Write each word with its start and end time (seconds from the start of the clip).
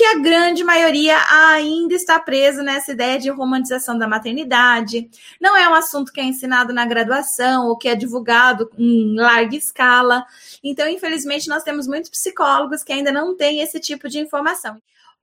porque 0.00 0.16
a 0.16 0.18
grande 0.18 0.64
maioria 0.64 1.14
ainda 1.28 1.92
está 1.92 2.18
presa 2.18 2.62
nessa 2.62 2.90
ideia 2.90 3.18
de 3.18 3.28
romantização 3.28 3.98
da 3.98 4.08
maternidade. 4.08 5.10
Não 5.38 5.54
é 5.54 5.68
um 5.68 5.74
assunto 5.74 6.10
que 6.10 6.18
é 6.18 6.24
ensinado 6.24 6.72
na 6.72 6.86
graduação 6.86 7.66
ou 7.66 7.76
que 7.76 7.86
é 7.86 7.94
divulgado 7.94 8.70
em 8.78 9.14
larga 9.14 9.54
escala. 9.54 10.24
Então, 10.64 10.88
infelizmente, 10.88 11.50
nós 11.50 11.62
temos 11.62 11.86
muitos 11.86 12.08
psicólogos 12.08 12.82
que 12.82 12.94
ainda 12.94 13.12
não 13.12 13.36
têm 13.36 13.60
esse 13.60 13.78
tipo 13.78 14.08
de 14.08 14.18
informação. 14.18 14.80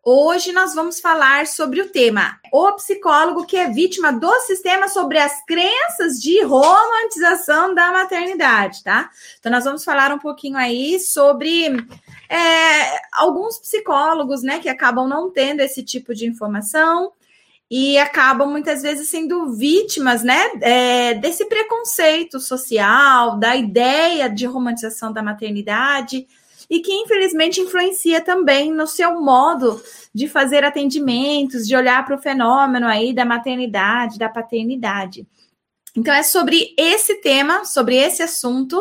Hoje 0.10 0.54
nós 0.54 0.74
vamos 0.74 1.02
falar 1.02 1.46
sobre 1.48 1.82
o 1.82 1.90
tema 1.90 2.40
O 2.50 2.72
psicólogo 2.78 3.46
que 3.46 3.58
é 3.58 3.70
vítima 3.70 4.10
do 4.14 4.34
sistema 4.40 4.88
sobre 4.88 5.18
as 5.18 5.44
crenças 5.46 6.22
de 6.22 6.42
romantização 6.44 7.76
da 7.76 7.92
maternidade, 7.92 8.86
tá? 8.86 9.10
Então 9.38 9.52
nós 9.52 9.66
vamos 9.66 9.84
falar 9.84 10.14
um 10.14 10.18
pouquinho 10.18 10.56
aí 10.56 10.98
sobre 10.98 11.66
é, 12.30 13.02
alguns 13.12 13.60
psicólogos, 13.60 14.44
né, 14.44 14.60
que 14.60 14.70
acabam 14.70 15.10
não 15.10 15.30
tendo 15.30 15.60
esse 15.60 15.84
tipo 15.84 16.16
de 16.16 16.26
informação 16.26 17.12
e 17.70 17.98
acabam 17.98 18.50
muitas 18.50 18.82
vezes 18.82 19.10
sendo 19.10 19.52
vítimas, 19.58 20.24
né, 20.24 20.52
é, 20.62 21.16
desse 21.16 21.44
preconceito 21.50 22.40
social, 22.40 23.38
da 23.38 23.58
ideia 23.58 24.30
de 24.30 24.46
romantização 24.46 25.12
da 25.12 25.22
maternidade 25.22 26.26
e 26.70 26.80
que 26.80 26.92
infelizmente 26.92 27.62
influencia 27.62 28.20
também 28.22 28.72
no 28.72 28.86
seu 28.88 29.22
modo 29.22 29.82
de 30.14 30.28
fazer 30.28 30.64
atendimentos, 30.64 31.68
de 31.68 31.76
olhar 31.76 32.06
para 32.06 32.16
o 32.16 32.22
fenômeno 32.22 32.88
aí 32.88 33.14
da 33.14 33.24
maternidade, 33.24 34.20
da 34.20 34.30
paternidade. 34.30 35.26
Então 35.96 36.14
é 36.14 36.22
sobre 36.22 36.74
esse 36.78 37.16
tema, 37.22 37.66
sobre 37.66 37.96
esse 37.96 38.22
assunto 38.22 38.78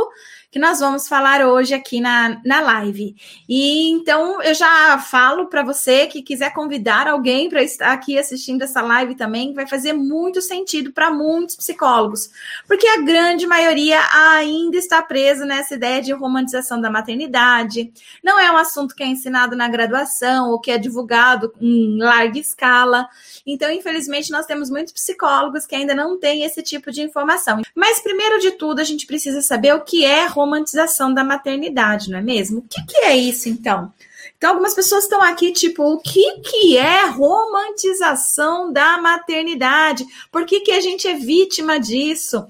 que 0.57 0.61
nós 0.61 0.81
vamos 0.81 1.07
falar 1.07 1.47
hoje 1.47 1.75
aqui 1.75 2.01
na, 2.01 2.41
na 2.43 2.61
live. 2.61 3.15
E 3.47 3.91
então 3.91 4.41
eu 4.41 4.55
já 4.55 4.97
falo 4.99 5.49
para 5.49 5.63
você 5.63 6.07
que 6.07 6.23
quiser 6.23 6.55
convidar 6.55 7.07
alguém 7.07 7.51
para 7.51 7.63
estar 7.63 7.93
aqui 7.93 8.19
assistindo 8.19 8.63
essa 8.63 8.81
live 8.81 9.15
também, 9.17 9.53
vai 9.53 9.67
fazer 9.67 9.93
muito 9.93 10.41
sentido 10.41 10.95
para 10.95 11.11
muitos 11.11 11.57
psicólogos, 11.57 12.31
porque 12.67 12.89
a 12.89 13.03
grande 13.03 13.47
maioria 13.47 14.01
ainda 14.15 14.79
está 14.79 15.03
presa 15.03 15.45
nessa 15.45 15.75
ideia 15.75 16.01
de 16.01 16.15
romantização 16.15 16.81
da 16.81 16.91
maternidade. 16.91 17.93
Não 18.25 18.41
é 18.41 18.51
um 18.51 18.57
assunto 18.57 18.95
que 18.95 19.03
é 19.03 19.07
ensinado 19.07 19.55
na 19.55 19.69
graduação 19.69 20.53
ou 20.53 20.59
que 20.59 20.71
é 20.71 20.79
divulgado 20.79 21.53
em 21.61 21.99
larga 21.99 22.39
escala. 22.39 23.07
Então, 23.47 23.71
infelizmente, 23.71 24.31
nós 24.31 24.47
temos 24.47 24.71
muitos 24.71 24.95
psicólogos 24.95 25.67
que 25.67 25.77
ainda 25.77 25.95
não 25.95 26.19
têm 26.19 26.45
esse 26.45 26.63
tipo 26.63 26.91
de 26.91 27.03
informação. 27.03 27.61
Mas 27.75 28.01
primeiro 28.01 28.41
de 28.41 28.53
tudo, 28.53 28.81
a 28.81 28.85
gente 28.85 29.07
precisa 29.07 29.43
saber 29.43 29.75
o 29.75 29.83
que 29.83 30.03
é 30.03 30.25
romantização 30.25 30.46
romantização 30.47 31.13
da 31.13 31.23
maternidade, 31.23 32.11
não 32.11 32.19
é 32.19 32.23
mesmo? 32.23 32.61
O 32.61 32.63
que, 32.63 32.85
que 32.87 32.97
é 32.99 33.17
isso, 33.17 33.49
então? 33.49 33.93
Então, 34.37 34.51
algumas 34.51 34.75
pessoas 34.75 35.05
estão 35.05 35.23
aqui, 35.23 35.53
tipo, 35.53 35.83
o 35.83 35.99
que, 35.99 36.41
que 36.41 36.77
é 36.77 37.07
romantização 37.07 38.73
da 38.73 38.99
maternidade? 38.99 40.05
Por 40.31 40.45
que, 40.45 40.61
que 40.61 40.73
a 40.73 40.81
gente 40.81 41.09
é 41.09 41.15
vítima 41.15 41.81
disso? 41.81 42.47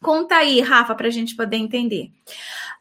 Conta 0.00 0.36
aí, 0.36 0.60
Rafa, 0.60 0.94
para 0.94 1.06
a 1.06 1.10
gente 1.10 1.36
poder 1.36 1.56
entender. 1.56 2.10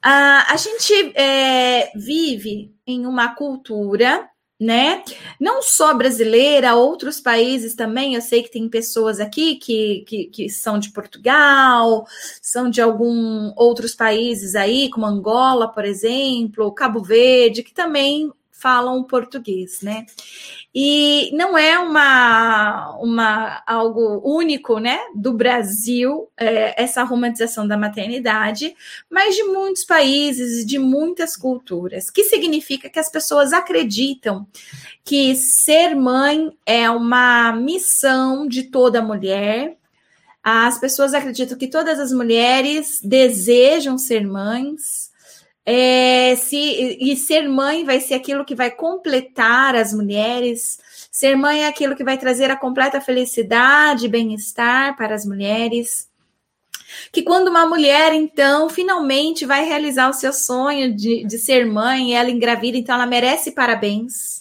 Uh, 0.03 0.41
a 0.47 0.55
gente 0.57 1.13
é, 1.15 1.91
vive 1.95 2.73
em 2.87 3.05
uma 3.05 3.35
cultura 3.35 4.27
né? 4.61 5.03
Não 5.39 5.63
só 5.63 5.91
brasileira, 5.91 6.75
outros 6.75 7.19
países 7.19 7.73
também. 7.73 8.13
Eu 8.13 8.21
sei 8.21 8.43
que 8.43 8.51
tem 8.51 8.69
pessoas 8.69 9.19
aqui 9.19 9.55
que, 9.55 10.03
que, 10.07 10.25
que 10.25 10.49
são 10.49 10.77
de 10.77 10.91
Portugal, 10.91 12.05
são 12.39 12.69
de 12.69 12.79
algum 12.79 13.51
outros 13.55 13.95
países 13.95 14.53
aí, 14.53 14.87
como 14.91 15.07
Angola, 15.07 15.67
por 15.67 15.83
exemplo, 15.83 16.71
Cabo 16.73 17.01
Verde, 17.01 17.63
que 17.63 17.73
também 17.73 18.31
falam 18.61 19.03
português, 19.03 19.81
né? 19.81 20.05
E 20.73 21.31
não 21.33 21.57
é 21.57 21.77
uma, 21.79 22.95
uma 22.99 23.63
algo 23.65 24.21
único, 24.23 24.79
né, 24.79 24.99
do 25.15 25.33
Brasil, 25.33 26.29
é, 26.37 26.81
essa 26.81 27.03
romantização 27.03 27.67
da 27.67 27.75
maternidade, 27.75 28.73
mas 29.09 29.35
de 29.35 29.43
muitos 29.43 29.83
países, 29.83 30.65
de 30.65 30.77
muitas 30.77 31.35
culturas, 31.35 32.09
que 32.09 32.23
significa 32.23 32.89
que 32.89 32.99
as 32.99 33.09
pessoas 33.09 33.51
acreditam 33.51 34.47
que 35.03 35.35
ser 35.35 35.95
mãe 35.95 36.55
é 36.65 36.89
uma 36.89 37.51
missão 37.53 38.47
de 38.47 38.63
toda 38.63 39.01
mulher. 39.01 39.75
As 40.43 40.79
pessoas 40.79 41.13
acreditam 41.13 41.57
que 41.57 41.67
todas 41.67 41.99
as 41.99 42.11
mulheres 42.11 42.99
desejam 43.03 43.97
ser 43.97 44.25
mães, 44.25 45.00
é, 45.65 46.35
se, 46.35 46.57
e 46.99 47.15
ser 47.15 47.47
mãe 47.47 47.85
vai 47.85 47.99
ser 47.99 48.15
aquilo 48.15 48.45
que 48.45 48.55
vai 48.55 48.71
completar 48.71 49.75
as 49.75 49.93
mulheres. 49.93 50.79
Ser 51.11 51.35
mãe 51.35 51.63
é 51.63 51.67
aquilo 51.67 51.95
que 51.95 52.03
vai 52.03 52.17
trazer 52.17 52.49
a 52.49 52.57
completa 52.57 52.99
felicidade 52.99 54.05
e 54.05 54.09
bem-estar 54.09 54.95
para 54.95 55.13
as 55.13 55.25
mulheres. 55.25 56.09
Que 57.11 57.23
quando 57.23 57.47
uma 57.47 57.65
mulher, 57.65 58.13
então, 58.13 58.69
finalmente 58.69 59.45
vai 59.45 59.63
realizar 59.63 60.09
o 60.09 60.13
seu 60.13 60.33
sonho 60.33 60.93
de, 60.95 61.25
de 61.25 61.37
ser 61.37 61.65
mãe, 61.65 62.15
ela 62.15 62.29
engravida, 62.29 62.77
então 62.77 62.95
ela 62.95 63.05
merece 63.05 63.51
parabéns 63.51 64.40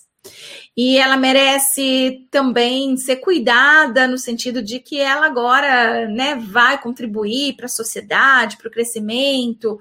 e 0.77 0.97
ela 0.97 1.17
merece 1.17 2.27
também 2.31 2.97
ser 2.97 3.17
cuidada 3.17 4.07
no 4.07 4.17
sentido 4.17 4.63
de 4.63 4.79
que 4.79 5.01
ela 5.01 5.27
agora 5.27 6.09
né, 6.09 6.37
vai 6.37 6.81
contribuir 6.81 7.55
para 7.57 7.67
a 7.67 7.69
sociedade, 7.69 8.57
para 8.57 8.69
o 8.69 8.71
crescimento, 8.71 9.79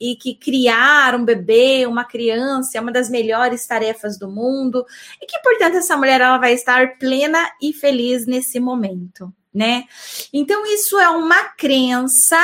e 0.00 0.16
que 0.16 0.34
criar 0.34 1.14
um 1.14 1.24
bebê, 1.24 1.86
uma 1.86 2.04
criança, 2.04 2.76
é 2.76 2.80
uma 2.80 2.92
das 2.92 3.08
melhores 3.08 3.66
tarefas 3.66 4.18
do 4.18 4.28
mundo, 4.28 4.84
e 5.20 5.26
que, 5.26 5.38
portanto, 5.40 5.76
essa 5.76 5.96
mulher 5.96 6.20
ela 6.20 6.38
vai 6.38 6.54
estar 6.54 6.98
plena 6.98 7.50
e 7.60 7.72
feliz 7.72 8.26
nesse 8.26 8.58
momento. 8.58 9.32
Né? 9.54 9.84
Então, 10.32 10.66
isso 10.66 10.98
é 10.98 11.08
uma 11.08 11.44
crença 11.50 12.38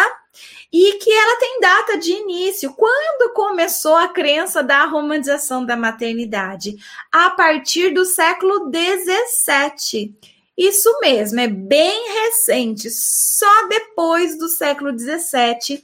e 0.73 0.99
que 0.99 1.11
ela 1.11 1.39
tem 1.39 1.61
data 1.61 1.99
de 1.99 2.13
início. 2.13 2.75
Quando 2.75 3.33
começou 3.33 3.97
a 3.97 4.09
crença 4.09 4.63
da 4.63 4.85
romantização 4.85 5.65
da 5.65 5.77
maternidade? 5.77 6.77
A 7.11 7.31
partir 7.31 7.91
do 7.95 8.05
século 8.05 8.71
XVII. 8.71 10.15
Isso 10.57 10.99
mesmo, 11.01 11.41
é 11.41 11.47
bem 11.47 12.13
recente. 12.25 12.91
Só 12.91 13.69
depois 13.69 14.37
do 14.37 14.49
século 14.49 14.97
XVII 14.99 15.83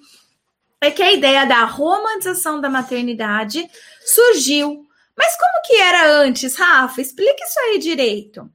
é 0.81 0.91
que 0.91 1.03
a 1.03 1.13
ideia 1.13 1.47
da 1.47 1.65
romantização 1.65 2.61
da 2.61 2.69
maternidade 2.69 3.67
surgiu. 4.05 4.85
Mas 5.17 5.37
como 5.37 5.63
que 5.65 5.77
era 5.77 6.11
antes, 6.11 6.57
Rafa? 6.57 7.01
Explica 7.01 7.45
isso 7.45 7.61
aí 7.61 7.79
direito. 7.79 8.51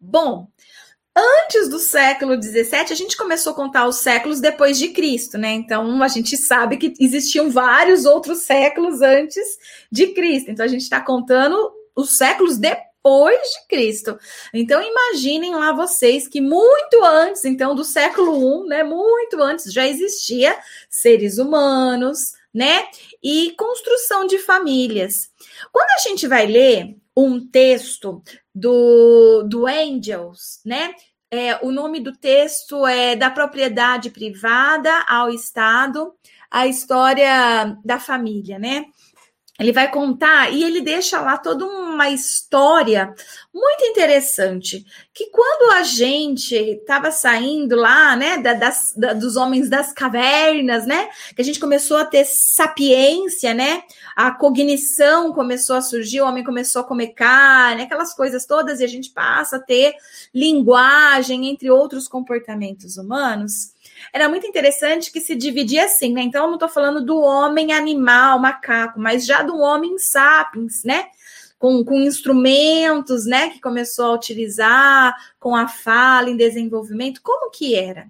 Bom, 0.00 0.48
Antes 1.16 1.68
do 1.68 1.78
século 1.78 2.42
XVII, 2.42 2.90
a 2.90 2.94
gente 2.94 3.16
começou 3.16 3.52
a 3.52 3.56
contar 3.56 3.86
os 3.86 3.98
séculos 3.98 4.40
depois 4.40 4.76
de 4.76 4.88
Cristo, 4.88 5.38
né? 5.38 5.52
Então 5.52 6.02
a 6.02 6.08
gente 6.08 6.36
sabe 6.36 6.76
que 6.76 6.92
existiam 6.98 7.50
vários 7.50 8.04
outros 8.04 8.40
séculos 8.40 9.00
antes 9.00 9.46
de 9.92 10.08
Cristo. 10.08 10.50
Então 10.50 10.64
a 10.64 10.68
gente 10.68 10.82
está 10.82 11.00
contando 11.00 11.72
os 11.94 12.16
séculos 12.16 12.58
depois 12.58 13.38
de 13.38 13.68
Cristo. 13.68 14.18
Então 14.52 14.82
imaginem 14.82 15.54
lá 15.54 15.72
vocês 15.72 16.26
que 16.26 16.40
muito 16.40 17.04
antes, 17.04 17.44
então 17.44 17.76
do 17.76 17.84
século 17.84 18.64
I, 18.64 18.68
né? 18.68 18.82
Muito 18.82 19.40
antes 19.40 19.72
já 19.72 19.86
existia 19.86 20.58
seres 20.90 21.38
humanos, 21.38 22.32
né? 22.52 22.88
E 23.22 23.52
construção 23.56 24.26
de 24.26 24.40
famílias. 24.40 25.30
Quando 25.70 25.90
a 25.90 26.08
gente 26.08 26.26
vai 26.26 26.46
ler 26.48 26.96
um 27.16 27.46
texto 27.46 28.22
do, 28.54 29.42
do 29.44 29.66
Angels, 29.66 30.60
né? 30.64 30.94
É, 31.30 31.56
o 31.64 31.72
nome 31.72 32.00
do 32.00 32.12
texto 32.16 32.86
é 32.86 33.16
Da 33.16 33.30
Propriedade 33.30 34.10
Privada 34.10 35.04
ao 35.08 35.30
Estado, 35.30 36.14
a 36.50 36.66
história 36.66 37.76
da 37.84 37.98
família, 37.98 38.58
né? 38.58 38.84
Ele 39.58 39.72
vai 39.72 39.88
contar 39.88 40.52
e 40.52 40.64
ele 40.64 40.80
deixa 40.80 41.20
lá 41.20 41.38
toda 41.38 41.64
uma 41.64 42.10
história 42.10 43.14
muito 43.54 43.84
interessante. 43.84 44.84
Que 45.12 45.30
quando 45.30 45.74
a 45.74 45.84
gente 45.84 46.56
estava 46.56 47.12
saindo 47.12 47.76
lá, 47.76 48.16
né, 48.16 48.38
da, 48.38 48.54
das, 48.54 48.92
da, 48.96 49.12
dos 49.12 49.36
homens 49.36 49.70
das 49.70 49.92
cavernas, 49.92 50.86
né, 50.86 51.08
que 51.36 51.40
a 51.40 51.44
gente 51.44 51.60
começou 51.60 51.98
a 51.98 52.04
ter 52.04 52.24
sapiência, 52.24 53.54
né, 53.54 53.84
a 54.16 54.32
cognição 54.32 55.32
começou 55.32 55.76
a 55.76 55.82
surgir, 55.82 56.20
o 56.20 56.26
homem 56.26 56.42
começou 56.42 56.82
a 56.82 56.84
comer 56.84 57.08
carne, 57.08 57.82
aquelas 57.82 58.12
coisas 58.12 58.44
todas, 58.46 58.80
e 58.80 58.84
a 58.84 58.88
gente 58.88 59.10
passa 59.10 59.56
a 59.56 59.60
ter 59.60 59.94
linguagem, 60.34 61.48
entre 61.48 61.70
outros 61.70 62.08
comportamentos 62.08 62.96
humanos 62.96 63.73
era 64.12 64.28
muito 64.28 64.46
interessante 64.46 65.10
que 65.10 65.20
se 65.20 65.34
dividia 65.34 65.84
assim, 65.84 66.12
né? 66.12 66.22
Então, 66.22 66.42
eu 66.42 66.48
não 66.48 66.54
estou 66.54 66.68
falando 66.68 67.04
do 67.04 67.18
homem 67.20 67.72
animal, 67.72 68.38
macaco, 68.38 69.00
mas 69.00 69.26
já 69.26 69.42
do 69.42 69.58
homem 69.58 69.98
sapiens, 69.98 70.84
né? 70.84 71.06
Com, 71.58 71.84
com 71.84 71.94
instrumentos, 71.94 73.26
né? 73.26 73.50
Que 73.50 73.60
começou 73.60 74.06
a 74.06 74.14
utilizar, 74.14 75.14
com 75.38 75.54
a 75.54 75.68
fala 75.68 76.30
em 76.30 76.36
desenvolvimento. 76.36 77.20
Como 77.22 77.50
que 77.50 77.74
era? 77.74 78.08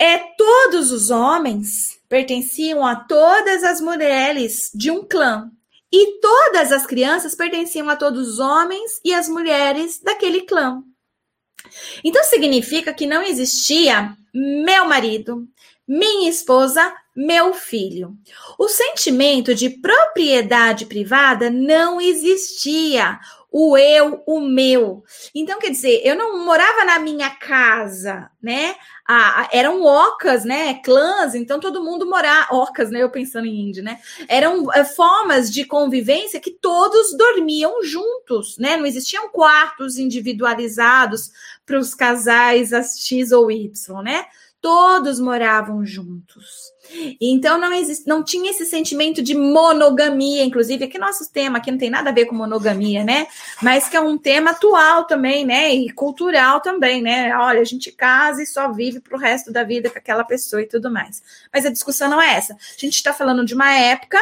É, 0.00 0.18
todos 0.36 0.92
os 0.92 1.10
homens 1.10 1.98
pertenciam 2.08 2.86
a 2.86 2.94
todas 2.94 3.64
as 3.64 3.80
mulheres 3.80 4.70
de 4.74 4.90
um 4.90 5.04
clã. 5.04 5.50
E 5.90 6.20
todas 6.20 6.70
as 6.70 6.86
crianças 6.86 7.34
pertenciam 7.34 7.88
a 7.88 7.96
todos 7.96 8.28
os 8.28 8.38
homens 8.38 9.00
e 9.02 9.14
as 9.14 9.28
mulheres 9.28 10.00
daquele 10.02 10.42
clã. 10.42 10.82
Então 12.04 12.22
significa 12.24 12.92
que 12.92 13.06
não 13.06 13.22
existia 13.22 14.16
meu 14.34 14.84
marido, 14.84 15.48
minha 15.86 16.28
esposa, 16.28 16.94
meu 17.16 17.54
filho. 17.54 18.16
O 18.58 18.68
sentimento 18.68 19.54
de 19.54 19.70
propriedade 19.70 20.86
privada 20.86 21.50
não 21.50 22.00
existia. 22.00 23.18
O 23.50 23.78
eu, 23.78 24.22
o 24.26 24.40
meu. 24.40 25.02
Então, 25.34 25.58
quer 25.58 25.70
dizer, 25.70 26.02
eu 26.04 26.14
não 26.14 26.44
morava 26.44 26.84
na 26.84 26.98
minha 26.98 27.30
casa, 27.30 28.30
né? 28.42 28.74
Ah, 29.08 29.48
eram 29.50 29.82
ocas, 29.82 30.44
né? 30.44 30.74
Clãs, 30.84 31.34
então 31.34 31.58
todo 31.58 31.82
mundo 31.82 32.04
morava. 32.04 32.54
Ocas, 32.54 32.90
né? 32.90 33.02
Eu 33.02 33.10
pensando 33.10 33.46
em 33.46 33.68
índio, 33.68 33.82
né? 33.82 34.00
Eram 34.28 34.70
é, 34.72 34.84
formas 34.84 35.50
de 35.50 35.64
convivência 35.64 36.40
que 36.40 36.50
todos 36.50 37.16
dormiam 37.16 37.82
juntos, 37.82 38.58
né? 38.58 38.76
Não 38.76 38.84
existiam 38.84 39.30
quartos 39.30 39.98
individualizados 39.98 41.30
para 41.64 41.78
os 41.78 41.94
casais 41.94 42.72
as 42.72 43.00
X 43.00 43.32
ou 43.32 43.50
Y, 43.50 44.02
né? 44.02 44.26
todos 44.60 45.20
moravam 45.20 45.84
juntos. 45.84 46.72
Então 47.20 47.58
não 47.58 47.72
existe, 47.72 48.06
não 48.06 48.22
tinha 48.22 48.50
esse 48.50 48.64
sentimento 48.64 49.22
de 49.22 49.34
monogamia, 49.34 50.42
inclusive 50.42 50.84
aqui 50.84 50.98
nosso 50.98 51.30
tema 51.32 51.58
aqui 51.58 51.70
não 51.70 51.78
tem 51.78 51.90
nada 51.90 52.10
a 52.10 52.12
ver 52.12 52.26
com 52.26 52.34
monogamia, 52.34 53.04
né? 53.04 53.26
Mas 53.62 53.88
que 53.88 53.96
é 53.96 54.00
um 54.00 54.16
tema 54.16 54.52
atual 54.52 55.04
também, 55.04 55.44
né? 55.44 55.74
E 55.74 55.90
cultural 55.90 56.60
também, 56.60 57.02
né? 57.02 57.36
Olha, 57.36 57.60
a 57.60 57.64
gente 57.64 57.92
casa 57.92 58.42
e 58.42 58.46
só 58.46 58.72
vive 58.72 59.00
para 59.00 59.16
o 59.16 59.20
resto 59.20 59.52
da 59.52 59.62
vida 59.62 59.90
com 59.90 59.98
aquela 59.98 60.24
pessoa 60.24 60.62
e 60.62 60.66
tudo 60.66 60.90
mais. 60.90 61.22
Mas 61.52 61.66
a 61.66 61.70
discussão 61.70 62.08
não 62.08 62.20
é 62.20 62.34
essa. 62.34 62.54
A 62.54 62.80
gente 62.80 62.94
está 62.94 63.12
falando 63.12 63.44
de 63.44 63.54
uma 63.54 63.72
época 63.72 64.18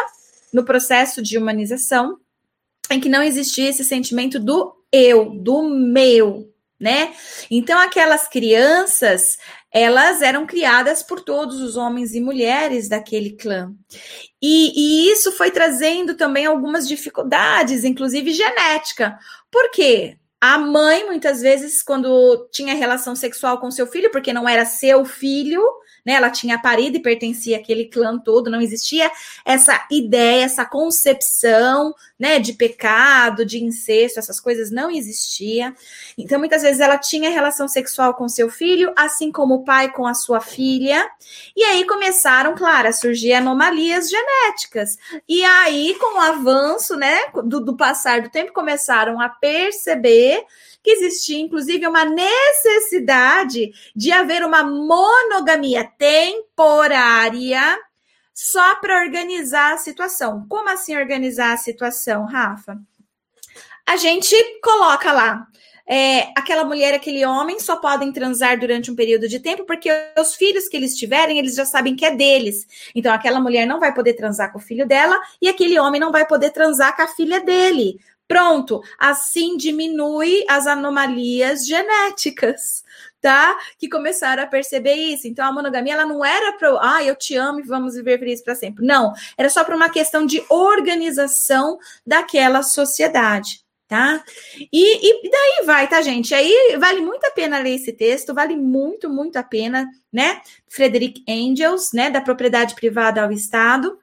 no 0.52 0.64
processo 0.64 1.22
de 1.22 1.36
humanização 1.36 2.18
em 2.90 3.00
que 3.00 3.08
não 3.08 3.22
existia 3.22 3.68
esse 3.68 3.84
sentimento 3.84 4.38
do 4.38 4.74
eu, 4.92 5.30
do 5.30 5.62
meu, 5.68 6.52
né? 6.78 7.12
Então 7.50 7.78
aquelas 7.78 8.28
crianças, 8.28 9.38
elas 9.76 10.22
eram 10.22 10.46
criadas 10.46 11.02
por 11.02 11.20
todos 11.20 11.60
os 11.60 11.76
homens 11.76 12.14
e 12.14 12.20
mulheres 12.20 12.88
daquele 12.88 13.32
clã. 13.32 13.70
E, 14.40 14.72
e, 14.74 15.12
isso 15.12 15.32
foi 15.32 15.50
trazendo 15.50 16.16
também 16.16 16.46
algumas 16.46 16.88
dificuldades, 16.88 17.84
inclusive 17.84 18.32
genética. 18.32 19.18
Por 19.50 19.70
quê? 19.70 20.16
A 20.40 20.56
mãe, 20.56 21.04
muitas 21.04 21.42
vezes, 21.42 21.82
quando 21.82 22.48
tinha 22.50 22.74
relação 22.74 23.14
sexual 23.14 23.60
com 23.60 23.70
seu 23.70 23.86
filho, 23.86 24.10
porque 24.10 24.32
não 24.32 24.48
era 24.48 24.64
seu 24.64 25.04
filho, 25.04 25.62
né? 26.06 26.12
Ela 26.12 26.30
tinha 26.30 26.56
parido 26.56 26.96
e 26.96 27.02
pertencia 27.02 27.56
àquele 27.56 27.86
clã 27.86 28.16
todo, 28.16 28.48
não 28.48 28.60
existia 28.60 29.10
essa 29.44 29.84
ideia, 29.90 30.44
essa 30.44 30.64
concepção, 30.64 31.92
né, 32.18 32.38
de 32.38 32.52
pecado, 32.52 33.44
de 33.44 33.62
incesto, 33.62 34.20
essas 34.20 34.38
coisas 34.38 34.70
não 34.70 34.88
existia. 34.88 35.74
Então, 36.16 36.38
muitas 36.38 36.62
vezes 36.62 36.80
ela 36.80 36.96
tinha 36.96 37.28
relação 37.28 37.66
sexual 37.66 38.14
com 38.14 38.28
seu 38.28 38.48
filho, 38.48 38.92
assim 38.96 39.32
como 39.32 39.54
o 39.54 39.64
pai 39.64 39.90
com 39.92 40.06
a 40.06 40.14
sua 40.14 40.40
filha. 40.40 41.10
E 41.56 41.64
aí 41.64 41.84
começaram, 41.84 42.54
claro, 42.54 42.88
a 42.88 42.92
surgir 42.92 43.32
anomalias 43.32 44.08
genéticas. 44.08 44.96
E 45.28 45.44
aí, 45.44 45.96
com 45.98 46.16
o 46.16 46.20
avanço, 46.20 46.96
né, 46.96 47.18
do, 47.44 47.60
do 47.60 47.76
passar 47.76 48.22
do 48.22 48.30
tempo, 48.30 48.52
começaram 48.52 49.20
a 49.20 49.28
perceber 49.28 50.44
que 50.86 50.92
existia, 50.92 51.40
inclusive, 51.40 51.84
uma 51.84 52.04
necessidade 52.04 53.72
de 53.94 54.12
haver 54.12 54.44
uma 54.44 54.62
monogamia 54.62 55.82
temporária 55.98 57.76
só 58.32 58.76
para 58.76 59.00
organizar 59.00 59.74
a 59.74 59.78
situação. 59.78 60.46
Como 60.48 60.68
assim 60.68 60.96
organizar 60.96 61.54
a 61.54 61.56
situação, 61.56 62.24
Rafa? 62.24 62.78
A 63.84 63.96
gente 63.96 64.36
coloca 64.62 65.10
lá. 65.10 65.48
É, 65.88 66.32
aquela 66.36 66.64
mulher, 66.64 66.94
aquele 66.94 67.24
homem 67.26 67.58
só 67.58 67.76
podem 67.76 68.12
transar 68.12 68.58
durante 68.58 68.88
um 68.88 68.94
período 68.94 69.28
de 69.28 69.40
tempo, 69.40 69.64
porque 69.64 69.90
os 70.16 70.36
filhos 70.36 70.68
que 70.68 70.76
eles 70.76 70.94
tiverem, 70.94 71.38
eles 71.38 71.56
já 71.56 71.64
sabem 71.64 71.96
que 71.96 72.04
é 72.04 72.14
deles. 72.14 72.64
Então, 72.94 73.12
aquela 73.12 73.40
mulher 73.40 73.66
não 73.66 73.80
vai 73.80 73.92
poder 73.92 74.14
transar 74.14 74.52
com 74.52 74.58
o 74.58 74.62
filho 74.62 74.86
dela 74.86 75.18
e 75.42 75.48
aquele 75.48 75.80
homem 75.80 76.00
não 76.00 76.12
vai 76.12 76.24
poder 76.26 76.50
transar 76.50 76.94
com 76.94 77.02
a 77.02 77.08
filha 77.08 77.40
dele. 77.40 77.98
Pronto, 78.28 78.82
assim 78.98 79.56
diminui 79.56 80.44
as 80.48 80.66
anomalias 80.66 81.64
genéticas, 81.64 82.82
tá? 83.20 83.56
Que 83.78 83.88
começaram 83.88 84.42
a 84.42 84.46
perceber 84.46 84.94
isso. 84.94 85.28
Então 85.28 85.46
a 85.46 85.52
monogamia 85.52 85.94
ela 85.94 86.06
não 86.06 86.24
era 86.24 86.52
para, 86.52 86.76
ah, 86.80 87.04
eu 87.04 87.14
te 87.14 87.36
amo 87.36 87.60
e 87.60 87.62
vamos 87.62 87.94
viver 87.94 88.18
felizes 88.18 88.44
para 88.44 88.56
sempre. 88.56 88.84
Não, 88.84 89.12
era 89.38 89.48
só 89.48 89.62
para 89.62 89.76
uma 89.76 89.88
questão 89.88 90.26
de 90.26 90.44
organização 90.48 91.78
daquela 92.04 92.62
sociedade. 92.62 93.64
Tá? 93.88 94.20
E, 94.72 95.10
e 95.10 95.30
daí 95.30 95.64
vai, 95.64 95.88
tá, 95.88 96.02
gente? 96.02 96.34
Aí 96.34 96.76
vale 96.76 97.00
muito 97.00 97.24
a 97.24 97.30
pena 97.30 97.58
ler 97.58 97.76
esse 97.76 97.92
texto, 97.92 98.34
vale 98.34 98.56
muito, 98.56 99.08
muito 99.08 99.36
a 99.36 99.44
pena, 99.44 99.88
né? 100.12 100.40
Frederick 100.68 101.22
Engels, 101.24 101.92
né? 101.92 102.10
Da 102.10 102.20
propriedade 102.20 102.74
privada 102.74 103.22
ao 103.22 103.30
Estado, 103.30 103.96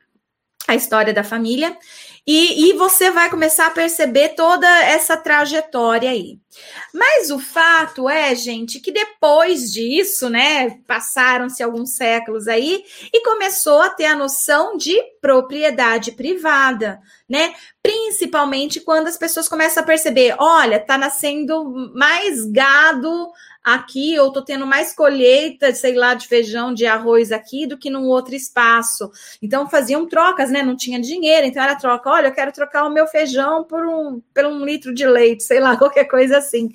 a 0.68 0.76
história 0.76 1.14
da 1.14 1.24
família. 1.24 1.78
E, 2.26 2.70
e 2.70 2.74
você 2.74 3.12
vai 3.12 3.30
começar 3.30 3.68
a 3.68 3.72
perceber 3.72 4.30
toda 4.30 4.66
essa 4.86 5.18
trajetória 5.18 6.10
aí. 6.10 6.40
Mas 6.94 7.30
o 7.30 7.38
fato 7.38 8.08
é, 8.08 8.34
gente, 8.34 8.80
que 8.80 8.94
depois 8.94 9.74
disso, 9.74 10.30
né, 10.30 10.80
passaram-se 10.88 11.62
alguns 11.62 11.98
séculos 11.98 12.48
aí 12.48 12.82
e 13.14 13.22
começou 13.26 13.82
a 13.82 13.90
ter 13.90 14.06
a 14.06 14.16
noção 14.16 14.78
de 14.78 14.96
propriedade 15.20 16.14
privada, 16.14 17.02
né? 17.28 17.54
Principalmente 17.82 18.80
quando 18.80 19.08
as 19.08 19.18
pessoas 19.18 19.50
começam 19.50 19.84
a 19.84 19.86
perceber, 19.86 20.36
olha, 20.40 20.80
tá 20.80 20.98
nascendo 20.98 21.92
mais 21.94 22.46
gado 22.50 23.32
aqui, 23.64 24.20
ou 24.20 24.32
tô 24.32 24.42
tendo 24.42 24.68
mais 24.68 24.94
colheita, 24.94 25.74
sei 25.74 25.96
lá, 25.96 26.14
de 26.14 26.28
feijão, 26.28 26.74
de 26.74 26.86
arroz 26.86 27.32
aqui 27.32 27.66
do 27.66 27.78
que 27.78 27.90
num 27.90 28.08
outro 28.08 28.36
espaço. 28.36 29.10
Então 29.42 29.70
faziam 29.70 30.06
trocas, 30.06 30.50
né? 30.50 30.62
Não 30.62 30.76
tinha 30.76 31.00
dinheiro, 31.00 31.48
então 31.48 31.64
era 31.64 31.76
troca. 31.76 32.10
Olha, 32.10 32.28
eu 32.28 32.34
quero 32.34 32.52
trocar 32.52 32.84
o 32.84 32.90
meu 32.90 33.08
feijão 33.08 33.64
por 33.64 33.88
um, 33.88 34.22
por 34.34 34.46
um 34.46 34.66
litro 34.66 34.94
de 34.94 35.08
leite, 35.08 35.44
sei 35.44 35.62
lá, 35.62 35.78
qualquer 35.78 36.06
coisa 36.06 36.38
assim. 36.38 36.70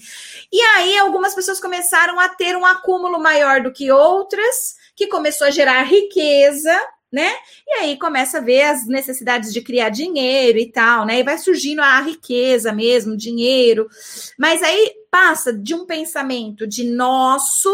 E 0.51 0.61
aí 0.61 0.97
algumas 0.99 1.35
pessoas 1.35 1.61
começaram 1.61 2.19
a 2.19 2.29
ter 2.31 2.57
um 2.57 2.65
acúmulo 2.65 3.21
maior 3.21 3.61
do 3.61 3.73
que 3.73 3.91
outras, 3.91 4.77
que 4.97 5.09
começou 5.09 5.47
a 5.47 5.51
gerar 5.51 5.83
riqueza, 5.83 6.75
né? 7.13 7.31
E 7.67 7.73
aí 7.81 7.99
começa 7.99 8.39
a 8.39 8.41
ver 8.41 8.63
as 8.63 8.87
necessidades 8.87 9.53
de 9.53 9.61
criar 9.61 9.91
dinheiro 9.91 10.59
e 10.59 10.71
tal, 10.71 11.05
né? 11.07 11.21
E 11.21 11.23
vai 11.23 11.37
surgindo 11.37 11.81
a 11.81 12.01
riqueza 12.01 12.73
mesmo, 12.73 13.17
dinheiro. 13.17 13.89
Mas 14.39 14.63
aí 14.63 14.93
passa 15.11 15.53
de 15.53 15.75
um 15.75 15.87
pensamento 15.87 16.67
de 16.67 16.85
nosso 16.85 17.73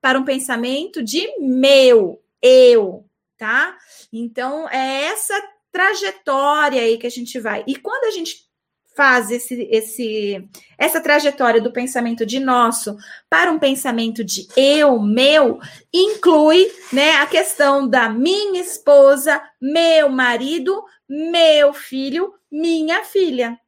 para 0.00 0.18
um 0.18 0.24
pensamento 0.24 1.02
de 1.02 1.26
meu, 1.38 2.22
eu, 2.42 3.04
tá? 3.36 3.76
Então 4.12 4.68
é 4.68 5.04
essa 5.04 5.40
trajetória 5.70 6.80
aí 6.82 6.98
que 6.98 7.06
a 7.06 7.10
gente 7.10 7.38
vai. 7.38 7.62
E 7.66 7.76
quando 7.76 8.04
a 8.04 8.10
gente 8.10 8.48
faz 8.96 9.30
esse, 9.30 9.68
esse, 9.70 10.48
essa 10.76 11.00
trajetória 11.00 11.60
do 11.60 11.72
pensamento 11.72 12.26
de 12.26 12.40
nosso 12.40 12.96
para 13.28 13.50
um 13.50 13.58
pensamento 13.58 14.24
de 14.24 14.48
eu, 14.56 15.00
meu, 15.00 15.58
inclui 15.92 16.70
né, 16.92 17.12
a 17.12 17.26
questão 17.26 17.88
da 17.88 18.08
minha 18.08 18.60
esposa, 18.60 19.40
meu 19.60 20.08
marido, 20.08 20.82
meu 21.08 21.72
filho, 21.72 22.34
minha 22.50 23.04
filha 23.04 23.58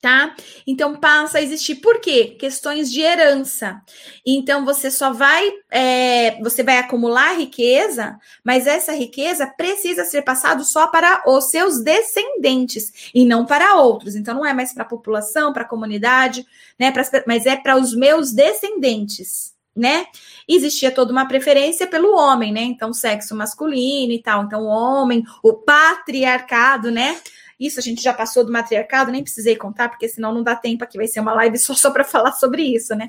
tá? 0.00 0.34
Então 0.66 0.96
passa 0.96 1.38
a 1.38 1.42
existir 1.42 1.76
por 1.76 2.00
quê? 2.00 2.36
Questões 2.38 2.90
de 2.90 3.00
herança. 3.00 3.80
Então 4.24 4.64
você 4.64 4.90
só 4.90 5.12
vai, 5.12 5.50
é, 5.70 6.40
você 6.40 6.62
vai 6.62 6.78
acumular 6.78 7.36
riqueza, 7.36 8.16
mas 8.44 8.66
essa 8.66 8.92
riqueza 8.92 9.46
precisa 9.46 10.04
ser 10.04 10.22
passada 10.22 10.62
só 10.62 10.86
para 10.86 11.24
os 11.26 11.50
seus 11.50 11.80
descendentes 11.82 13.10
e 13.12 13.24
não 13.24 13.44
para 13.44 13.76
outros. 13.76 14.14
Então 14.14 14.34
não 14.34 14.46
é 14.46 14.52
mais 14.52 14.72
para 14.72 14.84
a 14.84 14.88
população, 14.88 15.52
para 15.52 15.62
a 15.62 15.68
comunidade, 15.68 16.46
né? 16.78 16.92
Pra, 16.92 17.02
mas 17.26 17.44
é 17.46 17.56
para 17.56 17.76
os 17.76 17.94
meus 17.94 18.32
descendentes. 18.32 19.56
Né? 19.76 20.06
Existia 20.48 20.90
toda 20.90 21.12
uma 21.12 21.28
preferência 21.28 21.86
pelo 21.86 22.12
homem, 22.12 22.50
né? 22.50 22.62
Então, 22.62 22.92
sexo 22.92 23.32
masculino 23.36 24.12
e 24.12 24.20
tal. 24.20 24.42
Então, 24.42 24.62
o 24.62 24.66
homem, 24.66 25.22
o 25.40 25.52
patriarcado, 25.52 26.90
né? 26.90 27.16
Isso 27.58 27.78
a 27.78 27.82
gente 27.82 28.02
já 28.02 28.14
passou 28.14 28.44
do 28.44 28.52
matriarcado, 28.52 29.10
nem 29.10 29.22
precisei 29.22 29.56
contar, 29.56 29.88
porque 29.88 30.08
senão 30.08 30.32
não 30.32 30.42
dá 30.42 30.54
tempo 30.54 30.84
aqui, 30.84 30.96
vai 30.96 31.08
ser 31.08 31.20
uma 31.20 31.34
live 31.34 31.58
só, 31.58 31.74
só 31.74 31.90
para 31.90 32.04
falar 32.04 32.32
sobre 32.32 32.62
isso, 32.62 32.94
né? 32.94 33.08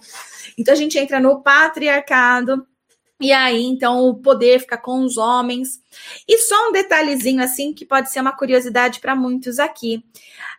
Então 0.57 0.73
a 0.73 0.77
gente 0.77 0.97
entra 0.97 1.19
no 1.19 1.41
patriarcado, 1.41 2.65
e 3.21 3.33
aí, 3.33 3.63
então, 3.63 4.07
o 4.07 4.15
poder 4.15 4.59
fica 4.61 4.77
com 4.77 5.03
os 5.03 5.17
homens. 5.17 5.81
E 6.25 6.37
só 6.37 6.69
um 6.69 6.71
detalhezinho, 6.71 7.43
assim, 7.43 7.73
que 7.73 7.85
pode 7.85 8.09
ser 8.09 8.21
uma 8.21 8.31
curiosidade 8.31 9.01
para 9.01 9.13
muitos 9.13 9.59
aqui. 9.59 10.01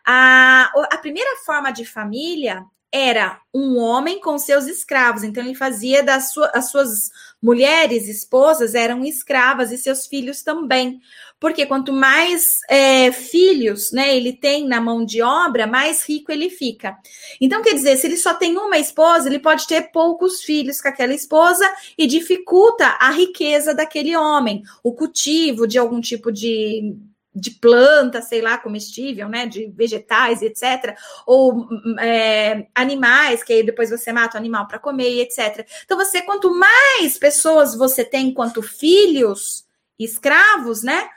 A, 0.05 0.71
a 0.91 0.97
primeira 0.99 1.37
forma 1.37 1.71
de 1.71 1.83
família 1.85 2.63
era 2.91 3.41
um 3.51 3.79
homem 3.79 4.21
com 4.21 4.37
seus 4.37 4.67
escravos. 4.67 5.23
Então, 5.23 5.43
ele 5.43 5.55
fazia 5.55 6.03
das 6.03 6.31
sua, 6.33 6.51
as 6.53 6.69
suas 6.69 7.09
mulheres, 7.41 8.07
esposas, 8.07 8.75
eram 8.75 9.03
escravas 9.03 9.71
e 9.71 9.77
seus 9.77 10.05
filhos 10.05 10.43
também. 10.43 11.01
Porque 11.41 11.65
quanto 11.65 11.91
mais 11.91 12.59
é, 12.69 13.11
filhos 13.11 13.91
né, 13.91 14.15
ele 14.15 14.31
tem 14.31 14.67
na 14.67 14.79
mão 14.79 15.03
de 15.03 15.23
obra, 15.23 15.65
mais 15.65 16.07
rico 16.07 16.31
ele 16.31 16.51
fica. 16.51 16.95
Então, 17.41 17.63
quer 17.63 17.73
dizer, 17.73 17.97
se 17.97 18.05
ele 18.05 18.15
só 18.15 18.35
tem 18.35 18.55
uma 18.55 18.77
esposa, 18.77 19.27
ele 19.27 19.39
pode 19.39 19.65
ter 19.65 19.91
poucos 19.91 20.43
filhos 20.43 20.79
com 20.79 20.87
aquela 20.87 21.15
esposa 21.15 21.67
e 21.97 22.05
dificulta 22.05 22.85
a 22.99 23.09
riqueza 23.09 23.73
daquele 23.73 24.15
homem, 24.15 24.61
o 24.83 24.93
cultivo 24.93 25.67
de 25.67 25.79
algum 25.79 25.99
tipo 25.99 26.31
de 26.31 26.95
de 27.33 27.51
planta, 27.51 28.21
sei 28.21 28.41
lá, 28.41 28.57
comestível, 28.57 29.29
né, 29.29 29.45
de 29.45 29.67
vegetais, 29.67 30.41
etc., 30.41 30.97
ou 31.25 31.65
é, 31.97 32.67
animais, 32.75 33.41
que 33.41 33.53
aí 33.53 33.63
depois 33.63 33.89
você 33.89 34.11
mata 34.11 34.35
o 34.35 34.37
animal 34.37 34.67
para 34.67 34.79
comer, 34.79 35.21
etc. 35.21 35.65
Então, 35.85 35.97
você, 35.97 36.21
quanto 36.21 36.53
mais 36.53 37.17
pessoas 37.17 37.73
você 37.73 38.03
tem, 38.03 38.33
quanto 38.33 38.61
filhos, 38.61 39.65
escravos, 39.97 40.83
né, 40.83 41.09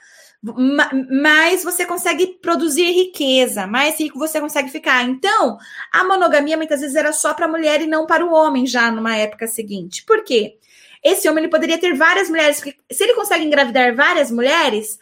mais 1.10 1.64
você 1.64 1.86
consegue 1.86 2.38
produzir 2.42 2.90
riqueza, 2.90 3.66
mais 3.66 3.98
rico 3.98 4.18
você 4.18 4.40
consegue 4.40 4.70
ficar. 4.70 5.02
Então, 5.02 5.56
a 5.90 6.04
monogamia 6.04 6.56
muitas 6.56 6.80
vezes 6.80 6.94
era 6.94 7.12
só 7.12 7.32
para 7.32 7.46
a 7.46 7.48
mulher 7.48 7.80
e 7.80 7.86
não 7.86 8.06
para 8.06 8.24
o 8.24 8.32
homem 8.32 8.66
já 8.66 8.90
numa 8.90 9.16
época 9.16 9.46
seguinte. 9.46 10.04
Por 10.04 10.22
quê? 10.22 10.58
Esse 11.02 11.28
homem 11.28 11.44
ele 11.44 11.50
poderia 11.50 11.78
ter 11.78 11.94
várias 11.94 12.28
mulheres, 12.28 12.56
porque 12.56 12.76
se 12.92 13.04
ele 13.04 13.14
consegue 13.14 13.44
engravidar 13.44 13.94
várias 13.94 14.30
mulheres, 14.30 14.98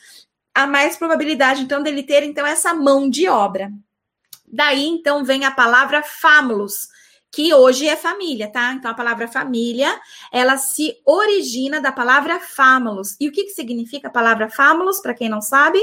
há 0.55 0.67
mais 0.67 0.97
probabilidade, 0.97 1.63
então, 1.63 1.83
dele 1.83 2.03
ter, 2.03 2.23
então, 2.23 2.47
essa 2.47 2.73
mão 2.75 3.11
de 3.11 3.29
obra. 3.29 3.71
Daí, 4.47 4.85
então, 4.85 5.25
vem 5.25 5.45
a 5.45 5.51
palavra 5.51 6.03
famulus, 6.03 6.89
que 7.33 7.55
hoje 7.55 7.89
é 7.89 7.97
família, 7.97 8.47
tá? 8.53 8.75
Então, 8.75 8.91
a 8.91 8.95
palavra 8.95 9.27
família, 9.27 9.99
ela 10.31 10.59
se 10.59 10.95
origina 11.07 11.81
da 11.81 11.91
palavra 11.91 12.39
famulus. 12.39 13.17
E 13.19 13.27
o 13.27 13.33
que, 13.33 13.45
que 13.45 13.53
significa 13.53 14.09
a 14.09 14.13
palavra 14.13 14.51
famulus, 14.51 15.01
para 15.01 15.15
quem 15.15 15.31
não 15.31 15.41
sabe? 15.41 15.81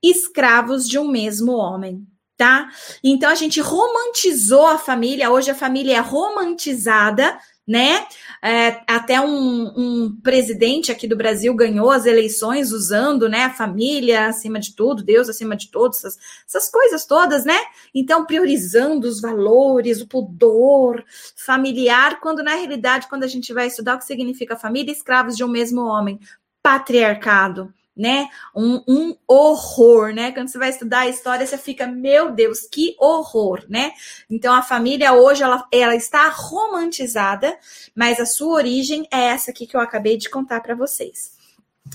Escravos 0.00 0.88
de 0.88 0.96
um 0.96 1.08
mesmo 1.08 1.52
homem, 1.52 2.06
tá? 2.36 2.70
Então, 3.02 3.28
a 3.28 3.34
gente 3.34 3.60
romantizou 3.60 4.68
a 4.68 4.78
família, 4.78 5.32
hoje 5.32 5.50
a 5.50 5.54
família 5.54 5.96
é 5.96 6.00
romantizada, 6.00 7.36
né? 7.66 8.06
É, 8.42 8.82
até 8.86 9.20
um, 9.20 9.72
um, 9.76 10.20
presidente 10.22 10.92
aqui 10.92 11.08
do 11.08 11.16
Brasil 11.16 11.52
ganhou 11.54 11.90
as 11.90 12.06
eleições 12.06 12.70
usando, 12.70 13.28
né, 13.28 13.44
a 13.44 13.54
família 13.54 14.28
acima 14.28 14.60
de 14.60 14.74
tudo, 14.76 15.02
Deus 15.02 15.28
acima 15.28 15.56
de 15.56 15.70
todos, 15.70 15.98
essas, 15.98 16.18
essas 16.46 16.70
coisas 16.70 17.04
todas, 17.04 17.44
né? 17.44 17.58
Então, 17.94 18.24
priorizando 18.24 19.08
os 19.08 19.20
valores, 19.20 20.00
o 20.00 20.06
pudor 20.06 21.04
familiar, 21.36 22.20
quando 22.20 22.42
na 22.42 22.54
realidade, 22.54 23.08
quando 23.08 23.24
a 23.24 23.28
gente 23.28 23.52
vai 23.52 23.66
estudar 23.66 23.96
o 23.96 23.98
que 23.98 24.04
significa 24.04 24.56
família, 24.56 24.92
escravos 24.92 25.36
de 25.36 25.42
um 25.42 25.48
mesmo 25.48 25.82
homem, 25.82 26.20
patriarcado, 26.62 27.72
né? 27.98 28.28
Um, 28.54 28.80
um, 28.86 29.16
horror, 29.26 30.14
né? 30.14 30.30
Quando 30.30 30.48
você 30.48 30.58
vai 30.58 30.70
estudar 30.70 31.00
a 31.00 31.08
história, 31.08 31.44
você 31.44 31.58
fica, 31.58 31.86
meu 31.86 32.30
Deus, 32.30 32.60
que 32.60 32.94
horror, 32.98 33.64
né? 33.68 33.92
Então 34.30 34.54
a 34.54 34.62
família 34.62 35.12
hoje 35.12 35.42
ela, 35.42 35.66
ela 35.72 35.96
está 35.96 36.28
romantizada, 36.28 37.58
mas 37.94 38.20
a 38.20 38.26
sua 38.26 38.54
origem 38.54 39.06
é 39.12 39.24
essa 39.24 39.50
aqui 39.50 39.66
que 39.66 39.76
eu 39.76 39.80
acabei 39.80 40.16
de 40.16 40.30
contar 40.30 40.60
para 40.60 40.76
vocês. 40.76 41.36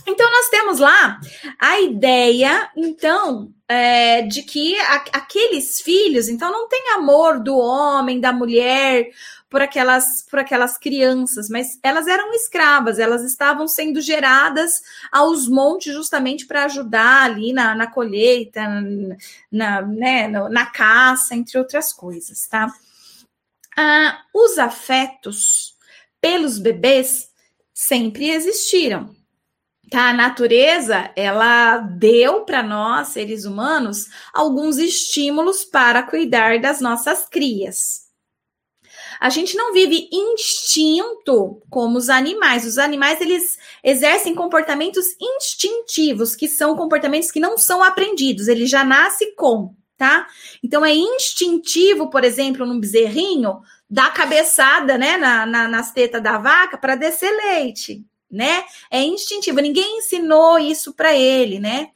Então 0.08 0.30
nós 0.30 0.50
temos 0.50 0.80
lá 0.80 1.20
a 1.60 1.80
ideia, 1.80 2.70
então, 2.76 3.54
é, 3.68 4.24
de 4.24 4.42
que 4.44 4.78
a, 4.80 4.96
aqueles 5.14 5.80
filhos, 5.82 6.28
então, 6.28 6.52
não 6.52 6.68
tem 6.68 6.94
amor 6.96 7.40
do 7.40 7.56
homem, 7.58 8.20
da 8.20 8.34
mulher, 8.34 9.08
por 9.54 9.62
aquelas, 9.62 10.24
por 10.24 10.40
aquelas 10.40 10.80
crianças, 10.80 11.48
mas 11.48 11.78
elas 11.84 12.08
eram 12.08 12.34
escravas, 12.34 12.98
elas 12.98 13.22
estavam 13.22 13.68
sendo 13.68 14.02
geradas 14.02 14.82
aos 15.12 15.48
montes 15.48 15.94
justamente 15.94 16.48
para 16.48 16.66
ajudar 16.66 17.26
ali 17.26 17.54
na, 17.54 17.76
na 17.76 17.86
colheita, 17.86 18.60
na, 19.52 19.82
né, 19.84 20.28
na 20.28 20.66
caça, 20.66 21.36
entre 21.36 21.60
outras 21.60 21.94
coisas, 21.94 22.48
tá? 22.48 22.74
Ah, 23.78 24.24
os 24.34 24.58
afetos 24.58 25.76
pelos 26.20 26.58
bebês 26.58 27.30
sempre 27.72 28.32
existiram. 28.32 29.16
Tá? 29.92 30.10
A 30.10 30.14
natureza, 30.14 31.12
ela 31.16 31.78
deu 31.78 32.42
para 32.42 32.64
nós, 32.64 33.10
seres 33.10 33.46
humanos, 33.46 34.08
alguns 34.34 34.80
estímulos 34.80 35.64
para 35.64 36.02
cuidar 36.02 36.60
das 36.60 36.82
nossas 36.82 37.30
crias. 37.30 38.03
A 39.20 39.30
gente 39.30 39.56
não 39.56 39.74
vive 39.74 40.10
instinto 40.12 41.62
como 41.70 41.98
os 41.98 42.10
animais. 42.10 42.66
Os 42.66 42.78
animais 42.78 43.20
eles 43.22 43.58
exercem 43.84 44.36
comportamentos 44.36 45.16
instintivos, 45.20 46.36
que 46.36 46.48
são 46.48 46.76
comportamentos 46.76 47.32
que 47.32 47.40
não 47.40 47.58
são 47.58 47.84
aprendidos, 47.84 48.48
ele 48.48 48.66
já 48.66 48.84
nasce 48.84 49.36
com, 49.36 49.74
tá? 49.98 50.28
Então 50.64 50.84
é 50.86 50.94
instintivo, 50.94 52.10
por 52.10 52.24
exemplo, 52.24 52.66
num 52.66 52.80
bezerrinho, 52.80 53.62
dar 53.90 54.14
cabeçada, 54.14 54.98
né, 54.98 55.18
na, 55.18 55.46
na, 55.46 55.68
nas 55.68 55.92
tetas 55.92 56.22
da 56.22 56.38
vaca 56.38 56.78
para 56.78 56.96
descer 56.96 57.32
leite, 57.32 58.06
né? 58.30 58.64
É 58.90 59.02
instintivo, 59.02 59.60
ninguém 59.60 59.98
ensinou 59.98 60.58
isso 60.58 60.94
para 60.94 61.14
ele, 61.16 61.60
né? 61.60 61.90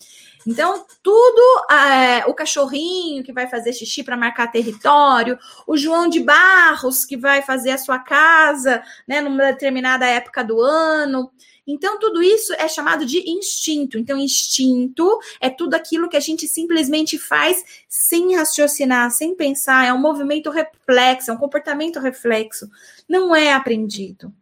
Então, 0.48 0.86
tudo 1.04 1.66
é, 1.70 2.25
o 2.25 2.34
cachorrinho 2.34 3.22
que 3.22 3.34
vai 3.34 3.48
fazer 3.48 3.74
xixi 3.74 4.01
para 4.01 4.16
marcar 4.16 4.50
território, 4.50 5.38
o 5.68 5.75
João 5.75 6.08
de 6.08 6.22
Barros 6.22 7.04
que 7.04 7.18
vai 7.18 7.42
fazer 7.42 7.72
a 7.72 7.77
sua 7.77 8.00
casa, 8.00 8.82
né, 9.06 9.20
numa 9.20 9.51
determinada 9.51 10.06
época 10.06 10.46
do 10.46 10.62
ano. 10.62 11.30
Então, 11.68 12.00
tudo 12.00 12.24
isso 12.24 12.54
é 12.54 12.66
chamado 12.70 13.06
de 13.06 13.30
instinto. 13.30 13.98
Então, 13.98 14.18
instinto 14.18 15.20
é 15.42 15.50
tudo 15.50 15.74
aquilo 15.74 16.08
que 16.08 16.16
a 16.16 16.22
gente 16.22 16.48
simplesmente 16.48 17.18
faz 17.18 17.62
sem 17.89 18.38
raciocinar, 18.38 19.12
sem 19.12 19.36
pensar. 19.36 19.86
É 19.86 19.92
um 19.92 20.00
movimento 20.00 20.50
reflexo, 20.50 21.30
é 21.30 21.34
um 21.34 21.38
comportamento 21.38 22.00
reflexo. 22.00 22.70
Não 23.06 23.36
é 23.36 23.51
aprendido. 23.51 24.34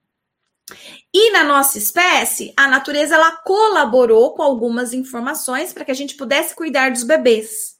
E 1.13 1.31
na 1.31 1.43
nossa 1.43 1.77
espécie, 1.77 2.53
a 2.57 2.67
natureza 2.67 3.15
ela 3.15 3.31
colaborou 3.31 4.33
com 4.33 4.41
algumas 4.41 4.93
informações 4.93 5.71
para 5.71 5.85
que 5.85 5.91
a 5.91 5.95
gente 5.95 6.15
pudesse 6.15 6.55
cuidar 6.55 6.91
dos 6.91 7.03
bebês. 7.03 7.75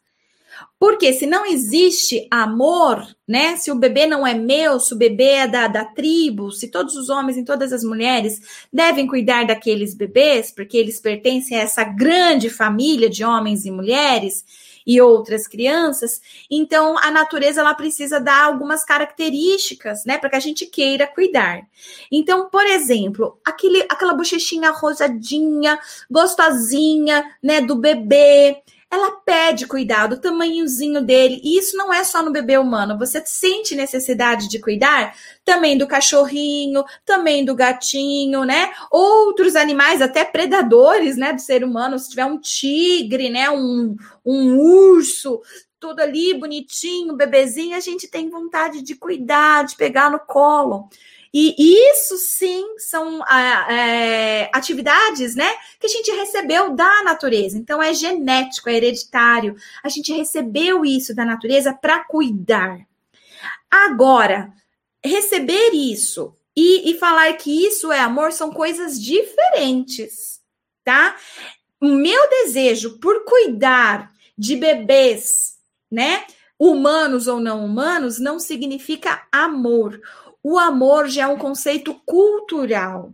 Porque 0.80 1.14
se 1.14 1.26
não 1.26 1.46
existe 1.46 2.28
amor, 2.30 3.06
né? 3.28 3.58
Se 3.58 3.72
o 3.72 3.76
bebê 3.76 4.06
não 4.06 4.26
é 4.26 4.34
meu, 4.34 4.80
se 4.80 4.94
o 4.94 4.98
bebê 4.98 5.32
é 5.32 5.48
da, 5.48 5.68
da 5.68 5.86
tribo, 5.86 6.52
se 6.52 6.70
todos 6.70 6.96
os 6.96 7.10
homens 7.10 7.38
e 7.38 7.46
todas 7.46 7.74
as 7.74 7.84
mulheres 7.84 8.40
devem 8.72 9.08
cuidar 9.08 9.46
daqueles 9.48 9.94
bebês, 9.94 10.52
porque 10.52 10.78
eles 10.78 11.00
pertencem 11.00 11.58
a 11.58 11.62
essa 11.62 11.84
grande 11.84 12.50
família 12.50 13.10
de 13.10 13.24
homens 13.24 13.66
e 13.66 13.72
mulheres, 13.72 14.46
e 14.86 15.02
outras 15.02 15.48
crianças, 15.48 16.22
então 16.50 16.98
a 17.00 17.10
natureza 17.10 17.62
ela 17.62 17.74
precisa 17.74 18.20
dar 18.20 18.44
algumas 18.44 18.84
características, 18.84 20.06
né, 20.06 20.18
para 20.18 20.30
que 20.30 20.36
a 20.36 20.40
gente 20.40 20.66
queira 20.66 21.08
cuidar. 21.08 21.66
Então, 22.12 22.50
por 22.50 22.66
exemplo, 22.66 23.40
aquele, 23.44 23.82
aquela 23.90 24.14
bochechinha 24.14 24.72
rosadinha, 24.72 25.80
gostosinha, 26.10 27.24
né, 27.42 27.62
do 27.62 27.76
bebê, 27.76 28.62
ela 28.92 29.12
pede 29.12 29.68
cuidado, 29.68 30.14
o 30.14 30.20
tamanhozinho 30.20 31.02
dele. 31.02 31.42
E 31.44 31.58
isso 31.58 31.76
não 31.76 31.94
é 31.94 32.04
só 32.04 32.24
no 32.24 32.32
bebê 32.32 32.58
humano. 32.58 32.98
Você 32.98 33.22
sente 33.26 33.76
necessidade 33.76 34.48
de 34.48 34.60
cuidar 34.60 35.16
também 35.44 35.78
do 35.78 35.88
cachorrinho, 35.88 36.84
também 37.04 37.44
do 37.44 37.56
gatinho, 37.56 38.44
né? 38.44 38.72
Outros 38.92 39.56
animais, 39.56 40.02
até 40.02 40.24
predadores, 40.24 41.18
né, 41.18 41.34
do 41.34 41.42
ser 41.42 41.64
humano. 41.64 42.00
Se 42.00 42.10
tiver 42.10 42.26
um 42.26 42.40
tigre, 42.40 43.30
né, 43.30 43.50
um, 43.50 43.96
um 44.26 44.58
urso, 44.58 45.42
tudo 45.80 46.00
ali 46.00 46.34
bonitinho, 46.34 47.16
bebezinho, 47.16 47.76
a 47.76 47.80
gente 47.80 48.08
tem 48.08 48.30
vontade 48.30 48.82
de 48.82 48.96
cuidar, 48.96 49.66
de 49.66 49.76
pegar 49.76 50.10
no 50.10 50.20
colo. 50.20 50.90
E 51.38 51.54
isso 51.92 52.16
sim 52.16 52.78
são 52.78 53.22
é, 53.28 54.50
atividades, 54.54 55.36
né, 55.36 55.54
que 55.78 55.86
a 55.86 55.90
gente 55.90 56.10
recebeu 56.12 56.74
da 56.74 57.04
natureza. 57.04 57.58
Então 57.58 57.84
é 57.84 57.94
genético, 57.94 58.70
é 58.70 58.76
hereditário. 58.76 59.58
A 59.84 59.90
gente 59.90 60.14
recebeu 60.14 60.86
isso 60.86 61.14
da 61.14 61.26
natureza 61.26 61.74
para 61.74 62.06
cuidar. 62.06 62.80
Agora, 63.70 64.50
receber 65.04 65.72
isso 65.74 66.34
e, 66.56 66.92
e 66.92 66.98
falar 66.98 67.34
que 67.34 67.66
isso 67.68 67.92
é 67.92 68.00
amor 68.00 68.32
são 68.32 68.50
coisas 68.50 68.98
diferentes, 68.98 70.40
tá? 70.86 71.18
O 71.82 71.88
meu 71.88 72.30
desejo 72.30 72.98
por 72.98 73.26
cuidar 73.26 74.10
de 74.38 74.56
bebês, 74.56 75.58
né? 75.92 76.24
Humanos 76.58 77.28
ou 77.28 77.42
não 77.42 77.66
humanos, 77.66 78.20
não 78.20 78.40
significa 78.40 79.28
amor 79.30 80.00
o 80.48 80.60
amor 80.60 81.08
já 81.08 81.24
é 81.24 81.28
um 81.28 81.40
conceito 81.40 82.00
cultural, 82.06 83.12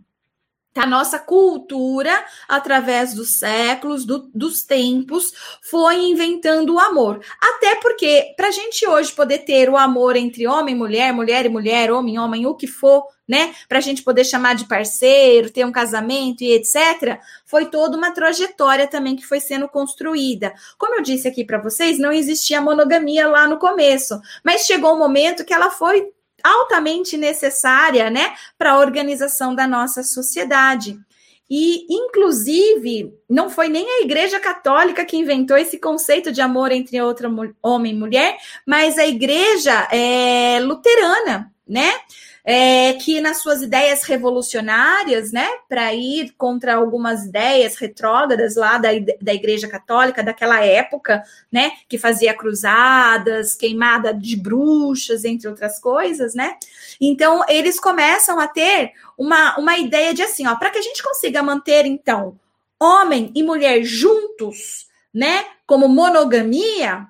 A 0.76 0.86
nossa 0.86 1.18
cultura, 1.18 2.26
através 2.48 3.14
dos 3.14 3.38
séculos, 3.38 4.06
do, 4.06 4.30
dos 4.34 4.64
tempos, 4.64 5.32
foi 5.70 5.96
inventando 5.96 6.74
o 6.74 6.80
amor. 6.80 7.22
Até 7.42 7.76
porque, 7.76 8.34
para 8.36 8.50
a 8.50 8.52
gente 8.52 8.86
hoje 8.86 9.14
poder 9.14 9.40
ter 9.40 9.70
o 9.70 9.78
amor 9.78 10.18
entre 10.18 10.46
homem 10.46 10.76
e 10.76 10.78
mulher, 10.78 11.14
mulher 11.14 11.46
e 11.46 11.50
mulher, 11.50 11.92
homem 11.92 12.16
e 12.16 12.20
homem, 12.20 12.46
o 12.46 12.56
que 12.56 12.68
for, 12.68 13.06
né? 13.28 13.54
Para 13.70 13.78
a 13.78 13.82
gente 13.82 14.04
poder 14.04 14.26
chamar 14.26 14.56
de 14.56 14.66
parceiro, 14.66 15.50
ter 15.50 15.66
um 15.66 15.72
casamento 15.72 16.42
e 16.44 16.52
etc., 16.52 17.20
foi 17.46 17.66
toda 17.68 17.98
uma 17.98 18.12
trajetória 18.12 18.88
também 18.88 19.16
que 19.16 19.26
foi 19.26 19.40
sendo 19.40 19.70
construída. 19.70 20.54
Como 20.78 20.96
eu 20.96 21.02
disse 21.02 21.30
aqui 21.30 21.46
para 21.46 21.62
vocês, 21.62 21.98
não 21.98 22.12
existia 22.12 22.62
monogamia 22.62 23.28
lá 23.28 23.48
no 23.48 23.58
começo, 23.58 24.20
mas 24.44 24.66
chegou 24.66 24.96
um 24.96 25.00
momento 25.00 25.46
que 25.46 25.54
ela 25.54 25.70
foi 25.70 26.12
altamente 26.44 27.18
necessária, 27.18 28.10
né, 28.10 28.34
para 28.58 28.72
a 28.72 28.80
organização 28.80 29.54
da 29.54 29.68
nossa 29.68 30.04
sociedade. 30.04 30.98
E, 31.54 31.86
inclusive, 31.90 33.14
não 33.30 33.50
foi 33.50 33.68
nem 33.68 33.86
a 33.86 34.02
Igreja 34.04 34.40
Católica 34.40 35.04
que 35.04 35.18
inventou 35.18 35.58
esse 35.58 35.78
conceito 35.78 36.32
de 36.32 36.40
amor 36.40 36.72
entre 36.72 37.02
outra 37.02 37.30
homem 37.62 37.92
e 37.92 37.98
mulher, 37.98 38.38
mas 38.66 38.98
a 38.98 39.06
Igreja 39.06 39.86
é, 39.92 40.62
Luterana, 40.62 41.52
né? 41.68 41.92
É, 42.44 42.94
que 42.94 43.22
nas 43.22 43.42
suas 43.42 43.62
ideias 43.62 44.04
revolucionárias, 44.04 45.32
né, 45.32 45.48
para 45.70 45.94
ir 45.94 46.34
contra 46.38 46.76
algumas 46.76 47.26
ideias 47.26 47.76
retrógradas 47.76 48.56
lá 48.56 48.78
da, 48.78 48.90
da 49.22 49.34
Igreja 49.34 49.68
Católica 49.68 50.24
daquela 50.24 50.64
época, 50.64 51.24
né, 51.52 51.72
que 51.88 51.98
fazia 51.98 52.34
cruzadas, 52.34 53.56
queimada 53.56 54.14
de 54.14 54.36
bruxas, 54.36 55.24
entre 55.24 55.48
outras 55.48 55.80
coisas, 55.80 56.34
né? 56.34 56.56
Então, 57.00 57.44
eles 57.48 57.80
começam 57.80 58.40
a 58.40 58.48
ter 58.48 58.94
uma, 59.18 59.58
uma 59.58 59.78
ideia 59.78 60.14
de 60.14 60.24
assim, 60.24 60.48
ó, 60.48 60.56
para 60.56 60.72
que 60.72 60.80
a 60.80 60.84
gente 60.84 61.04
consiga 61.04 61.44
manter, 61.44 61.86
então, 61.86 62.40
homem 62.80 63.32
e 63.36 63.44
mulher 63.44 63.84
juntos, 63.84 64.88
né, 65.14 65.46
como 65.68 65.88
monogamia, 65.88 67.08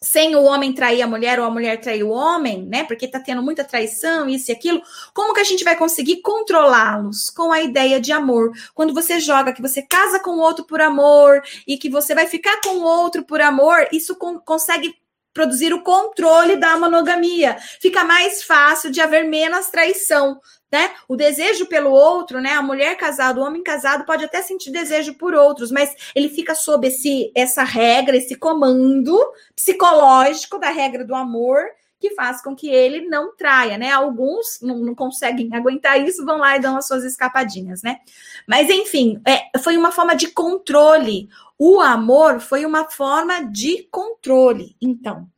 sem 0.00 0.36
o 0.36 0.44
homem 0.44 0.72
trair 0.72 1.02
a 1.02 1.06
mulher 1.06 1.40
ou 1.40 1.46
a 1.46 1.50
mulher 1.50 1.80
trair 1.80 2.04
o 2.04 2.10
homem, 2.10 2.64
né? 2.64 2.84
Porque 2.84 3.08
tá 3.08 3.18
tendo 3.18 3.42
muita 3.42 3.64
traição, 3.64 4.28
isso 4.28 4.50
e 4.50 4.54
aquilo. 4.54 4.80
Como 5.12 5.34
que 5.34 5.40
a 5.40 5.44
gente 5.44 5.64
vai 5.64 5.76
conseguir 5.76 6.22
controlá-los? 6.22 7.30
Com 7.30 7.50
a 7.50 7.62
ideia 7.62 8.00
de 8.00 8.12
amor. 8.12 8.52
Quando 8.74 8.94
você 8.94 9.18
joga 9.18 9.52
que 9.52 9.62
você 9.62 9.82
casa 9.82 10.20
com 10.20 10.32
o 10.32 10.40
outro 10.40 10.64
por 10.64 10.80
amor 10.80 11.42
e 11.66 11.76
que 11.76 11.90
você 11.90 12.14
vai 12.14 12.26
ficar 12.26 12.60
com 12.62 12.78
o 12.78 12.84
outro 12.84 13.24
por 13.24 13.40
amor, 13.40 13.88
isso 13.92 14.14
con 14.16 14.38
consegue 14.38 14.94
produzir 15.34 15.72
o 15.72 15.82
controle 15.82 16.56
da 16.56 16.76
monogamia. 16.76 17.56
Fica 17.80 18.02
mais 18.04 18.42
fácil 18.42 18.90
de 18.90 19.00
haver 19.00 19.24
menos 19.24 19.68
traição, 19.68 20.40
né? 20.70 20.90
O 21.08 21.16
desejo 21.16 21.66
pelo 21.66 21.90
outro, 21.90 22.40
né? 22.40 22.52
A 22.52 22.62
mulher 22.62 22.96
casada, 22.96 23.40
o 23.40 23.44
homem 23.44 23.62
casado 23.62 24.04
pode 24.04 24.24
até 24.24 24.42
sentir 24.42 24.70
desejo 24.70 25.14
por 25.14 25.34
outros, 25.34 25.70
mas 25.70 25.94
ele 26.14 26.28
fica 26.28 26.54
sob 26.54 26.86
esse, 26.86 27.32
essa 27.34 27.64
regra, 27.64 28.16
esse 28.16 28.34
comando 28.34 29.18
psicológico 29.56 30.58
da 30.58 30.70
regra 30.70 31.04
do 31.04 31.14
amor 31.14 31.62
que 32.00 32.14
faz 32.14 32.40
com 32.40 32.54
que 32.54 32.68
ele 32.68 33.08
não 33.08 33.34
traia, 33.34 33.76
né? 33.76 33.90
Alguns 33.90 34.60
não, 34.62 34.78
não, 34.78 34.94
conseguem 34.94 35.52
aguentar 35.52 36.00
isso, 36.00 36.24
vão 36.24 36.38
lá 36.38 36.56
e 36.56 36.60
dão 36.60 36.76
as 36.76 36.86
suas 36.86 37.02
escapadinhas, 37.02 37.82
né? 37.82 37.98
Mas 38.46 38.70
enfim, 38.70 39.20
é, 39.26 39.58
foi 39.58 39.76
uma 39.76 39.90
forma 39.90 40.14
de 40.14 40.28
controle. 40.28 41.28
O 41.58 41.80
amor 41.80 42.38
foi 42.38 42.64
uma 42.64 42.88
forma 42.88 43.42
de 43.42 43.88
controle, 43.90 44.76
então. 44.80 45.28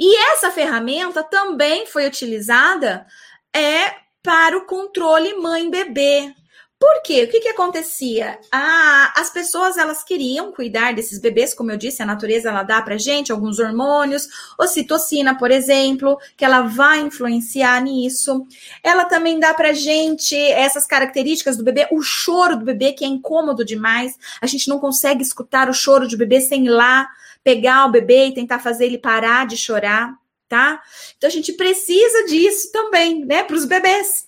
E 0.00 0.16
essa 0.32 0.50
ferramenta 0.50 1.22
também 1.22 1.86
foi 1.86 2.08
utilizada 2.08 3.06
é 3.54 4.07
para 4.28 4.58
o 4.58 4.66
controle 4.66 5.36
mãe-bebê. 5.36 6.34
Por 6.78 7.00
quê? 7.02 7.24
O 7.24 7.30
que, 7.30 7.40
que 7.40 7.48
acontecia? 7.48 8.38
Ah, 8.52 9.10
as 9.16 9.30
pessoas 9.30 9.78
elas 9.78 10.04
queriam 10.04 10.52
cuidar 10.52 10.92
desses 10.92 11.18
bebês, 11.18 11.54
como 11.54 11.70
eu 11.70 11.78
disse, 11.78 12.02
a 12.02 12.06
natureza 12.06 12.50
ela 12.50 12.62
dá 12.62 12.82
para 12.82 12.98
gente 12.98 13.32
alguns 13.32 13.58
hormônios, 13.58 14.28
ocitocina, 14.60 15.38
por 15.38 15.50
exemplo, 15.50 16.18
que 16.36 16.44
ela 16.44 16.60
vai 16.60 17.00
influenciar 17.00 17.80
nisso. 17.80 18.46
Ela 18.84 19.06
também 19.06 19.40
dá 19.40 19.54
para 19.54 19.72
gente 19.72 20.36
essas 20.36 20.84
características 20.84 21.56
do 21.56 21.64
bebê, 21.64 21.88
o 21.90 22.02
choro 22.02 22.58
do 22.58 22.66
bebê 22.66 22.92
que 22.92 23.06
é 23.06 23.08
incômodo 23.08 23.64
demais. 23.64 24.18
A 24.42 24.46
gente 24.46 24.68
não 24.68 24.78
consegue 24.78 25.22
escutar 25.22 25.70
o 25.70 25.74
choro 25.74 26.06
de 26.06 26.18
bebê 26.18 26.42
sem 26.42 26.66
ir 26.66 26.68
lá 26.68 27.08
pegar 27.42 27.86
o 27.86 27.90
bebê 27.90 28.26
e 28.26 28.34
tentar 28.34 28.58
fazer 28.58 28.84
ele 28.84 28.98
parar 28.98 29.46
de 29.46 29.56
chorar 29.56 30.12
tá? 30.48 30.82
Então 31.16 31.28
a 31.28 31.32
gente 31.32 31.52
precisa 31.52 32.24
disso 32.24 32.72
também, 32.72 33.24
né, 33.24 33.42
para 33.42 33.56
os 33.56 33.64
bebês. 33.64 34.26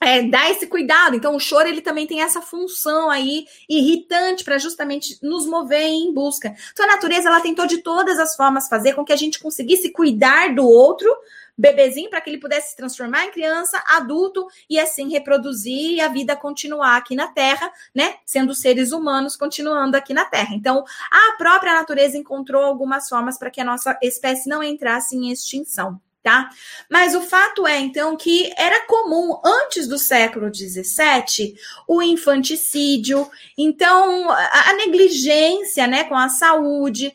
É, 0.00 0.22
dar 0.22 0.48
esse 0.48 0.64
cuidado. 0.68 1.16
Então, 1.16 1.34
o 1.34 1.40
choro 1.40 1.68
ele 1.68 1.80
também 1.80 2.06
tem 2.06 2.22
essa 2.22 2.40
função 2.40 3.10
aí 3.10 3.46
irritante 3.68 4.44
para 4.44 4.56
justamente 4.56 5.18
nos 5.20 5.44
mover 5.44 5.88
em 5.88 6.12
busca. 6.14 6.54
Então, 6.72 6.86
a 6.86 6.94
natureza 6.94 7.28
ela 7.28 7.40
tentou 7.40 7.66
de 7.66 7.78
todas 7.78 8.16
as 8.16 8.36
formas 8.36 8.68
fazer 8.68 8.94
com 8.94 9.04
que 9.04 9.12
a 9.12 9.16
gente 9.16 9.40
conseguisse 9.40 9.90
cuidar 9.90 10.54
do 10.54 10.64
outro, 10.64 11.12
bebezinho 11.58 12.08
para 12.08 12.20
que 12.20 12.30
ele 12.30 12.38
pudesse 12.38 12.70
se 12.70 12.76
transformar 12.76 13.26
em 13.26 13.32
criança, 13.32 13.82
adulto 13.88 14.46
e 14.70 14.78
assim 14.78 15.10
reproduzir 15.10 15.94
e 15.94 16.00
a 16.00 16.08
vida 16.08 16.36
continuar 16.36 16.96
aqui 16.96 17.16
na 17.16 17.26
Terra, 17.26 17.70
né? 17.92 18.14
Sendo 18.24 18.54
seres 18.54 18.92
humanos 18.92 19.36
continuando 19.36 19.96
aqui 19.96 20.14
na 20.14 20.24
Terra. 20.24 20.54
Então, 20.54 20.84
a 21.10 21.36
própria 21.36 21.74
natureza 21.74 22.16
encontrou 22.16 22.62
algumas 22.62 23.08
formas 23.08 23.36
para 23.36 23.50
que 23.50 23.60
a 23.60 23.64
nossa 23.64 23.98
espécie 24.02 24.48
não 24.48 24.62
entrasse 24.62 25.16
em 25.16 25.32
extinção 25.32 26.00
tá? 26.28 26.50
Mas 26.90 27.14
o 27.14 27.22
fato 27.22 27.66
é, 27.66 27.78
então, 27.78 28.14
que 28.14 28.52
era 28.56 28.86
comum, 28.86 29.40
antes 29.42 29.88
do 29.88 29.98
século 29.98 30.54
XVII, 30.54 31.54
o 31.86 32.02
infanticídio, 32.02 33.30
então, 33.56 34.30
a, 34.30 34.74
negligência, 34.74 35.86
né, 35.86 36.04
com 36.04 36.14
a 36.14 36.28
saúde. 36.28 37.14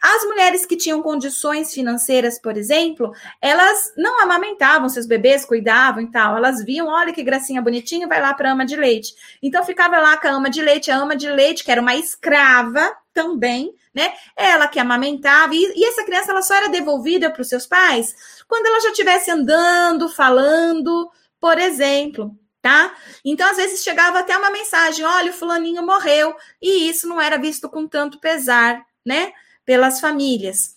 As 0.00 0.24
mulheres 0.24 0.64
que 0.64 0.76
tinham 0.76 1.02
condições 1.02 1.74
financeiras, 1.74 2.38
por 2.38 2.56
exemplo, 2.56 3.12
elas 3.40 3.92
não 3.98 4.22
amamentavam 4.22 4.88
seus 4.88 5.06
bebês, 5.06 5.44
cuidavam 5.44 6.02
e 6.02 6.10
tal, 6.10 6.36
elas 6.36 6.64
viam, 6.64 6.88
olha 6.88 7.12
que 7.12 7.22
gracinha 7.22 7.60
bonitinha, 7.60 8.08
vai 8.08 8.20
lá 8.20 8.32
para 8.32 8.52
ama 8.52 8.64
de 8.64 8.76
leite. 8.76 9.14
Então, 9.42 9.64
ficava 9.64 9.98
lá 9.98 10.16
com 10.16 10.26
a 10.26 10.30
ama 10.30 10.48
de 10.48 10.62
leite, 10.62 10.90
a 10.90 10.96
ama 10.96 11.14
de 11.14 11.30
leite, 11.30 11.62
que 11.62 11.70
era 11.70 11.82
uma 11.82 11.94
escrava 11.94 12.96
também, 13.12 13.74
né? 13.94 14.12
Ela 14.36 14.66
que 14.66 14.80
amamentava, 14.80 15.54
e, 15.54 15.72
e 15.76 15.84
essa 15.84 16.04
criança 16.04 16.32
ela 16.32 16.42
só 16.42 16.54
era 16.54 16.68
devolvida 16.68 17.30
para 17.30 17.42
os 17.42 17.48
seus 17.48 17.66
pais 17.66 18.14
quando 18.48 18.66
ela 18.66 18.80
já 18.80 18.90
estivesse 18.90 19.30
andando, 19.30 20.08
falando, 20.08 21.10
por 21.40 21.58
exemplo, 21.58 22.36
tá? 22.60 22.94
Então, 23.24 23.48
às 23.50 23.56
vezes 23.56 23.82
chegava 23.82 24.18
até 24.18 24.36
uma 24.36 24.50
mensagem: 24.50 25.04
olha, 25.04 25.30
o 25.30 25.34
fulaninho 25.34 25.84
morreu, 25.84 26.34
e 26.60 26.88
isso 26.88 27.08
não 27.08 27.20
era 27.20 27.36
visto 27.38 27.68
com 27.68 27.86
tanto 27.86 28.18
pesar, 28.20 28.84
né? 29.04 29.32
Pelas 29.64 30.00
famílias. 30.00 30.76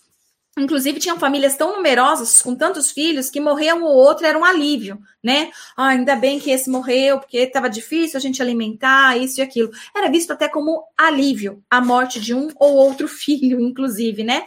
Inclusive, 0.58 0.98
tinham 0.98 1.18
famílias 1.18 1.56
tão 1.56 1.76
numerosas, 1.76 2.42
com 2.42 2.54
tantos 2.54 2.90
filhos, 2.90 3.30
que 3.30 3.40
morrer 3.40 3.72
um 3.72 3.84
ou 3.84 3.94
outro 3.94 4.26
era 4.26 4.38
um 4.38 4.44
alívio, 4.44 5.00
né? 5.22 5.50
Ah, 5.76 5.88
ainda 5.88 6.16
bem 6.16 6.40
que 6.40 6.50
esse 6.50 6.68
morreu, 6.68 7.18
porque 7.20 7.38
estava 7.38 7.70
difícil 7.70 8.16
a 8.16 8.20
gente 8.20 8.42
alimentar, 8.42 9.16
isso 9.16 9.40
e 9.40 9.42
aquilo. 9.42 9.70
Era 9.94 10.10
visto 10.10 10.32
até 10.32 10.48
como 10.48 10.84
alívio 10.96 11.62
a 11.70 11.80
morte 11.80 12.20
de 12.20 12.34
um 12.34 12.48
ou 12.56 12.74
outro 12.74 13.06
filho, 13.08 13.60
inclusive, 13.60 14.24
né? 14.24 14.44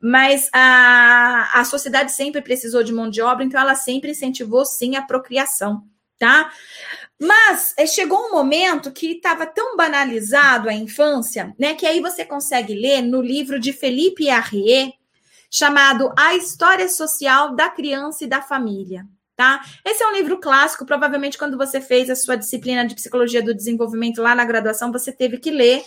Mas 0.00 0.48
a, 0.52 1.60
a 1.60 1.64
sociedade 1.64 2.12
sempre 2.12 2.40
precisou 2.40 2.82
de 2.82 2.92
mão 2.92 3.10
de 3.10 3.20
obra, 3.20 3.44
então 3.44 3.60
ela 3.60 3.74
sempre 3.74 4.12
incentivou, 4.12 4.64
sim, 4.64 4.96
a 4.96 5.02
procriação, 5.02 5.82
tá? 6.18 6.50
Mas 7.20 7.74
eh, 7.76 7.86
chegou 7.86 8.18
um 8.18 8.32
momento 8.32 8.90
que 8.90 9.12
estava 9.12 9.44
tão 9.44 9.76
banalizado 9.76 10.70
a 10.70 10.72
infância, 10.72 11.54
né? 11.58 11.74
Que 11.74 11.84
aí 11.84 12.00
você 12.00 12.24
consegue 12.24 12.72
ler 12.74 13.02
no 13.02 13.20
livro 13.20 13.60
de 13.60 13.74
Felipe 13.74 14.30
Arrier, 14.30 14.94
chamado 15.50 16.12
A 16.16 16.36
História 16.36 16.88
Social 16.88 17.54
da 17.54 17.68
Criança 17.68 18.24
e 18.24 18.28
da 18.28 18.40
Família. 18.40 19.04
Tá? 19.36 19.62
Esse 19.84 20.02
é 20.02 20.06
um 20.06 20.12
livro 20.12 20.38
clássico, 20.38 20.84
provavelmente 20.84 21.38
quando 21.38 21.56
você 21.56 21.80
fez 21.80 22.10
a 22.10 22.14
sua 22.14 22.36
disciplina 22.36 22.86
de 22.86 22.94
psicologia 22.94 23.42
do 23.42 23.54
desenvolvimento 23.54 24.20
lá 24.20 24.34
na 24.34 24.44
graduação, 24.44 24.92
você 24.92 25.10
teve 25.10 25.38
que 25.38 25.50
ler 25.50 25.82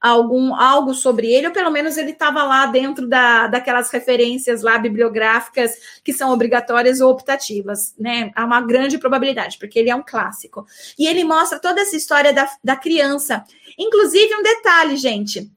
algum 0.00 0.54
algo 0.54 0.94
sobre 0.94 1.32
ele, 1.32 1.46
ou 1.46 1.52
pelo 1.52 1.70
menos 1.70 1.96
ele 1.96 2.10
estava 2.10 2.42
lá 2.42 2.66
dentro 2.66 3.06
da, 3.08 3.46
daquelas 3.46 3.90
referências 3.90 4.62
lá 4.62 4.76
bibliográficas 4.76 5.72
que 6.04 6.12
são 6.12 6.32
obrigatórias 6.32 7.00
ou 7.00 7.10
optativas, 7.10 7.94
né? 7.98 8.30
Há 8.34 8.44
uma 8.44 8.60
grande 8.60 8.98
probabilidade, 8.98 9.58
porque 9.58 9.78
ele 9.78 9.90
é 9.90 9.94
um 9.94 10.02
clássico. 10.04 10.66
E 10.98 11.06
ele 11.06 11.24
mostra 11.24 11.58
toda 11.58 11.80
essa 11.80 11.96
história 11.96 12.32
da, 12.32 12.48
da 12.62 12.76
criança. 12.76 13.44
Inclusive, 13.78 14.34
um 14.34 14.42
detalhe, 14.42 14.96
gente: 14.96 15.50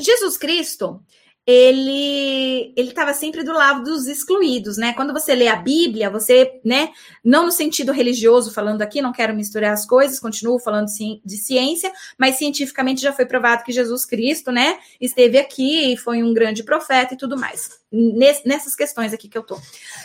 Jesus 0.00 0.36
Cristo 0.36 1.00
ele 1.46 2.72
ele 2.74 2.88
estava 2.88 3.12
sempre 3.12 3.42
do 3.42 3.52
lado 3.52 3.84
dos 3.84 4.06
excluídos, 4.06 4.78
né? 4.78 4.94
Quando 4.94 5.12
você 5.12 5.34
lê 5.34 5.46
a 5.46 5.56
Bíblia, 5.56 6.08
você, 6.08 6.60
né, 6.64 6.90
não 7.22 7.44
no 7.44 7.52
sentido 7.52 7.92
religioso 7.92 8.50
falando 8.50 8.80
aqui, 8.80 9.02
não 9.02 9.12
quero 9.12 9.34
misturar 9.34 9.72
as 9.72 9.84
coisas, 9.84 10.18
continuo 10.18 10.58
falando 10.58 10.86
de 11.24 11.36
ciência, 11.36 11.92
mas 12.18 12.36
cientificamente 12.36 13.02
já 13.02 13.12
foi 13.12 13.26
provado 13.26 13.62
que 13.62 13.72
Jesus 13.72 14.06
Cristo, 14.06 14.50
né, 14.50 14.78
esteve 15.00 15.38
aqui 15.38 15.92
e 15.92 15.96
foi 15.96 16.22
um 16.22 16.32
grande 16.32 16.62
profeta 16.62 17.12
e 17.14 17.16
tudo 17.16 17.38
mais. 17.38 17.70
Nessas 18.44 18.74
questões 18.74 19.12
aqui 19.12 19.28
que 19.28 19.38
eu 19.38 19.42
tô. 19.42 19.58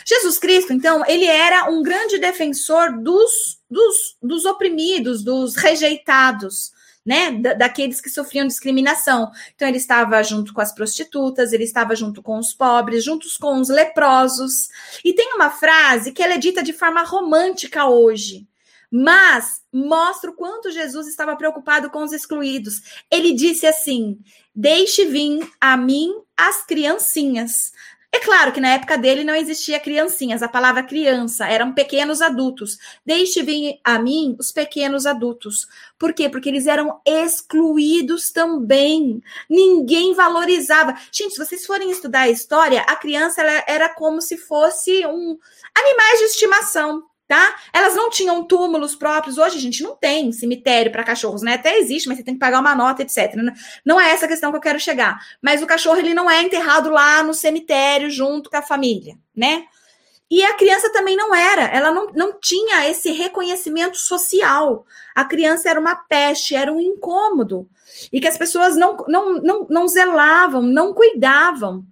Jesus 0.06 0.38
Cristo, 0.38 0.72
então, 0.72 1.04
ele 1.06 1.24
era 1.24 1.70
um 1.70 1.82
grande 1.82 2.18
defensor 2.18 3.00
dos, 3.00 3.60
dos, 3.68 4.16
dos 4.22 4.44
oprimidos, 4.44 5.24
dos 5.24 5.56
rejeitados 5.56 6.72
né, 7.04 7.32
daqueles 7.56 8.00
que 8.00 8.10
sofriam 8.10 8.46
discriminação. 8.46 9.30
Então 9.54 9.66
ele 9.66 9.78
estava 9.78 10.22
junto 10.22 10.52
com 10.52 10.60
as 10.60 10.72
prostitutas, 10.72 11.52
ele 11.52 11.64
estava 11.64 11.96
junto 11.96 12.22
com 12.22 12.38
os 12.38 12.52
pobres, 12.52 13.04
juntos 13.04 13.36
com 13.36 13.60
os 13.60 13.68
leprosos. 13.68 14.68
E 15.04 15.12
tem 15.12 15.34
uma 15.34 15.50
frase 15.50 16.12
que 16.12 16.22
ela 16.22 16.34
é 16.34 16.38
dita 16.38 16.62
de 16.62 16.72
forma 16.72 17.02
romântica 17.02 17.86
hoje, 17.86 18.46
mas 18.90 19.62
mostra 19.72 20.30
o 20.30 20.34
quanto 20.34 20.70
Jesus 20.70 21.06
estava 21.06 21.36
preocupado 21.36 21.90
com 21.90 22.02
os 22.02 22.12
excluídos. 22.12 22.82
Ele 23.10 23.32
disse 23.32 23.66
assim: 23.66 24.18
Deixe 24.54 25.04
vir 25.06 25.48
a 25.60 25.76
mim 25.76 26.12
as 26.36 26.66
criancinhas. 26.66 27.72
É 28.12 28.18
claro 28.18 28.50
que 28.50 28.60
na 28.60 28.70
época 28.70 28.98
dele 28.98 29.22
não 29.22 29.36
existia 29.36 29.78
criancinhas, 29.78 30.42
a 30.42 30.48
palavra 30.48 30.82
criança, 30.82 31.46
eram 31.46 31.72
pequenos 31.72 32.20
adultos. 32.20 32.76
Deixe 33.06 33.40
vir 33.40 33.78
a 33.84 34.00
mim 34.00 34.36
os 34.38 34.50
pequenos 34.50 35.06
adultos. 35.06 35.68
Por 35.96 36.12
quê? 36.12 36.28
Porque 36.28 36.48
eles 36.48 36.66
eram 36.66 37.00
excluídos 37.06 38.32
também. 38.32 39.22
Ninguém 39.48 40.12
valorizava. 40.12 40.96
Gente, 41.12 41.34
se 41.34 41.38
vocês 41.38 41.64
forem 41.64 41.90
estudar 41.90 42.22
a 42.22 42.28
história, 42.30 42.82
a 42.82 42.96
criança 42.96 43.42
era 43.66 43.88
como 43.88 44.20
se 44.20 44.36
fosse 44.36 45.06
um 45.06 45.38
animais 45.72 46.18
de 46.18 46.24
estimação 46.24 47.09
tá? 47.30 47.54
Elas 47.72 47.94
não 47.94 48.10
tinham 48.10 48.42
túmulos 48.42 48.96
próprios. 48.96 49.38
Hoje 49.38 49.56
a 49.56 49.60
gente 49.60 49.84
não 49.84 49.94
tem 49.94 50.32
cemitério 50.32 50.90
para 50.90 51.04
cachorros, 51.04 51.42
né? 51.42 51.54
Até 51.54 51.78
existe, 51.78 52.08
mas 52.08 52.18
você 52.18 52.24
tem 52.24 52.34
que 52.34 52.40
pagar 52.40 52.58
uma 52.58 52.74
nota, 52.74 53.02
etc. 53.02 53.36
Não 53.84 54.00
é 54.00 54.10
essa 54.10 54.24
a 54.24 54.28
questão 54.28 54.50
que 54.50 54.56
eu 54.56 54.60
quero 54.60 54.80
chegar. 54.80 55.16
Mas 55.40 55.62
o 55.62 55.66
cachorro 55.66 55.98
ele 55.98 56.12
não 56.12 56.28
é 56.28 56.42
enterrado 56.42 56.90
lá 56.90 57.22
no 57.22 57.32
cemitério 57.32 58.10
junto 58.10 58.50
com 58.50 58.56
a 58.56 58.62
família, 58.62 59.16
né? 59.34 59.62
E 60.28 60.42
a 60.42 60.54
criança 60.54 60.92
também 60.92 61.16
não 61.16 61.32
era, 61.32 61.62
ela 61.62 61.92
não, 61.92 62.08
não 62.08 62.32
tinha 62.40 62.88
esse 62.90 63.12
reconhecimento 63.12 63.96
social. 63.96 64.84
A 65.14 65.24
criança 65.24 65.70
era 65.70 65.78
uma 65.78 65.94
peste, 65.94 66.56
era 66.56 66.72
um 66.72 66.80
incômodo. 66.80 67.68
E 68.12 68.20
que 68.20 68.26
as 68.26 68.36
pessoas 68.36 68.76
não, 68.76 68.96
não, 69.06 69.34
não, 69.34 69.66
não 69.70 69.88
zelavam, 69.88 70.62
não 70.62 70.92
cuidavam 70.92 71.84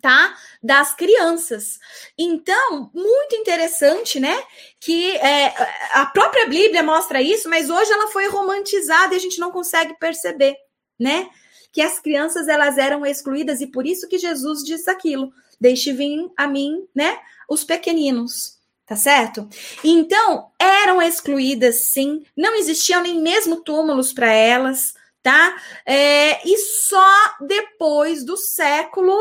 tá? 0.00 0.36
Das 0.62 0.94
crianças. 0.94 1.78
Então, 2.18 2.90
muito 2.94 3.34
interessante, 3.34 4.20
né? 4.20 4.42
Que 4.80 5.16
é, 5.16 5.54
a 5.92 6.06
própria 6.06 6.46
Bíblia 6.46 6.82
mostra 6.82 7.20
isso, 7.22 7.48
mas 7.48 7.70
hoje 7.70 7.90
ela 7.92 8.08
foi 8.08 8.28
romantizada 8.28 9.14
e 9.14 9.16
a 9.16 9.20
gente 9.20 9.38
não 9.38 9.50
consegue 9.50 9.98
perceber, 9.98 10.56
né? 10.98 11.28
Que 11.72 11.82
as 11.82 11.98
crianças 11.98 12.48
elas 12.48 12.78
eram 12.78 13.04
excluídas 13.04 13.60
e 13.60 13.66
por 13.66 13.86
isso 13.86 14.08
que 14.08 14.18
Jesus 14.18 14.62
diz 14.64 14.86
aquilo: 14.88 15.32
deixe 15.60 15.92
vir 15.92 16.30
a 16.36 16.46
mim, 16.46 16.86
né? 16.94 17.18
Os 17.48 17.64
pequeninos. 17.64 18.56
Tá 18.86 18.94
certo? 18.94 19.48
Então, 19.82 20.52
eram 20.60 21.02
excluídas, 21.02 21.86
sim, 21.90 22.22
não 22.36 22.54
existiam 22.54 23.02
nem 23.02 23.20
mesmo 23.20 23.56
túmulos 23.62 24.12
para 24.12 24.32
elas, 24.32 24.94
tá? 25.24 25.60
É, 25.84 26.48
e 26.48 26.56
só 26.56 27.34
depois 27.40 28.24
do 28.24 28.36
século 28.36 29.12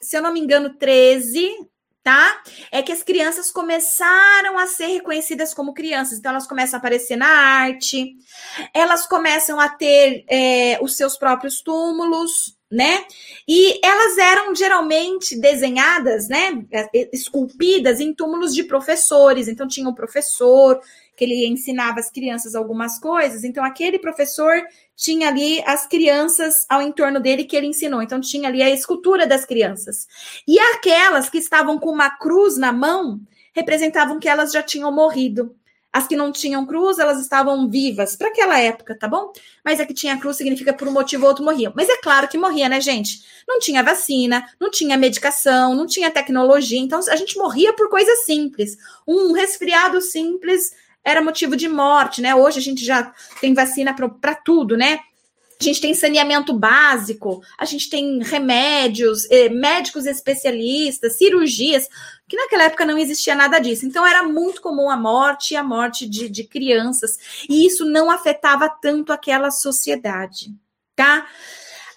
se 0.00 0.16
eu 0.16 0.22
não 0.22 0.32
me 0.32 0.40
engano, 0.40 0.74
13, 0.74 1.50
tá? 2.06 2.40
É 2.70 2.82
que 2.82 2.92
as 2.92 3.02
crianças 3.02 3.50
começaram 3.50 4.56
a 4.56 4.68
ser 4.68 4.86
reconhecidas 4.86 5.52
como 5.52 5.74
crianças. 5.74 6.18
Então, 6.18 6.30
elas 6.30 6.46
começam 6.46 6.76
a 6.76 6.78
aparecer 6.78 7.16
na 7.16 7.26
arte, 7.26 8.14
elas 8.72 9.08
começam 9.08 9.58
a 9.58 9.68
ter 9.68 10.24
é, 10.28 10.78
os 10.80 10.96
seus 10.96 11.16
próprios 11.16 11.60
túmulos, 11.60 12.56
né? 12.70 13.04
E 13.48 13.84
elas 13.84 14.18
eram 14.18 14.54
geralmente 14.54 15.36
desenhadas, 15.36 16.28
né? 16.28 16.64
Esculpidas 17.12 17.98
em 17.98 18.14
túmulos 18.14 18.54
de 18.54 18.62
professores. 18.62 19.48
Então, 19.48 19.66
tinha 19.66 19.88
um 19.88 19.94
professor 19.94 20.80
que 21.16 21.24
ele 21.24 21.44
ensinava 21.46 21.98
as 21.98 22.08
crianças 22.08 22.54
algumas 22.54 23.00
coisas. 23.00 23.42
Então, 23.42 23.64
aquele 23.64 23.98
professor 23.98 24.62
tinha 24.96 25.28
ali 25.28 25.62
as 25.66 25.86
crianças 25.86 26.54
ao 26.68 26.80
entorno 26.80 27.20
dele 27.20 27.44
que 27.44 27.54
ele 27.54 27.66
ensinou. 27.66 28.02
Então, 28.02 28.20
tinha 28.20 28.48
ali 28.48 28.62
a 28.62 28.70
escultura 28.70 29.26
das 29.26 29.44
crianças. 29.44 30.06
E 30.48 30.58
aquelas 30.58 31.28
que 31.28 31.38
estavam 31.38 31.78
com 31.78 31.90
uma 31.90 32.10
cruz 32.10 32.56
na 32.56 32.72
mão 32.72 33.20
representavam 33.54 34.18
que 34.18 34.28
elas 34.28 34.50
já 34.52 34.62
tinham 34.62 34.90
morrido. 34.90 35.54
As 35.96 36.06
que 36.06 36.14
não 36.14 36.30
tinham 36.30 36.66
cruz, 36.66 36.98
elas 36.98 37.18
estavam 37.18 37.70
vivas 37.70 38.16
para 38.16 38.28
aquela 38.28 38.60
época, 38.60 38.94
tá 38.98 39.08
bom? 39.08 39.32
Mas 39.64 39.80
a 39.80 39.86
que 39.86 39.94
tinha 39.94 40.18
cruz 40.18 40.36
significa 40.36 40.74
por 40.74 40.86
um 40.86 40.92
motivo 40.92 41.22
ou 41.22 41.30
outro 41.30 41.42
morriam. 41.42 41.72
Mas 41.74 41.88
é 41.88 41.96
claro 41.96 42.28
que 42.28 42.36
morria, 42.36 42.68
né, 42.68 42.82
gente? 42.82 43.24
Não 43.48 43.58
tinha 43.58 43.82
vacina, 43.82 44.46
não 44.60 44.70
tinha 44.70 44.98
medicação, 44.98 45.74
não 45.74 45.86
tinha 45.86 46.10
tecnologia. 46.10 46.78
Então 46.78 47.00
a 47.08 47.16
gente 47.16 47.38
morria 47.38 47.72
por 47.72 47.88
coisas 47.88 48.26
simples. 48.26 48.76
Um 49.08 49.32
resfriado 49.32 50.02
simples 50.02 50.70
era 51.06 51.22
motivo 51.22 51.56
de 51.56 51.68
morte, 51.68 52.20
né? 52.20 52.34
Hoje 52.34 52.58
a 52.58 52.62
gente 52.62 52.84
já 52.84 53.14
tem 53.40 53.54
vacina 53.54 53.94
para 53.94 54.34
tudo, 54.34 54.76
né? 54.76 54.98
A 55.58 55.64
gente 55.64 55.80
tem 55.80 55.94
saneamento 55.94 56.52
básico, 56.52 57.40
a 57.56 57.64
gente 57.64 57.88
tem 57.88 58.20
remédios, 58.22 59.24
eh, 59.30 59.48
médicos 59.48 60.04
especialistas, 60.04 61.16
cirurgias, 61.16 61.88
que 62.28 62.36
naquela 62.36 62.64
época 62.64 62.84
não 62.84 62.98
existia 62.98 63.36
nada 63.36 63.60
disso. 63.60 63.86
Então 63.86 64.04
era 64.04 64.24
muito 64.24 64.60
comum 64.60 64.90
a 64.90 64.96
morte 64.96 65.54
e 65.54 65.56
a 65.56 65.62
morte 65.62 66.06
de, 66.08 66.28
de 66.28 66.42
crianças, 66.42 67.16
e 67.48 67.64
isso 67.64 67.84
não 67.86 68.10
afetava 68.10 68.68
tanto 68.68 69.12
aquela 69.12 69.52
sociedade, 69.52 70.52
tá? 70.96 71.26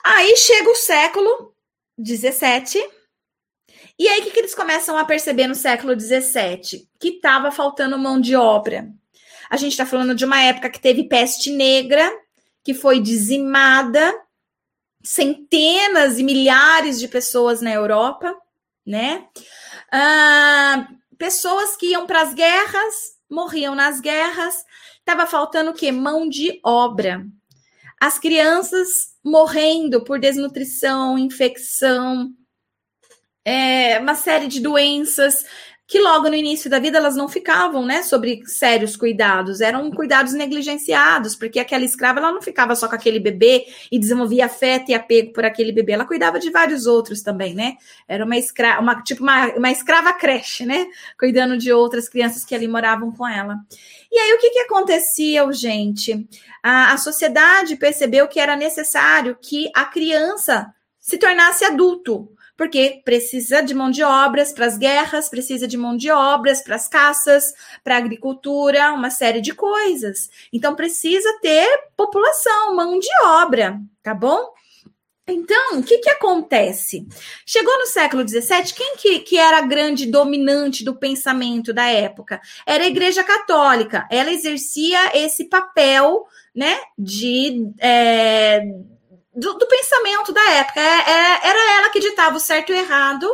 Aí 0.05 0.37
chega 0.37 0.69
o 0.69 0.75
século 0.75 1.53
17 1.97 2.79
e 3.99 4.07
aí, 4.07 4.21
o 4.21 4.23
que, 4.23 4.31
que 4.31 4.39
eles 4.39 4.55
começam 4.55 4.97
a 4.97 5.03
perceber 5.03 5.45
no 5.45 5.53
século 5.53 5.99
XVII? 5.99 6.87
Que 6.97 7.09
estava 7.09 7.51
faltando 7.51 7.99
mão 7.99 8.17
de 8.17 8.33
obra. 8.33 8.89
A 9.49 9.57
gente 9.57 9.71
está 9.71 9.85
falando 9.85 10.13
de 10.13 10.25
uma 10.25 10.41
época 10.41 10.69
que 10.69 10.79
teve 10.79 11.05
peste 11.05 11.51
negra, 11.51 12.09
que 12.63 12.73
foi 12.73 12.99
dizimada, 12.99 14.13
centenas 15.03 16.19
e 16.19 16.23
milhares 16.23 16.99
de 16.99 17.07
pessoas 17.07 17.61
na 17.61 17.71
Europa, 17.71 18.35
né? 18.85 19.27
Ah, 19.91 20.87
pessoas 21.17 21.75
que 21.75 21.87
iam 21.87 22.05
para 22.05 22.21
as 22.21 22.33
guerras, 22.33 22.95
morriam 23.29 23.73
nas 23.73 23.99
guerras, 23.99 24.55
estava 24.99 25.25
faltando 25.25 25.71
o 25.71 25.73
quê? 25.73 25.91
Mão 25.91 26.29
de 26.29 26.59
obra. 26.63 27.25
As 27.99 28.19
crianças 28.19 28.87
morrendo 29.23 30.03
por 30.03 30.19
desnutrição, 30.19 31.17
infecção, 31.17 32.31
é, 33.43 33.99
uma 33.99 34.15
série 34.15 34.47
de 34.47 34.59
doenças 34.59 35.43
que 35.89 35.99
logo 35.99 36.29
no 36.29 36.35
início 36.35 36.69
da 36.69 36.77
vida 36.77 36.99
elas 36.99 37.15
não 37.15 37.27
ficavam, 37.27 37.83
né, 37.83 38.03
sobre 38.03 38.43
sérios 38.45 38.95
cuidados, 38.95 39.59
eram 39.59 39.89
cuidados 39.89 40.33
negligenciados, 40.33 41.35
porque 41.35 41.59
aquela 41.59 41.83
escrava 41.83 42.19
ela 42.19 42.31
não 42.31 42.43
ficava 42.43 42.75
só 42.75 42.87
com 42.87 42.93
aquele 42.93 43.19
bebê 43.19 43.65
e 43.91 43.97
desenvolvia 43.97 44.45
afeto 44.45 44.91
e 44.91 44.93
apego 44.93 45.33
por 45.33 45.43
aquele 45.43 45.71
bebê, 45.71 45.93
ela 45.93 46.05
cuidava 46.05 46.37
de 46.37 46.51
vários 46.51 46.85
outros 46.85 47.23
também, 47.23 47.55
né? 47.55 47.75
Era 48.07 48.23
uma 48.23 48.37
escrava, 48.37 48.79
uma, 48.79 49.01
tipo 49.01 49.23
uma, 49.23 49.47
uma 49.55 49.71
escrava 49.71 50.13
creche, 50.13 50.63
né? 50.63 50.85
Cuidando 51.19 51.57
de 51.57 51.73
outras 51.73 52.07
crianças 52.07 52.45
que 52.45 52.53
ali 52.53 52.67
moravam 52.67 53.11
com 53.11 53.27
ela. 53.27 53.57
E 54.11 54.19
aí 54.19 54.31
o 54.33 54.37
que 54.37 54.51
que 54.51 54.59
acontecia, 54.59 55.51
gente? 55.51 56.29
A, 56.61 56.93
a 56.93 56.97
sociedade 56.97 57.75
percebeu 57.75 58.27
que 58.27 58.39
era 58.39 58.55
necessário 58.55 59.35
que 59.41 59.71
a 59.73 59.85
criança 59.85 60.71
se 60.99 61.17
tornasse 61.17 61.65
adulto 61.65 62.29
porque 62.59 63.01
precisa 63.05 63.61
de 63.61 63.73
mão 63.73 63.89
de 63.89 64.03
obras 64.03 64.51
para 64.51 64.65
as 64.65 64.77
guerras, 64.77 65.29
precisa 65.29 65.65
de 65.65 65.77
mão 65.77 65.95
de 65.95 66.11
obras 66.11 66.61
para 66.61 66.75
as 66.75 66.89
caças, 66.89 67.53
para 67.85 67.95
a 67.95 67.97
agricultura, 67.97 68.91
uma 68.91 69.09
série 69.09 69.39
de 69.39 69.53
coisas. 69.53 70.29
Então 70.51 70.75
precisa 70.75 71.39
ter 71.41 71.65
população, 71.95 72.75
mão 72.75 72.99
de 72.99 73.07
obra, 73.23 73.79
tá 74.03 74.13
bom? 74.13 74.53
Então, 75.25 75.79
o 75.79 75.83
que, 75.83 75.99
que 75.99 76.09
acontece? 76.09 77.07
Chegou 77.45 77.79
no 77.79 77.85
século 77.85 78.27
XVII, 78.27 78.73
quem 78.75 78.97
que, 78.97 79.19
que 79.19 79.37
era 79.37 79.59
a 79.59 79.65
grande 79.65 80.05
dominante 80.05 80.83
do 80.83 80.93
pensamento 80.93 81.71
da 81.71 81.85
época? 81.85 82.41
Era 82.65 82.83
a 82.83 82.87
Igreja 82.87 83.23
Católica. 83.23 84.05
Ela 84.11 84.33
exercia 84.33 85.17
esse 85.17 85.45
papel, 85.45 86.25
né, 86.53 86.77
de 86.97 87.71
é, 87.79 88.65
do, 89.39 89.53
do 89.53 89.67
pensamento 89.67 90.31
da 90.31 90.49
época. 90.51 90.79
É, 90.79 90.83
é, 90.83 91.47
era 91.47 91.77
ela 91.77 91.89
que 91.89 91.99
ditava 91.99 92.37
o 92.37 92.39
certo 92.39 92.71
e 92.71 92.73
o 92.73 92.77
errado. 92.77 93.27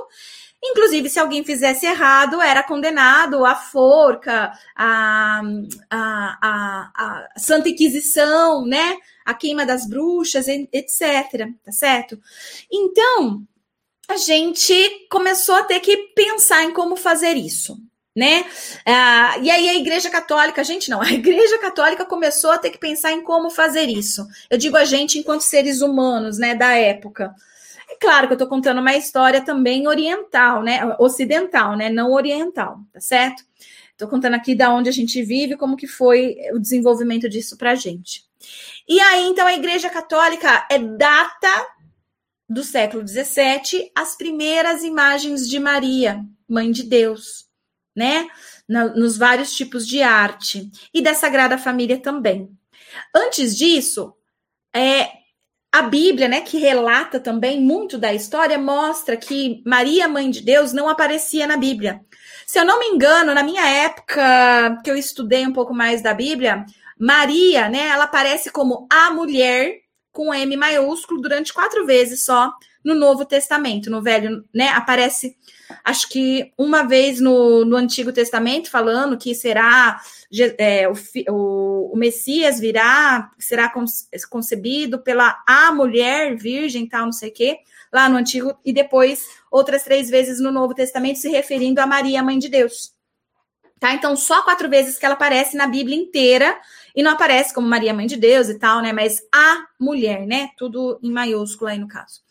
Inclusive, 0.64 1.10
se 1.10 1.20
alguém 1.20 1.44
fizesse 1.44 1.86
errado, 1.86 2.42
era 2.42 2.64
condenado 2.64 3.46
à 3.46 3.56
forca, 3.56 4.52
à, 4.76 5.42
à, 5.90 6.38
à, 6.42 6.92
à 6.96 7.40
Santa 7.40 7.70
Inquisição, 7.70 8.66
né? 8.66 8.98
A 9.24 9.34
queima 9.34 9.66
das 9.66 9.88
bruxas, 9.88 10.48
etc. 10.48 11.50
Tá 11.64 11.72
certo? 11.72 12.20
Então, 12.72 13.44
a 14.08 14.18
gente 14.18 15.08
começou 15.10 15.56
a 15.56 15.64
ter 15.64 15.80
que 15.80 15.98
pensar 16.16 16.64
em 16.64 16.74
como 16.74 16.96
fazer 16.96 17.36
isso, 17.36 17.78
né? 18.16 18.46
Ah, 18.86 19.38
e 19.42 19.52
aí 19.52 19.68
a 19.68 19.76
Igreja 19.76 20.10
Católica, 20.10 20.62
a 20.62 20.64
gente 20.64 20.90
não, 20.90 21.02
a 21.04 21.12
Igreja 21.12 21.58
Católica 21.60 22.06
começou 22.06 22.52
a 22.52 22.58
ter 22.58 22.70
que 22.70 22.78
pensar 22.78 23.12
em 23.12 23.22
como 23.22 23.50
fazer 23.50 23.90
isso. 23.90 24.26
Eu 24.50 24.58
digo 24.58 24.78
a 24.78 24.86
gente 24.86 25.20
enquanto 25.20 25.42
seres 25.42 25.82
humanos, 25.82 26.38
né, 26.38 26.56
da 26.56 26.74
época. 26.74 27.36
É 27.90 27.96
claro 27.96 28.28
que 28.28 28.34
eu 28.34 28.36
estou 28.36 28.48
contando 28.48 28.80
uma 28.80 28.96
história 28.96 29.42
também 29.42 29.88
oriental, 29.88 30.64
né, 30.64 30.96
ocidental, 31.00 31.76
né, 31.76 31.90
não 31.90 32.12
oriental, 32.14 32.80
tá 32.94 33.02
certo? 33.02 33.44
Estou 33.92 34.08
contando 34.08 34.34
aqui 34.34 34.56
da 34.56 34.74
onde 34.74 34.90
a 34.90 34.94
gente 34.94 35.22
vive, 35.24 35.56
como 35.56 35.78
que 35.78 35.88
foi 35.88 36.36
o 36.54 36.60
desenvolvimento 36.60 37.30
disso 37.30 37.58
para 37.58 37.72
a 37.72 37.76
gente. 37.76 38.26
E 38.88 39.00
aí, 39.00 39.24
então, 39.24 39.48
a 39.48 39.54
Igreja 39.54 39.90
Católica 39.90 40.68
é 40.70 40.78
data 40.78 41.68
do 42.48 42.64
século 42.64 43.08
XVII 43.08 43.92
as 43.96 44.16
primeiras 44.16 44.84
imagens 44.84 45.50
de 45.50 45.60
Maria, 45.60 46.24
Mãe 46.48 46.72
de 46.72 46.84
Deus, 46.84 47.45
né? 47.96 48.28
Nos 48.68 49.18
vários 49.18 49.56
tipos 49.56 49.88
de 49.88 50.02
arte 50.02 50.70
e 50.94 51.02
da 51.02 51.14
Sagrada 51.14 51.58
Família 51.58 52.00
também. 52.00 52.50
Antes 53.14 53.56
disso, 53.56 54.14
é, 54.74 55.10
a 55.72 55.82
Bíblia, 55.82 56.28
né, 56.28 56.42
que 56.42 56.58
relata 56.58 57.20
também 57.20 57.60
muito 57.60 57.98
da 57.98 58.14
história, 58.14 58.58
mostra 58.58 59.18
que 59.18 59.62
Maria, 59.66 60.08
Mãe 60.08 60.30
de 60.30 60.42
Deus, 60.42 60.72
não 60.72 60.88
aparecia 60.88 61.46
na 61.46 61.58
Bíblia. 61.58 62.00
Se 62.48 62.58
eu 62.58 62.66
não 62.66 62.80
me 62.80 62.86
engano, 62.88 63.34
na 63.34 63.44
minha 63.44 63.68
época 63.68 64.82
que 64.84 64.90
eu 64.90 64.96
estudei 64.96 65.46
um 65.46 65.52
pouco 65.52 65.74
mais 65.74 66.02
da 66.02 66.14
Bíblia, 66.14 66.66
Maria, 66.98 67.68
né, 67.68 67.90
ela 67.90 68.06
aparece 68.06 68.50
como 68.52 68.88
a 68.90 69.12
mulher 69.12 69.82
com 70.14 70.34
M 70.34 70.56
maiúsculo 70.56 71.22
durante 71.22 71.54
quatro 71.54 71.86
vezes 71.86 72.24
só 72.24 72.54
no 72.82 72.96
Novo 72.96 73.26
Testamento. 73.26 73.90
No 73.90 74.02
Velho, 74.02 74.46
né, 74.54 74.70
aparece, 74.70 75.36
acho 75.84 76.10
que 76.10 76.52
uma 76.58 76.84
vez 76.84 77.20
no, 77.20 77.66
no 77.66 77.76
Antigo 77.76 78.12
Testamento, 78.12 78.70
falando 78.70 79.18
que 79.18 79.34
será 79.34 80.00
é, 80.58 80.88
o, 80.90 81.92
o, 81.92 81.98
Messias 81.98 82.60
virá, 82.60 83.32
será 83.40 83.72
concebido 84.30 85.00
pela 85.00 85.42
a 85.48 85.72
mulher 85.72 86.36
virgem, 86.36 86.88
tal, 86.88 87.06
não 87.06 87.12
sei 87.12 87.30
o 87.30 87.34
quê, 87.34 87.60
lá 87.92 88.10
no 88.10 88.18
Antigo, 88.18 88.58
e 88.66 88.74
depois 88.74 89.26
outras 89.50 89.84
três 89.84 90.10
vezes 90.10 90.40
no 90.40 90.52
Novo 90.52 90.74
Testamento, 90.74 91.20
se 91.20 91.30
referindo 91.30 91.80
a 91.80 91.88
Maria, 91.88 92.24
mãe 92.24 92.38
de 92.38 92.50
Deus. 92.50 92.94
Tá? 93.80 93.94
Então, 93.94 94.16
só 94.16 94.42
quatro 94.44 94.70
vezes 94.70 94.98
que 94.98 95.06
ela 95.06 95.16
aparece 95.16 95.56
na 95.56 95.68
Bíblia 95.68 95.98
inteira, 95.98 96.60
e 96.96 97.04
não 97.04 97.12
aparece 97.12 97.54
como 97.54 97.68
Maria, 97.68 97.94
mãe 97.94 98.08
de 98.08 98.16
Deus 98.16 98.48
e 98.48 98.58
tal, 98.58 98.82
né? 98.82 98.94
Mas 98.94 99.22
a 99.34 99.66
mulher, 99.80 100.26
né? 100.26 100.50
Tudo 100.58 100.98
em 101.04 101.12
maiúsculo 101.12 101.70
aí 101.70 101.78
no 101.78 101.88
caso. 101.88 102.22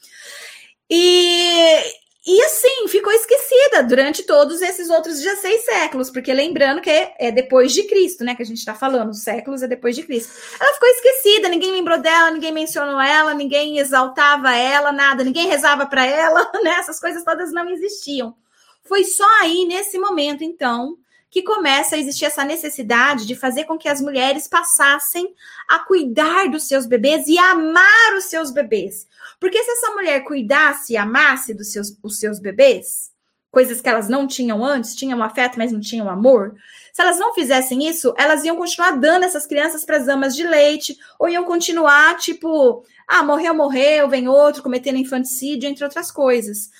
E, 0.88 1.82
e 2.26 2.42
assim, 2.42 2.88
ficou 2.88 3.12
esquecida 3.12 3.82
durante 3.82 4.22
todos 4.22 4.62
esses 4.62 4.88
outros 4.88 5.20
16 5.20 5.62
séculos, 5.62 6.10
porque 6.10 6.32
lembrando 6.32 6.80
que 6.80 6.88
é 6.90 7.30
depois 7.30 7.70
de 7.70 7.82
Cristo, 7.82 8.24
né? 8.24 8.34
Que 8.34 8.42
a 8.42 8.46
gente 8.46 8.58
está 8.58 8.74
falando, 8.74 9.10
os 9.10 9.22
séculos 9.22 9.62
é 9.62 9.68
depois 9.68 9.94
de 9.94 10.04
Cristo. 10.04 10.32
Ela 10.58 10.72
ficou 10.72 10.88
esquecida, 10.88 11.50
ninguém 11.50 11.72
lembrou 11.72 11.98
dela, 11.98 12.30
ninguém 12.30 12.50
mencionou 12.50 12.98
ela, 12.98 13.34
ninguém 13.34 13.78
exaltava 13.78 14.56
ela, 14.56 14.90
nada, 14.90 15.22
ninguém 15.22 15.48
rezava 15.48 15.84
para 15.84 16.06
ela, 16.06 16.50
né? 16.64 16.76
Essas 16.78 16.98
coisas 16.98 17.22
todas 17.22 17.52
não 17.52 17.68
existiam. 17.68 18.34
Foi 18.84 19.04
só 19.04 19.28
aí, 19.42 19.66
nesse 19.66 19.98
momento, 19.98 20.42
então, 20.42 20.96
que 21.30 21.42
começa 21.42 21.94
a 21.94 21.98
existir 21.98 22.24
essa 22.24 22.44
necessidade 22.44 23.26
de 23.26 23.34
fazer 23.34 23.64
com 23.64 23.76
que 23.76 23.88
as 23.88 24.00
mulheres 24.00 24.48
passassem 24.48 25.34
a 25.68 25.80
cuidar 25.80 26.48
dos 26.48 26.68
seus 26.68 26.86
bebês 26.86 27.26
e 27.26 27.36
amar 27.36 28.14
os 28.16 28.24
seus 28.26 28.50
bebês. 28.50 29.06
Porque 29.44 29.62
se 29.62 29.72
essa 29.72 29.90
mulher 29.90 30.24
cuidasse 30.24 30.94
e 30.94 30.96
amasse 30.96 31.52
dos 31.52 31.70
seus, 31.70 31.94
os 32.02 32.18
seus 32.18 32.38
bebês, 32.38 33.12
coisas 33.50 33.78
que 33.78 33.88
elas 33.90 34.08
não 34.08 34.26
tinham 34.26 34.64
antes, 34.64 34.96
tinham 34.96 35.22
afeto, 35.22 35.58
mas 35.58 35.70
não 35.70 35.80
tinham 35.80 36.08
amor, 36.08 36.54
se 36.94 37.02
elas 37.02 37.18
não 37.18 37.34
fizessem 37.34 37.86
isso, 37.86 38.14
elas 38.16 38.42
iam 38.42 38.56
continuar 38.56 38.92
dando 38.92 39.24
essas 39.24 39.44
crianças 39.44 39.84
para 39.84 39.98
as 39.98 40.08
amas 40.08 40.34
de 40.34 40.44
leite, 40.44 40.96
ou 41.18 41.28
iam 41.28 41.44
continuar, 41.44 42.16
tipo, 42.16 42.86
ah, 43.06 43.22
morreu, 43.22 43.54
morreu, 43.54 44.08
vem 44.08 44.28
outro, 44.28 44.62
cometendo 44.62 44.96
infanticídio, 44.96 45.68
entre 45.68 45.84
outras 45.84 46.10
coisas. 46.10 46.70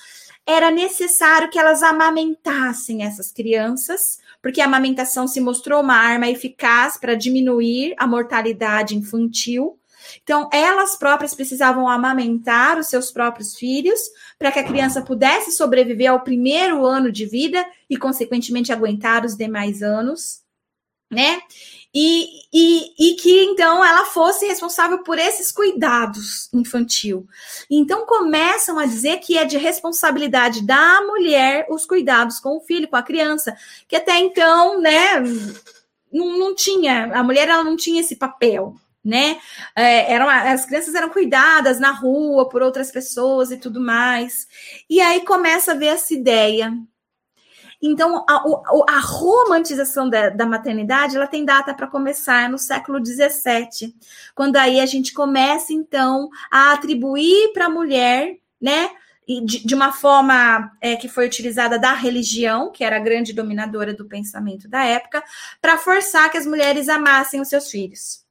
Era 0.43 0.71
necessário 0.71 1.51
que 1.51 1.59
elas 1.59 1.83
amamentassem 1.83 3.03
essas 3.03 3.31
crianças 3.31 4.17
porque 4.45 4.61
a 4.61 4.65
amamentação 4.65 5.27
se 5.27 5.41
mostrou 5.41 5.81
uma 5.81 5.95
arma 5.95 6.29
eficaz 6.29 6.97
para 6.97 7.15
diminuir 7.15 7.95
a 7.97 8.05
mortalidade 8.05 8.95
infantil. 8.95 9.75
Então, 10.23 10.49
elas 10.51 10.95
próprias 10.95 11.33
precisavam 11.33 11.87
amamentar 11.87 12.77
os 12.77 12.87
seus 12.87 13.11
próprios 13.11 13.55
filhos 13.55 13.99
para 14.37 14.51
que 14.51 14.59
a 14.59 14.63
criança 14.63 15.01
pudesse 15.01 15.51
sobreviver 15.51 16.11
ao 16.11 16.21
primeiro 16.21 16.85
ano 16.85 17.11
de 17.11 17.25
vida 17.25 17.65
e, 17.89 17.97
consequentemente, 17.97 18.71
aguentar 18.71 19.25
os 19.25 19.35
demais 19.35 19.81
anos, 19.81 20.41
né? 21.11 21.41
E, 21.97 22.41
e, 22.53 22.93
e, 22.99 23.15
que 23.15 23.43
então 23.45 23.83
ela 23.83 24.03
fosse 24.07 24.45
responsável 24.45 25.01
por 25.01 25.17
esses 25.17 25.49
cuidados 25.49 26.49
infantil. 26.51 27.25
Então 27.71 28.05
começam 28.05 28.77
a 28.77 28.85
dizer 28.85 29.19
que 29.19 29.37
é 29.37 29.45
de 29.45 29.57
responsabilidade 29.57 30.61
da 30.61 31.01
mulher 31.03 31.65
os 31.69 31.85
cuidados 31.85 32.37
com 32.37 32.57
o 32.57 32.59
filho, 32.59 32.89
com 32.89 32.97
a 32.97 33.03
criança, 33.03 33.55
que 33.87 33.95
até 33.95 34.19
então, 34.19 34.81
né, 34.81 35.21
não, 36.11 36.37
não 36.37 36.53
tinha, 36.53 37.11
a 37.13 37.23
mulher 37.23 37.47
ela 37.47 37.63
não 37.63 37.77
tinha 37.77 38.01
esse 38.01 38.17
papel, 38.17 38.75
né? 39.05 39.39
É, 39.75 40.11
eram, 40.11 40.27
as 40.27 40.65
crianças 40.65 40.95
eram 40.95 41.09
cuidadas 41.09 41.79
na 41.79 41.91
rua 41.91 42.49
por 42.49 42.61
outras 42.61 42.91
pessoas 42.91 43.51
e 43.51 43.57
tudo 43.57 43.79
mais. 43.79 44.47
E 44.89 44.99
aí 44.99 45.23
começa 45.23 45.71
a 45.71 45.75
ver 45.75 45.87
essa 45.87 46.13
ideia 46.13 46.73
então, 47.81 48.25
a, 48.27 48.43
a 48.89 48.99
romantização 48.99 50.09
da, 50.09 50.29
da, 50.29 50.45
maternidade 50.45 51.15
ela 51.15 51.27
tem 51.27 51.45
data 51.45 51.73
para 51.73 51.87
começar 51.87 52.49
no 52.49 52.57
século 52.57 53.03
XVII, 53.05 53.93
quando 54.33 54.55
aí 54.57 54.79
a 54.79 54.85
gente 54.85 55.13
começa, 55.13 55.73
então, 55.73 56.29
a 56.51 56.73
atribuir 56.73 57.53
para 57.53 57.65
a 57.65 57.69
mulher, 57.69 58.37
né, 58.59 58.89
de, 59.27 59.65
de 59.65 59.75
uma 59.75 59.91
forma 59.91 60.71
é, 60.81 60.95
que 60.95 61.07
foi 61.07 61.25
utilizada 61.25 61.77
da 61.77 61.93
religião, 61.93 62.71
que 62.71 62.83
era 62.83 62.97
a 62.97 62.99
grande 62.99 63.33
dominadora 63.33 63.93
do 63.93 64.05
pensamento 64.05 64.67
da 64.67 64.83
época, 64.83 65.23
para 65.61 65.77
forçar 65.77 66.31
que 66.31 66.37
as 66.37 66.45
mulheres 66.45 66.89
amassem 66.89 67.41
os 67.41 67.49
seus 67.49 67.69
filhos. 67.69 68.24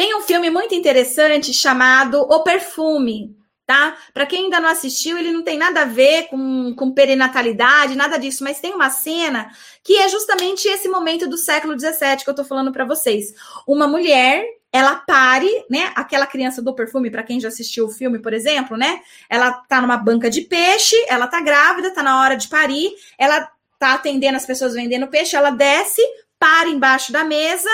Tem 0.00 0.16
um 0.16 0.22
filme 0.22 0.48
muito 0.48 0.74
interessante 0.74 1.52
chamado 1.52 2.22
O 2.22 2.42
Perfume, 2.42 3.36
tá? 3.66 3.98
Para 4.14 4.24
quem 4.24 4.44
ainda 4.44 4.58
não 4.58 4.70
assistiu, 4.70 5.18
ele 5.18 5.30
não 5.30 5.42
tem 5.42 5.58
nada 5.58 5.82
a 5.82 5.84
ver 5.84 6.28
com, 6.28 6.74
com 6.74 6.90
perinatalidade, 6.90 7.94
nada 7.94 8.16
disso, 8.16 8.42
mas 8.42 8.60
tem 8.60 8.72
uma 8.72 8.88
cena 8.88 9.50
que 9.84 9.98
é 9.98 10.08
justamente 10.08 10.66
esse 10.66 10.88
momento 10.88 11.28
do 11.28 11.36
século 11.36 11.78
XVII 11.78 12.24
que 12.24 12.30
eu 12.30 12.34
tô 12.34 12.42
falando 12.42 12.72
para 12.72 12.86
vocês. 12.86 13.34
Uma 13.68 13.86
mulher 13.86 14.42
ela 14.72 14.96
pare, 14.96 15.50
né? 15.68 15.92
Aquela 15.94 16.26
criança 16.26 16.62
do 16.62 16.74
perfume, 16.74 17.10
para 17.10 17.22
quem 17.22 17.38
já 17.38 17.48
assistiu 17.48 17.84
o 17.84 17.90
filme, 17.90 18.18
por 18.20 18.32
exemplo, 18.32 18.78
né? 18.78 19.02
Ela 19.28 19.52
tá 19.68 19.82
numa 19.82 19.98
banca 19.98 20.30
de 20.30 20.40
peixe, 20.40 20.96
ela 21.10 21.26
tá 21.26 21.42
grávida, 21.42 21.92
tá 21.92 22.02
na 22.02 22.22
hora 22.22 22.36
de 22.36 22.48
parir, 22.48 22.90
ela 23.18 23.46
tá 23.78 23.92
atendendo 23.92 24.38
as 24.38 24.46
pessoas 24.46 24.72
vendendo 24.72 25.08
peixe, 25.08 25.36
ela 25.36 25.50
desce, 25.50 26.00
para 26.38 26.70
embaixo 26.70 27.12
da 27.12 27.22
mesa, 27.22 27.68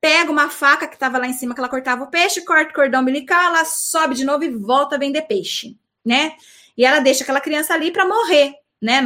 pega 0.00 0.30
uma 0.30 0.48
faca 0.48 0.86
que 0.86 0.94
estava 0.94 1.18
lá 1.18 1.26
em 1.26 1.32
cima, 1.32 1.54
que 1.54 1.60
ela 1.60 1.68
cortava 1.68 2.04
o 2.04 2.10
peixe, 2.10 2.44
corta 2.44 2.70
o 2.70 2.74
cordão 2.74 3.02
umbilical, 3.02 3.54
ela 3.54 3.64
sobe 3.64 4.14
de 4.14 4.24
novo 4.24 4.44
e 4.44 4.50
volta 4.50 4.96
a 4.96 4.98
vender 4.98 5.22
peixe, 5.22 5.76
né? 6.04 6.34
E 6.76 6.84
ela 6.84 7.00
deixa 7.00 7.24
aquela 7.24 7.40
criança 7.40 7.74
ali 7.74 7.90
para 7.90 8.06
morrer, 8.06 8.54
né? 8.80 9.02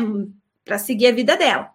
Para 0.64 0.78
seguir 0.78 1.06
a 1.06 1.12
vida 1.12 1.36
dela. 1.36 1.70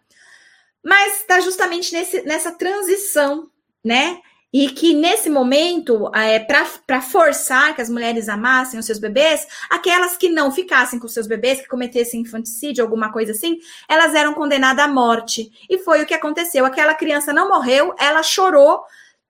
Mas 0.84 1.22
está 1.22 1.40
justamente 1.40 1.92
nesse, 1.92 2.22
nessa 2.22 2.52
transição, 2.52 3.50
né? 3.84 4.22
E 4.54 4.70
que 4.70 4.94
nesse 4.94 5.30
momento, 5.30 6.10
é, 6.16 6.40
para 6.40 7.02
forçar 7.02 7.76
que 7.76 7.82
as 7.82 7.90
mulheres 7.90 8.30
amassem 8.30 8.80
os 8.80 8.86
seus 8.86 8.98
bebês, 8.98 9.46
aquelas 9.70 10.16
que 10.16 10.30
não 10.30 10.52
ficassem 10.52 11.00
com 11.00 11.08
seus 11.08 11.28
bebês, 11.28 11.60
que 11.60 11.68
cometessem 11.68 12.22
infanticídio, 12.22 12.84
alguma 12.84 13.12
coisa 13.12 13.34
assim, 13.34 13.60
elas 13.90 14.16
eram 14.16 14.34
condenadas 14.34 14.86
à 14.86 14.88
morte. 14.88 15.52
E 15.70 15.80
foi 15.80 16.02
o 16.02 16.06
que 16.06 16.14
aconteceu. 16.14 16.66
Aquela 16.66 16.94
criança 16.94 17.34
não 17.34 17.50
morreu, 17.50 17.94
ela 18.00 18.24
chorou, 18.24 18.84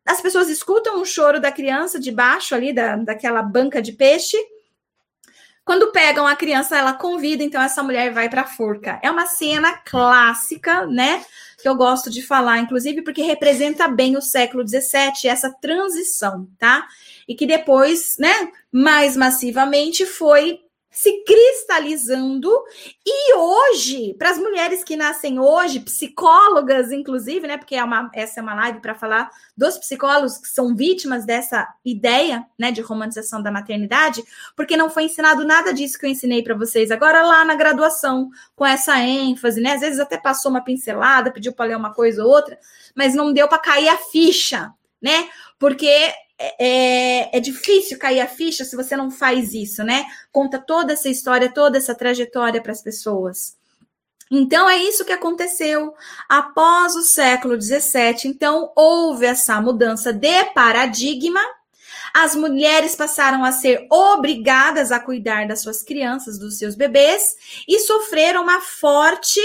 as 0.08 0.22
pessoas 0.22 0.50
escutam 0.50 1.02
o 1.02 1.06
choro 1.06 1.40
da 1.40 1.52
criança 1.52 2.00
debaixo 2.00 2.56
ali 2.56 2.74
da, 2.74 2.96
daquela 2.96 3.42
banca 3.42 3.82
de 3.82 3.92
peixe. 3.92 4.38
Quando 5.66 5.92
pegam 5.92 6.26
a 6.26 6.36
criança, 6.36 6.78
ela 6.78 6.94
convida, 6.94 7.44
então 7.44 7.62
essa 7.62 7.84
mulher 7.84 8.14
vai 8.14 8.30
para 8.30 8.44
a 8.44 8.48
forca. 8.48 9.00
É 9.04 9.12
uma 9.12 9.26
cena 9.26 9.78
clássica, 9.80 10.86
né? 10.86 11.26
Que 11.62 11.68
eu 11.68 11.76
gosto 11.76 12.10
de 12.10 12.22
falar, 12.22 12.60
inclusive, 12.60 13.02
porque 13.02 13.22
representa 13.22 13.86
bem 13.90 14.16
o 14.16 14.22
século 14.22 14.66
XVII, 14.66 15.30
essa 15.30 15.52
transição, 15.60 16.48
tá? 16.58 16.88
E 17.28 17.36
que 17.36 17.46
depois, 17.46 18.16
né, 18.18 18.50
mais 18.72 19.18
massivamente 19.18 20.06
foi 20.06 20.62
se 20.98 21.24
cristalizando 21.24 22.50
e 23.06 23.36
hoje, 23.36 24.16
para 24.18 24.32
as 24.32 24.40
mulheres 24.40 24.84
que 24.84 24.96
nascem 24.96 25.40
hoje, 25.40 25.80
psicólogas 25.80 26.92
inclusive, 26.92 27.46
né, 27.46 27.56
porque 27.56 27.76
é 27.76 27.84
uma, 27.84 28.10
essa 28.16 28.40
é 28.40 28.44
uma 28.44 28.56
live 28.56 28.80
para 28.80 28.96
falar 28.96 29.30
dos 29.56 29.78
psicólogos 29.78 30.40
que 30.40 30.48
são 30.48 30.76
vítimas 30.76 31.24
dessa 31.24 31.68
ideia, 31.86 32.44
né, 32.58 32.72
de 32.72 32.82
romantização 32.82 33.44
da 33.44 33.52
maternidade, 33.52 34.24
porque 34.56 34.76
não 34.76 34.90
foi 34.90 35.04
ensinado 35.04 35.46
nada 35.46 35.72
disso 35.72 36.00
que 36.00 36.06
eu 36.08 36.10
ensinei 36.10 36.42
para 36.42 36.56
vocês 36.56 36.90
agora 36.90 37.22
lá 37.22 37.46
na 37.46 37.54
graduação, 37.54 38.32
com 38.56 38.66
essa 38.66 39.00
ênfase, 39.00 39.62
né? 39.62 39.74
Às 39.74 39.82
vezes 39.82 40.00
até 40.00 40.18
passou 40.18 40.50
uma 40.50 40.64
pincelada, 40.64 41.32
pediu 41.32 41.54
para 41.54 41.68
ler 41.68 41.78
uma 41.78 41.94
coisa 41.94 42.24
ou 42.24 42.32
outra, 42.32 42.58
mas 42.96 43.14
não 43.14 43.32
deu 43.32 43.48
para 43.48 43.60
cair 43.60 43.88
a 43.90 43.98
ficha, 43.98 44.74
né? 45.00 45.30
Porque 45.60 46.12
é, 46.40 47.38
é, 47.38 47.40
difícil 47.40 47.98
cair 47.98 48.22
a 48.22 48.28
ficha 48.28 48.64
se 48.64 48.76
você 48.76 48.96
não 48.96 49.10
faz 49.10 49.54
isso, 49.54 49.84
né? 49.84 50.06
Conta 50.32 50.60
toda 50.60 50.94
essa 50.94 51.10
história, 51.10 51.52
toda 51.52 51.78
essa 51.78 51.96
trajetória 51.96 52.62
para 52.62 52.72
as 52.72 52.82
pessoas. 52.82 53.58
Então 54.30 54.70
é 54.70 54.78
isso 54.78 55.06
que 55.06 55.14
aconteceu 55.14 55.94
após 56.30 56.96
o 56.96 57.02
século 57.02 57.60
XVII. 57.60 58.26
Então 58.26 58.72
houve 58.76 59.26
essa 59.26 59.60
mudança 59.62 60.14
de 60.14 60.46
paradigma. 60.54 61.40
As 62.14 62.36
mulheres 62.36 62.96
passaram 62.96 63.44
a 63.44 63.52
ser 63.52 63.88
obrigadas 63.92 64.92
a 64.92 65.00
cuidar 65.00 65.48
das 65.48 65.62
suas 65.62 65.84
crianças, 65.84 66.38
dos 66.38 66.58
seus 66.58 66.76
bebês, 66.76 67.36
e 67.68 67.80
sofreram 67.80 68.44
uma 68.44 68.62
forte 68.62 69.42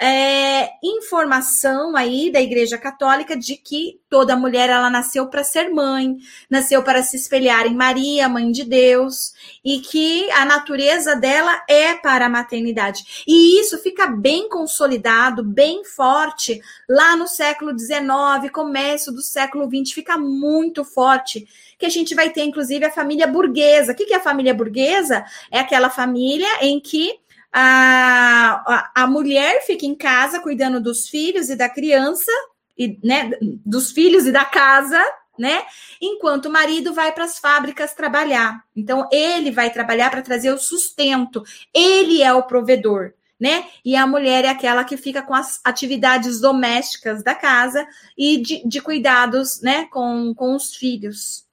é, 0.00 0.70
informação 0.82 1.96
aí 1.96 2.30
da 2.30 2.40
Igreja 2.40 2.76
Católica 2.76 3.36
de 3.36 3.56
que 3.56 4.00
toda 4.08 4.36
mulher 4.36 4.68
ela 4.68 4.90
nasceu 4.90 5.28
para 5.28 5.44
ser 5.44 5.70
mãe, 5.70 6.16
nasceu 6.50 6.82
para 6.82 7.02
se 7.02 7.16
espelhar 7.16 7.66
em 7.66 7.74
Maria, 7.74 8.28
mãe 8.28 8.50
de 8.50 8.64
Deus, 8.64 9.32
e 9.64 9.80
que 9.80 10.30
a 10.32 10.44
natureza 10.44 11.14
dela 11.14 11.62
é 11.68 11.94
para 11.94 12.26
a 12.26 12.28
maternidade. 12.28 13.24
E 13.26 13.60
isso 13.60 13.78
fica 13.78 14.06
bem 14.06 14.48
consolidado, 14.48 15.44
bem 15.44 15.84
forte 15.84 16.60
lá 16.88 17.16
no 17.16 17.28
século 17.28 17.76
XIX, 17.78 18.50
começo 18.52 19.12
do 19.12 19.22
século 19.22 19.68
XX, 19.68 19.92
fica 19.92 20.18
muito 20.18 20.84
forte. 20.84 21.46
Que 21.78 21.86
a 21.86 21.90
gente 21.90 22.14
vai 22.14 22.30
ter, 22.30 22.44
inclusive, 22.44 22.84
a 22.84 22.90
família 22.90 23.26
burguesa. 23.26 23.92
O 23.92 23.94
que 23.94 24.12
é 24.12 24.16
a 24.16 24.20
família 24.20 24.54
burguesa? 24.54 25.24
É 25.50 25.58
aquela 25.58 25.90
família 25.90 26.48
em 26.62 26.80
que 26.80 27.18
a, 27.56 28.90
a, 29.02 29.06
mulher 29.06 29.62
fica 29.64 29.86
em 29.86 29.94
casa 29.94 30.40
cuidando 30.40 30.80
dos 30.80 31.08
filhos 31.08 31.48
e 31.48 31.54
da 31.54 31.68
criança, 31.68 32.30
e, 32.76 32.98
né, 33.00 33.30
dos 33.64 33.92
filhos 33.92 34.26
e 34.26 34.32
da 34.32 34.44
casa, 34.44 35.00
né? 35.38 35.62
Enquanto 36.00 36.46
o 36.46 36.50
marido 36.50 36.92
vai 36.92 37.12
para 37.12 37.24
as 37.24 37.38
fábricas 37.38 37.94
trabalhar. 37.94 38.64
Então, 38.74 39.08
ele 39.12 39.52
vai 39.52 39.70
trabalhar 39.70 40.10
para 40.10 40.22
trazer 40.22 40.52
o 40.52 40.58
sustento. 40.58 41.44
Ele 41.72 42.22
é 42.22 42.32
o 42.32 42.42
provedor, 42.42 43.12
né? 43.38 43.66
E 43.84 43.94
a 43.94 44.04
mulher 44.04 44.44
é 44.44 44.48
aquela 44.48 44.82
que 44.82 44.96
fica 44.96 45.22
com 45.22 45.34
as 45.34 45.60
atividades 45.62 46.40
domésticas 46.40 47.22
da 47.22 47.36
casa 47.36 47.86
e 48.18 48.38
de, 48.38 48.66
de 48.66 48.80
cuidados, 48.80 49.60
né, 49.62 49.86
com, 49.86 50.34
com 50.34 50.56
os 50.56 50.74
filhos 50.74 51.44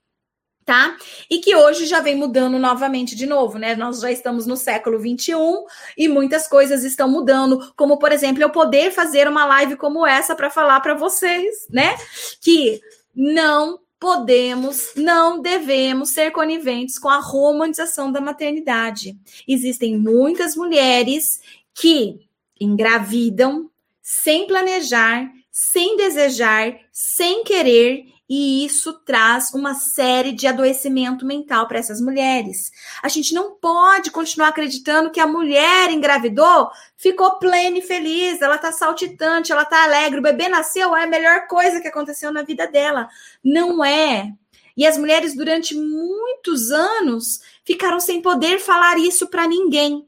tá? 0.71 0.95
E 1.29 1.39
que 1.39 1.53
hoje 1.53 1.85
já 1.85 1.99
vem 1.99 2.15
mudando 2.15 2.57
novamente 2.57 3.13
de 3.13 3.25
novo, 3.25 3.57
né? 3.57 3.75
Nós 3.75 3.99
já 3.99 4.09
estamos 4.09 4.47
no 4.47 4.55
século 4.55 4.97
21 4.97 5.65
e 5.97 6.07
muitas 6.07 6.47
coisas 6.47 6.85
estão 6.85 7.09
mudando, 7.09 7.73
como 7.75 7.99
por 7.99 8.09
exemplo, 8.13 8.41
eu 8.41 8.49
poder 8.49 8.89
fazer 8.89 9.27
uma 9.27 9.43
live 9.43 9.75
como 9.75 10.07
essa 10.07 10.33
para 10.33 10.49
falar 10.49 10.79
para 10.79 10.93
vocês, 10.93 11.67
né? 11.69 11.93
Que 12.39 12.79
não 13.13 13.81
podemos, 13.99 14.93
não 14.95 15.41
devemos 15.41 16.11
ser 16.11 16.31
coniventes 16.31 16.97
com 16.97 17.09
a 17.09 17.19
romantização 17.19 18.09
da 18.09 18.21
maternidade. 18.21 19.17
Existem 19.45 19.97
muitas 19.97 20.55
mulheres 20.55 21.41
que 21.73 22.21
engravidam 22.61 23.69
sem 24.01 24.47
planejar, 24.47 25.29
sem 25.51 25.97
desejar, 25.97 26.79
sem 26.93 27.43
querer 27.43 28.10
e 28.33 28.63
isso 28.63 28.93
traz 28.93 29.53
uma 29.53 29.73
série 29.73 30.31
de 30.31 30.47
adoecimento 30.47 31.25
mental 31.25 31.67
para 31.67 31.79
essas 31.79 31.99
mulheres. 31.99 32.71
A 33.03 33.09
gente 33.09 33.33
não 33.33 33.55
pode 33.55 34.09
continuar 34.09 34.47
acreditando 34.47 35.11
que 35.11 35.19
a 35.19 35.27
mulher 35.27 35.91
engravidou, 35.91 36.69
ficou 36.95 37.39
plena 37.39 37.79
e 37.79 37.81
feliz, 37.81 38.41
ela 38.41 38.57
tá 38.57 38.71
saltitante, 38.71 39.51
ela 39.51 39.65
tá 39.65 39.83
alegre, 39.83 40.21
o 40.21 40.23
bebê 40.23 40.47
nasceu, 40.47 40.95
é 40.95 41.03
a 41.03 41.07
melhor 41.07 41.45
coisa 41.45 41.81
que 41.81 41.89
aconteceu 41.89 42.31
na 42.31 42.41
vida 42.41 42.65
dela. 42.67 43.09
Não 43.43 43.83
é. 43.83 44.31
E 44.77 44.87
as 44.87 44.97
mulheres 44.97 45.35
durante 45.35 45.75
muitos 45.75 46.71
anos 46.71 47.41
ficaram 47.65 47.99
sem 47.99 48.21
poder 48.21 48.59
falar 48.59 48.97
isso 48.97 49.27
para 49.27 49.45
ninguém. 49.45 50.07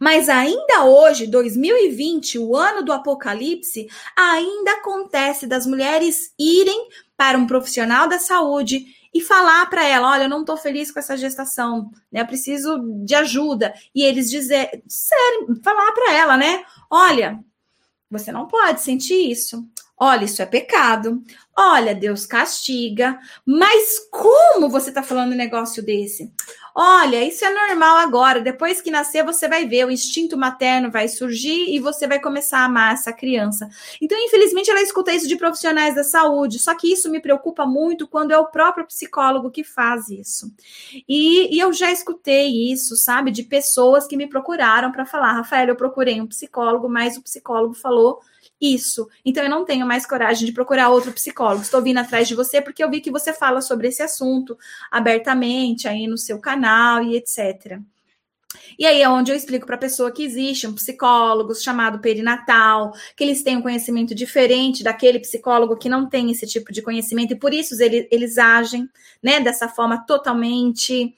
Mas 0.00 0.30
ainda 0.30 0.84
hoje, 0.84 1.26
2020, 1.26 2.38
o 2.38 2.56
ano 2.56 2.82
do 2.82 2.90
apocalipse, 2.90 3.86
ainda 4.16 4.72
acontece 4.72 5.46
das 5.46 5.66
mulheres 5.66 6.32
irem 6.38 6.88
para 7.18 7.36
um 7.36 7.46
profissional 7.46 8.08
da 8.08 8.18
saúde 8.18 8.86
e 9.12 9.20
falar 9.20 9.66
para 9.66 9.84
ela: 9.84 10.10
olha, 10.10 10.22
eu 10.22 10.28
não 10.28 10.40
estou 10.40 10.56
feliz 10.56 10.90
com 10.90 10.98
essa 10.98 11.18
gestação, 11.18 11.90
né? 12.10 12.22
Eu 12.22 12.26
preciso 12.26 12.78
de 13.04 13.14
ajuda. 13.14 13.74
E 13.94 14.02
eles 14.02 14.30
dizer, 14.30 14.82
sério, 14.88 15.60
falar 15.62 15.92
para 15.92 16.14
ela, 16.14 16.36
né? 16.38 16.64
Olha, 16.90 17.38
você 18.10 18.32
não 18.32 18.48
pode 18.48 18.80
sentir 18.80 19.30
isso. 19.30 19.68
Olha, 20.02 20.24
isso 20.24 20.40
é 20.40 20.46
pecado. 20.46 21.22
Olha, 21.54 21.94
Deus 21.94 22.24
castiga. 22.24 23.18
Mas 23.44 23.98
como 24.10 24.70
você 24.70 24.88
está 24.88 25.02
falando 25.02 25.32
um 25.32 25.36
negócio 25.36 25.82
desse? 25.82 26.32
Olha, 26.74 27.24
isso 27.24 27.44
é 27.44 27.52
normal 27.52 27.98
agora. 27.98 28.40
Depois 28.40 28.80
que 28.80 28.90
nascer, 28.90 29.24
você 29.24 29.48
vai 29.48 29.66
ver, 29.66 29.86
o 29.86 29.90
instinto 29.90 30.36
materno 30.36 30.90
vai 30.90 31.08
surgir 31.08 31.74
e 31.74 31.78
você 31.78 32.06
vai 32.06 32.20
começar 32.20 32.58
a 32.60 32.64
amar 32.64 32.94
essa 32.94 33.12
criança. 33.12 33.68
Então, 34.00 34.18
infelizmente, 34.18 34.70
ela 34.70 34.80
escuta 34.80 35.12
isso 35.12 35.28
de 35.28 35.36
profissionais 35.36 35.94
da 35.94 36.04
saúde. 36.04 36.58
Só 36.58 36.74
que 36.74 36.92
isso 36.92 37.10
me 37.10 37.20
preocupa 37.20 37.66
muito 37.66 38.06
quando 38.06 38.32
é 38.32 38.38
o 38.38 38.46
próprio 38.46 38.86
psicólogo 38.86 39.50
que 39.50 39.64
faz 39.64 40.08
isso. 40.08 40.52
E, 41.08 41.54
e 41.54 41.58
eu 41.58 41.72
já 41.72 41.90
escutei 41.90 42.72
isso, 42.72 42.96
sabe, 42.96 43.30
de 43.30 43.42
pessoas 43.42 44.06
que 44.06 44.16
me 44.16 44.28
procuraram 44.28 44.92
para 44.92 45.06
falar: 45.06 45.32
Rafael, 45.32 45.68
eu 45.68 45.76
procurei 45.76 46.20
um 46.20 46.26
psicólogo, 46.26 46.88
mas 46.88 47.16
o 47.16 47.22
psicólogo 47.22 47.74
falou 47.74 48.20
isso. 48.60 49.08
Então 49.24 49.42
eu 49.42 49.50
não 49.50 49.64
tenho 49.64 49.86
mais 49.86 50.06
coragem 50.06 50.46
de 50.46 50.52
procurar 50.52 50.90
outro 50.90 51.12
psicólogo. 51.12 51.62
Estou 51.62 51.82
vindo 51.82 51.98
atrás 51.98 52.28
de 52.28 52.34
você 52.34 52.60
porque 52.60 52.82
eu 52.82 52.90
vi 52.90 53.00
que 53.00 53.10
você 53.10 53.32
fala 53.32 53.60
sobre 53.60 53.88
esse 53.88 54.02
assunto 54.02 54.58
abertamente 54.90 55.88
aí 55.88 56.06
no 56.06 56.18
seu 56.18 56.38
canal 56.38 57.02
e 57.02 57.16
etc. 57.16 57.80
E 58.78 58.84
aí 58.84 59.00
é 59.00 59.08
onde 59.08 59.30
eu 59.30 59.36
explico 59.36 59.66
para 59.66 59.76
a 59.76 59.78
pessoa 59.78 60.10
que 60.10 60.24
existe 60.24 60.66
um 60.66 60.74
psicólogo 60.74 61.54
chamado 61.54 62.00
perinatal, 62.00 62.92
que 63.16 63.22
eles 63.22 63.42
têm 63.42 63.56
um 63.56 63.62
conhecimento 63.62 64.14
diferente 64.14 64.82
daquele 64.82 65.20
psicólogo 65.20 65.76
que 65.76 65.88
não 65.88 66.08
tem 66.08 66.30
esse 66.30 66.46
tipo 66.46 66.72
de 66.72 66.82
conhecimento, 66.82 67.32
e 67.32 67.38
por 67.38 67.54
isso 67.54 67.80
eles, 67.80 68.08
eles 68.10 68.38
agem 68.38 68.88
né, 69.22 69.40
dessa 69.40 69.68
forma 69.68 70.04
totalmente 70.04 71.14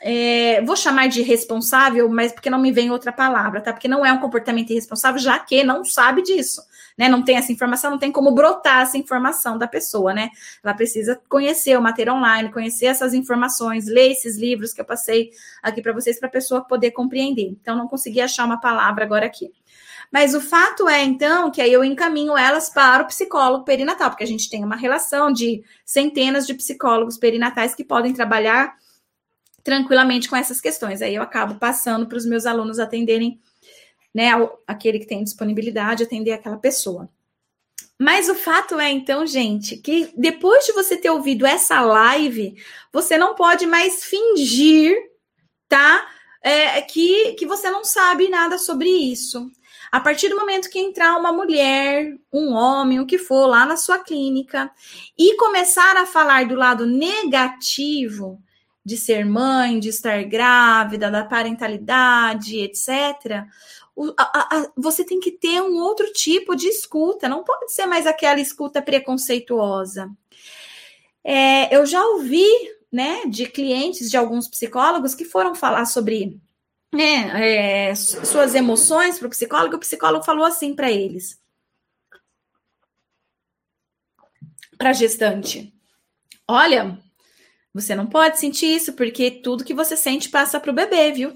é, 0.00 0.60
vou 0.62 0.76
chamar 0.76 1.08
de 1.08 1.22
responsável, 1.22 2.08
mas 2.08 2.32
porque 2.32 2.50
não 2.50 2.58
me 2.58 2.72
vem 2.72 2.90
outra 2.90 3.12
palavra, 3.12 3.60
tá? 3.60 3.72
Porque 3.72 3.88
não 3.88 4.04
é 4.04 4.12
um 4.12 4.18
comportamento 4.18 4.70
irresponsável, 4.70 5.20
já 5.20 5.38
que 5.38 5.62
não 5.62 5.84
sabe 5.84 6.22
disso, 6.22 6.62
né? 6.96 7.08
Não 7.08 7.22
tem 7.22 7.36
essa 7.36 7.52
informação, 7.52 7.92
não 7.92 7.98
tem 7.98 8.10
como 8.10 8.32
brotar 8.32 8.82
essa 8.82 8.98
informação 8.98 9.58
da 9.58 9.68
pessoa, 9.68 10.12
né? 10.12 10.30
Ela 10.62 10.74
precisa 10.74 11.20
conhecer 11.28 11.78
o 11.78 11.82
material 11.82 12.16
online, 12.16 12.52
conhecer 12.52 12.86
essas 12.86 13.14
informações, 13.14 13.86
ler 13.86 14.10
esses 14.10 14.36
livros 14.36 14.72
que 14.72 14.80
eu 14.80 14.84
passei 14.84 15.30
aqui 15.62 15.80
para 15.82 15.92
vocês, 15.92 16.18
para 16.18 16.28
a 16.28 16.32
pessoa 16.32 16.62
poder 16.62 16.90
compreender. 16.90 17.56
Então, 17.60 17.76
não 17.76 17.86
consegui 17.86 18.20
achar 18.20 18.44
uma 18.44 18.60
palavra 18.60 19.04
agora 19.04 19.26
aqui. 19.26 19.52
Mas 20.10 20.34
o 20.34 20.40
fato 20.40 20.88
é, 20.88 21.02
então, 21.02 21.50
que 21.50 21.62
aí 21.62 21.72
eu 21.72 21.82
encaminho 21.82 22.36
elas 22.36 22.68
para 22.68 23.02
o 23.02 23.06
psicólogo 23.06 23.64
perinatal, 23.64 24.10
porque 24.10 24.24
a 24.24 24.26
gente 24.26 24.50
tem 24.50 24.62
uma 24.62 24.76
relação 24.76 25.32
de 25.32 25.64
centenas 25.86 26.46
de 26.46 26.52
psicólogos 26.52 27.16
perinatais 27.16 27.74
que 27.74 27.82
podem 27.82 28.12
trabalhar 28.12 28.74
tranquilamente 29.62 30.28
com 30.28 30.36
essas 30.36 30.60
questões. 30.60 31.02
Aí 31.02 31.14
eu 31.14 31.22
acabo 31.22 31.56
passando 31.56 32.06
para 32.06 32.18
os 32.18 32.26
meus 32.26 32.46
alunos 32.46 32.78
atenderem, 32.78 33.40
né, 34.14 34.30
aquele 34.66 34.98
que 34.98 35.06
tem 35.06 35.24
disponibilidade, 35.24 36.02
atender 36.02 36.32
aquela 36.32 36.56
pessoa. 36.56 37.08
Mas 37.98 38.28
o 38.28 38.34
fato 38.34 38.80
é, 38.80 38.90
então, 38.90 39.24
gente, 39.26 39.76
que 39.76 40.12
depois 40.16 40.66
de 40.66 40.72
você 40.72 40.96
ter 40.96 41.10
ouvido 41.10 41.46
essa 41.46 41.80
live, 41.80 42.56
você 42.92 43.16
não 43.16 43.34
pode 43.34 43.64
mais 43.66 44.04
fingir, 44.04 44.96
tá? 45.68 46.04
É, 46.42 46.82
que, 46.82 47.34
que 47.34 47.46
você 47.46 47.70
não 47.70 47.84
sabe 47.84 48.28
nada 48.28 48.58
sobre 48.58 48.88
isso. 48.88 49.48
A 49.92 50.00
partir 50.00 50.28
do 50.28 50.36
momento 50.36 50.68
que 50.68 50.80
entrar 50.80 51.16
uma 51.16 51.32
mulher, 51.32 52.16
um 52.32 52.52
homem, 52.52 52.98
o 52.98 53.06
que 53.06 53.18
for, 53.18 53.46
lá 53.46 53.64
na 53.64 53.76
sua 53.76 54.00
clínica 54.00 54.70
e 55.16 55.36
começar 55.36 55.96
a 55.96 56.06
falar 56.06 56.46
do 56.46 56.56
lado 56.56 56.84
negativo 56.84 58.42
de 58.84 58.96
ser 58.96 59.24
mãe, 59.24 59.78
de 59.78 59.88
estar 59.88 60.22
grávida, 60.24 61.10
da 61.10 61.24
parentalidade, 61.24 62.58
etc., 62.58 63.46
o, 63.94 64.12
a, 64.18 64.56
a, 64.56 64.72
você 64.76 65.04
tem 65.04 65.20
que 65.20 65.30
ter 65.30 65.60
um 65.60 65.76
outro 65.76 66.10
tipo 66.12 66.56
de 66.56 66.66
escuta, 66.66 67.28
não 67.28 67.44
pode 67.44 67.70
ser 67.72 67.86
mais 67.86 68.06
aquela 68.06 68.40
escuta 68.40 68.80
preconceituosa. 68.80 70.10
É, 71.22 71.74
eu 71.74 71.84
já 71.84 72.02
ouvi 72.04 72.46
né, 72.90 73.26
de 73.26 73.46
clientes 73.46 74.10
de 74.10 74.16
alguns 74.16 74.48
psicólogos 74.48 75.14
que 75.14 75.24
foram 75.24 75.54
falar 75.54 75.84
sobre 75.84 76.40
né, 76.92 77.88
é, 77.88 77.94
suas 77.94 78.54
emoções 78.54 79.18
para 79.18 79.26
o 79.26 79.30
psicólogo. 79.30 79.76
O 79.76 79.80
psicólogo 79.80 80.24
falou 80.24 80.44
assim 80.44 80.74
para 80.74 80.90
eles, 80.90 81.38
para 84.76 84.92
gestante: 84.92 85.72
Olha, 86.48 86.98
você 87.74 87.94
não 87.94 88.06
pode 88.06 88.38
sentir 88.38 88.66
isso 88.66 88.92
porque 88.92 89.30
tudo 89.30 89.64
que 89.64 89.74
você 89.74 89.96
sente 89.96 90.28
passa 90.28 90.60
para 90.60 90.70
o 90.70 90.74
bebê, 90.74 91.10
viu? 91.10 91.34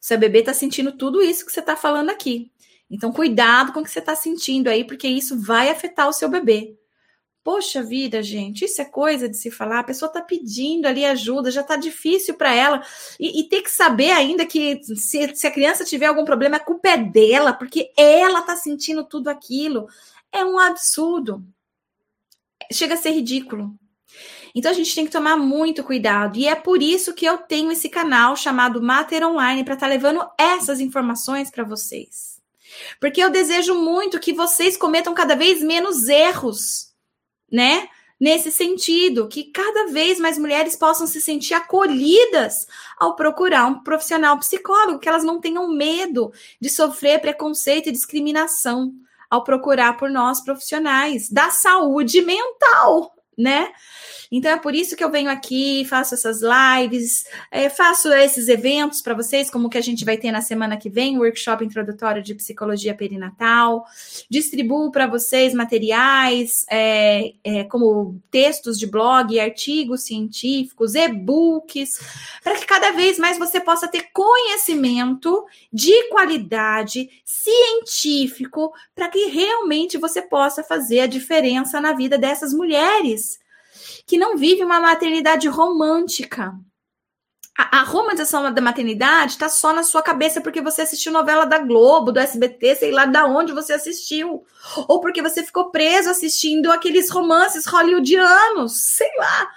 Seu 0.00 0.18
bebê 0.18 0.40
está 0.40 0.52
sentindo 0.52 0.92
tudo 0.92 1.22
isso 1.22 1.44
que 1.44 1.52
você 1.52 1.60
está 1.60 1.76
falando 1.76 2.10
aqui. 2.10 2.50
Então, 2.90 3.12
cuidado 3.12 3.72
com 3.72 3.80
o 3.80 3.84
que 3.84 3.90
você 3.90 3.98
está 3.98 4.14
sentindo 4.14 4.68
aí, 4.68 4.84
porque 4.84 5.08
isso 5.08 5.40
vai 5.40 5.70
afetar 5.70 6.08
o 6.08 6.12
seu 6.12 6.28
bebê. 6.28 6.78
Poxa 7.44 7.82
vida, 7.82 8.22
gente, 8.22 8.64
isso 8.64 8.80
é 8.80 8.84
coisa 8.84 9.28
de 9.28 9.36
se 9.36 9.50
falar. 9.50 9.80
A 9.80 9.84
pessoa 9.84 10.08
está 10.08 10.20
pedindo 10.20 10.86
ali 10.86 11.04
ajuda, 11.04 11.50
já 11.50 11.62
está 11.62 11.76
difícil 11.76 12.34
para 12.34 12.54
ela. 12.54 12.82
E, 13.18 13.40
e, 13.40 13.48
ter 13.48 13.62
que 13.62 13.70
saber 13.70 14.10
ainda 14.10 14.44
que 14.44 14.80
se, 14.96 15.34
se, 15.34 15.46
a 15.46 15.50
criança 15.50 15.84
tiver 15.84 16.06
algum 16.06 16.24
problema, 16.24 16.56
a 16.56 16.60
culpa 16.60 16.90
é 16.90 16.98
dela, 16.98 17.52
porque 17.52 17.90
ela 17.96 18.40
está 18.40 18.54
sentindo 18.56 19.04
tudo 19.04 19.28
aquilo. 19.28 19.88
É 20.30 20.44
um 20.44 20.58
absurdo. 20.58 21.42
Chega 22.70 22.94
a 22.94 22.98
ser 22.98 23.10
ridículo. 23.12 23.74
Então 24.54 24.70
a 24.70 24.74
gente 24.74 24.94
tem 24.94 25.04
que 25.04 25.12
tomar 25.12 25.36
muito 25.36 25.84
cuidado. 25.84 26.38
E 26.38 26.46
é 26.46 26.54
por 26.54 26.82
isso 26.82 27.14
que 27.14 27.26
eu 27.26 27.38
tenho 27.38 27.72
esse 27.72 27.88
canal 27.88 28.36
chamado 28.36 28.82
Mater 28.82 29.26
Online 29.26 29.64
para 29.64 29.74
estar 29.74 29.86
tá 29.86 29.92
levando 29.92 30.26
essas 30.38 30.80
informações 30.80 31.50
para 31.50 31.64
vocês. 31.64 32.38
Porque 33.00 33.22
eu 33.22 33.30
desejo 33.30 33.74
muito 33.74 34.20
que 34.20 34.32
vocês 34.32 34.76
cometam 34.76 35.14
cada 35.14 35.34
vez 35.34 35.62
menos 35.62 36.08
erros, 36.08 36.92
né? 37.50 37.88
Nesse 38.20 38.50
sentido, 38.50 39.28
que 39.28 39.44
cada 39.44 39.86
vez 39.92 40.18
mais 40.18 40.36
mulheres 40.38 40.74
possam 40.74 41.06
se 41.06 41.20
sentir 41.20 41.54
acolhidas 41.54 42.66
ao 42.98 43.14
procurar 43.14 43.66
um 43.66 43.80
profissional 43.84 44.36
psicólogo, 44.38 44.98
que 44.98 45.08
elas 45.08 45.22
não 45.22 45.40
tenham 45.40 45.68
medo 45.68 46.32
de 46.60 46.68
sofrer 46.68 47.20
preconceito 47.20 47.88
e 47.88 47.92
discriminação 47.92 48.92
ao 49.30 49.44
procurar 49.44 49.96
por 49.96 50.10
nós 50.10 50.40
profissionais 50.40 51.30
da 51.30 51.50
saúde 51.50 52.20
mental, 52.22 53.14
né? 53.36 53.70
Então 54.30 54.50
é 54.50 54.58
por 54.58 54.74
isso 54.74 54.94
que 54.94 55.02
eu 55.02 55.10
venho 55.10 55.30
aqui, 55.30 55.84
faço 55.86 56.14
essas 56.14 56.40
lives, 56.42 57.24
é, 57.50 57.68
faço 57.68 58.12
esses 58.12 58.48
eventos 58.48 59.00
para 59.00 59.14
vocês, 59.14 59.50
como 59.50 59.70
que 59.70 59.78
a 59.78 59.82
gente 59.82 60.04
vai 60.04 60.18
ter 60.18 60.30
na 60.30 60.42
semana 60.42 60.76
que 60.76 60.90
vem, 60.90 61.18
workshop 61.18 61.64
introdutório 61.64 62.22
de 62.22 62.34
psicologia 62.34 62.94
perinatal. 62.94 63.86
Distribuo 64.28 64.90
para 64.90 65.06
vocês 65.06 65.54
materiais, 65.54 66.66
é, 66.70 67.32
é, 67.42 67.64
como 67.64 68.20
textos 68.30 68.78
de 68.78 68.86
blog, 68.86 69.38
artigos 69.40 70.02
científicos, 70.02 70.94
e-books, 70.94 72.00
para 72.42 72.56
que 72.56 72.66
cada 72.66 72.92
vez 72.92 73.18
mais 73.18 73.38
você 73.38 73.60
possa 73.60 73.88
ter 73.88 74.08
conhecimento 74.12 75.46
de 75.72 76.08
qualidade 76.08 77.08
científico, 77.24 78.72
para 78.94 79.08
que 79.08 79.26
realmente 79.26 79.96
você 79.96 80.20
possa 80.20 80.62
fazer 80.62 81.00
a 81.00 81.06
diferença 81.06 81.80
na 81.80 81.92
vida 81.92 82.18
dessas 82.18 82.52
mulheres 82.52 83.38
que 84.08 84.16
não 84.16 84.38
vive 84.38 84.64
uma 84.64 84.80
maternidade 84.80 85.46
romântica. 85.48 86.58
A, 87.56 87.80
a 87.80 87.82
romantização 87.82 88.50
da 88.50 88.62
maternidade 88.62 89.32
está 89.32 89.50
só 89.50 89.70
na 89.70 89.82
sua 89.82 90.00
cabeça 90.00 90.40
porque 90.40 90.62
você 90.62 90.80
assistiu 90.80 91.12
novela 91.12 91.44
da 91.44 91.58
Globo, 91.58 92.10
do 92.10 92.18
SBT, 92.18 92.76
sei 92.76 92.90
lá 92.90 93.04
da 93.04 93.26
onde 93.26 93.52
você 93.52 93.74
assistiu. 93.74 94.46
Ou 94.88 94.98
porque 95.00 95.20
você 95.20 95.44
ficou 95.44 95.70
preso 95.70 96.08
assistindo 96.08 96.72
aqueles 96.72 97.10
romances 97.10 97.66
hollywoodianos, 97.66 98.80
sei 98.96 99.10
lá. 99.18 99.50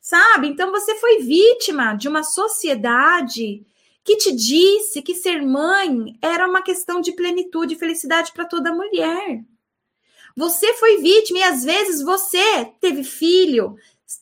Sabe? 0.00 0.46
Então 0.46 0.70
você 0.70 0.94
foi 1.00 1.18
vítima 1.18 1.94
de 1.94 2.06
uma 2.06 2.22
sociedade 2.22 3.66
que 4.04 4.16
te 4.18 4.30
disse 4.30 5.02
que 5.02 5.16
ser 5.16 5.42
mãe 5.42 6.16
era 6.22 6.46
uma 6.46 6.62
questão 6.62 7.00
de 7.00 7.10
plenitude 7.10 7.74
e 7.74 7.78
felicidade 7.78 8.30
para 8.32 8.44
toda 8.44 8.72
mulher. 8.72 9.42
Você 10.36 10.74
foi 10.74 10.98
vítima 10.98 11.38
e 11.38 11.42
às 11.42 11.64
vezes 11.64 12.02
você 12.02 12.66
teve 12.78 13.02
filho, 13.02 13.74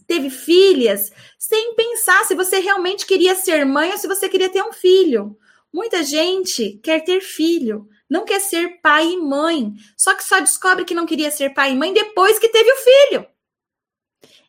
teve 0.06 0.30
filhas, 0.30 1.10
sem 1.38 1.74
pensar 1.74 2.24
se 2.24 2.34
você 2.34 2.58
realmente 2.58 3.06
queria 3.06 3.34
ser 3.34 3.64
mãe 3.64 3.90
ou 3.92 3.98
se 3.98 4.06
você 4.06 4.28
queria 4.28 4.48
ter 4.48 4.62
um 4.62 4.72
filho. 4.72 5.36
Muita 5.72 6.02
gente 6.02 6.78
quer 6.82 7.00
ter 7.04 7.20
filho, 7.20 7.88
não 8.08 8.24
quer 8.24 8.40
ser 8.40 8.80
pai 8.80 9.12
e 9.12 9.20
mãe, 9.20 9.74
só 9.96 10.14
que 10.14 10.24
só 10.24 10.40
descobre 10.40 10.84
que 10.84 10.94
não 10.94 11.06
queria 11.06 11.30
ser 11.30 11.50
pai 11.50 11.72
e 11.72 11.76
mãe 11.76 11.92
depois 11.92 12.38
que 12.38 12.48
teve 12.48 12.70
o 12.70 12.76
filho. 12.76 13.26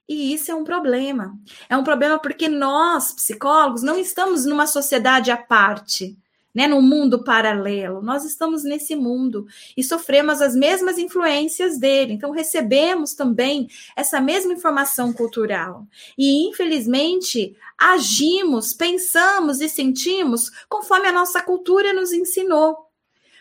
E 0.08 0.34
isso 0.34 0.52
é 0.52 0.56
um 0.56 0.64
problema. 0.64 1.34
É 1.68 1.76
um 1.76 1.84
problema 1.84 2.20
porque 2.20 2.48
nós, 2.48 3.12
psicólogos, 3.12 3.82
não 3.82 3.98
estamos 3.98 4.46
numa 4.46 4.68
sociedade 4.68 5.32
à 5.32 5.38
parte 5.38 6.16
né, 6.56 6.68
no 6.68 6.82
mundo 6.82 7.22
paralelo. 7.22 8.01
Nós 8.01 8.24
estamos 8.24 8.64
nesse 8.64 8.95
mundo 8.95 9.45
e 9.76 9.84
sofremos 9.84 10.41
as 10.41 10.56
mesmas 10.56 10.97
influências 10.97 11.78
dele. 11.78 12.14
Então 12.14 12.32
recebemos 12.32 13.14
também 13.14 13.68
essa 13.95 14.22
mesma 14.22 14.53
informação 14.53 15.12
cultural. 15.12 15.86
E 16.18 16.47
infelizmente 16.47 17.58
agimos, 17.78 18.74
pensamos 18.74 19.60
e 19.60 19.68
sentimos 19.68 20.49
conforme 20.70 21.10
a 21.10 21.12
nossa 21.12 21.41
cultura 21.41 21.91
nos 21.91 22.14
ensinou. 22.14 22.86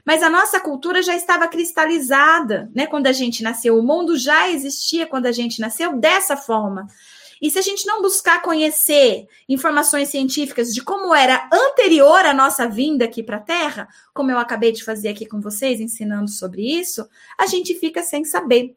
Mas 0.04 0.22
a 0.22 0.28
nossa 0.28 0.60
cultura 0.60 1.02
já 1.02 1.16
estava 1.16 1.48
cristalizada, 1.48 2.70
né? 2.74 2.86
Quando 2.86 3.06
a 3.06 3.12
gente 3.12 3.42
nasceu, 3.42 3.78
o 3.78 3.82
mundo 3.82 4.18
já 4.18 4.50
existia 4.50 5.06
quando 5.06 5.24
a 5.24 5.32
gente 5.32 5.60
nasceu 5.60 5.96
dessa 5.96 6.36
forma. 6.36 6.86
E 7.40 7.50
se 7.50 7.58
a 7.58 7.62
gente 7.62 7.86
não 7.86 8.02
buscar 8.02 8.42
conhecer 8.42 9.26
informações 9.48 10.08
científicas 10.08 10.72
de 10.72 10.82
como 10.82 11.14
era 11.14 11.48
anterior 11.52 12.24
à 12.24 12.32
nossa 12.32 12.68
vinda 12.68 13.04
aqui 13.04 13.22
para 13.22 13.36
a 13.36 13.40
Terra, 13.40 13.88
como 14.12 14.30
eu 14.30 14.38
acabei 14.38 14.72
de 14.72 14.84
fazer 14.84 15.08
aqui 15.08 15.26
com 15.26 15.40
vocês, 15.40 15.80
ensinando 15.80 16.30
sobre 16.30 16.62
isso, 16.62 17.06
a 17.38 17.46
gente 17.46 17.74
fica 17.74 18.02
sem 18.02 18.24
saber. 18.24 18.76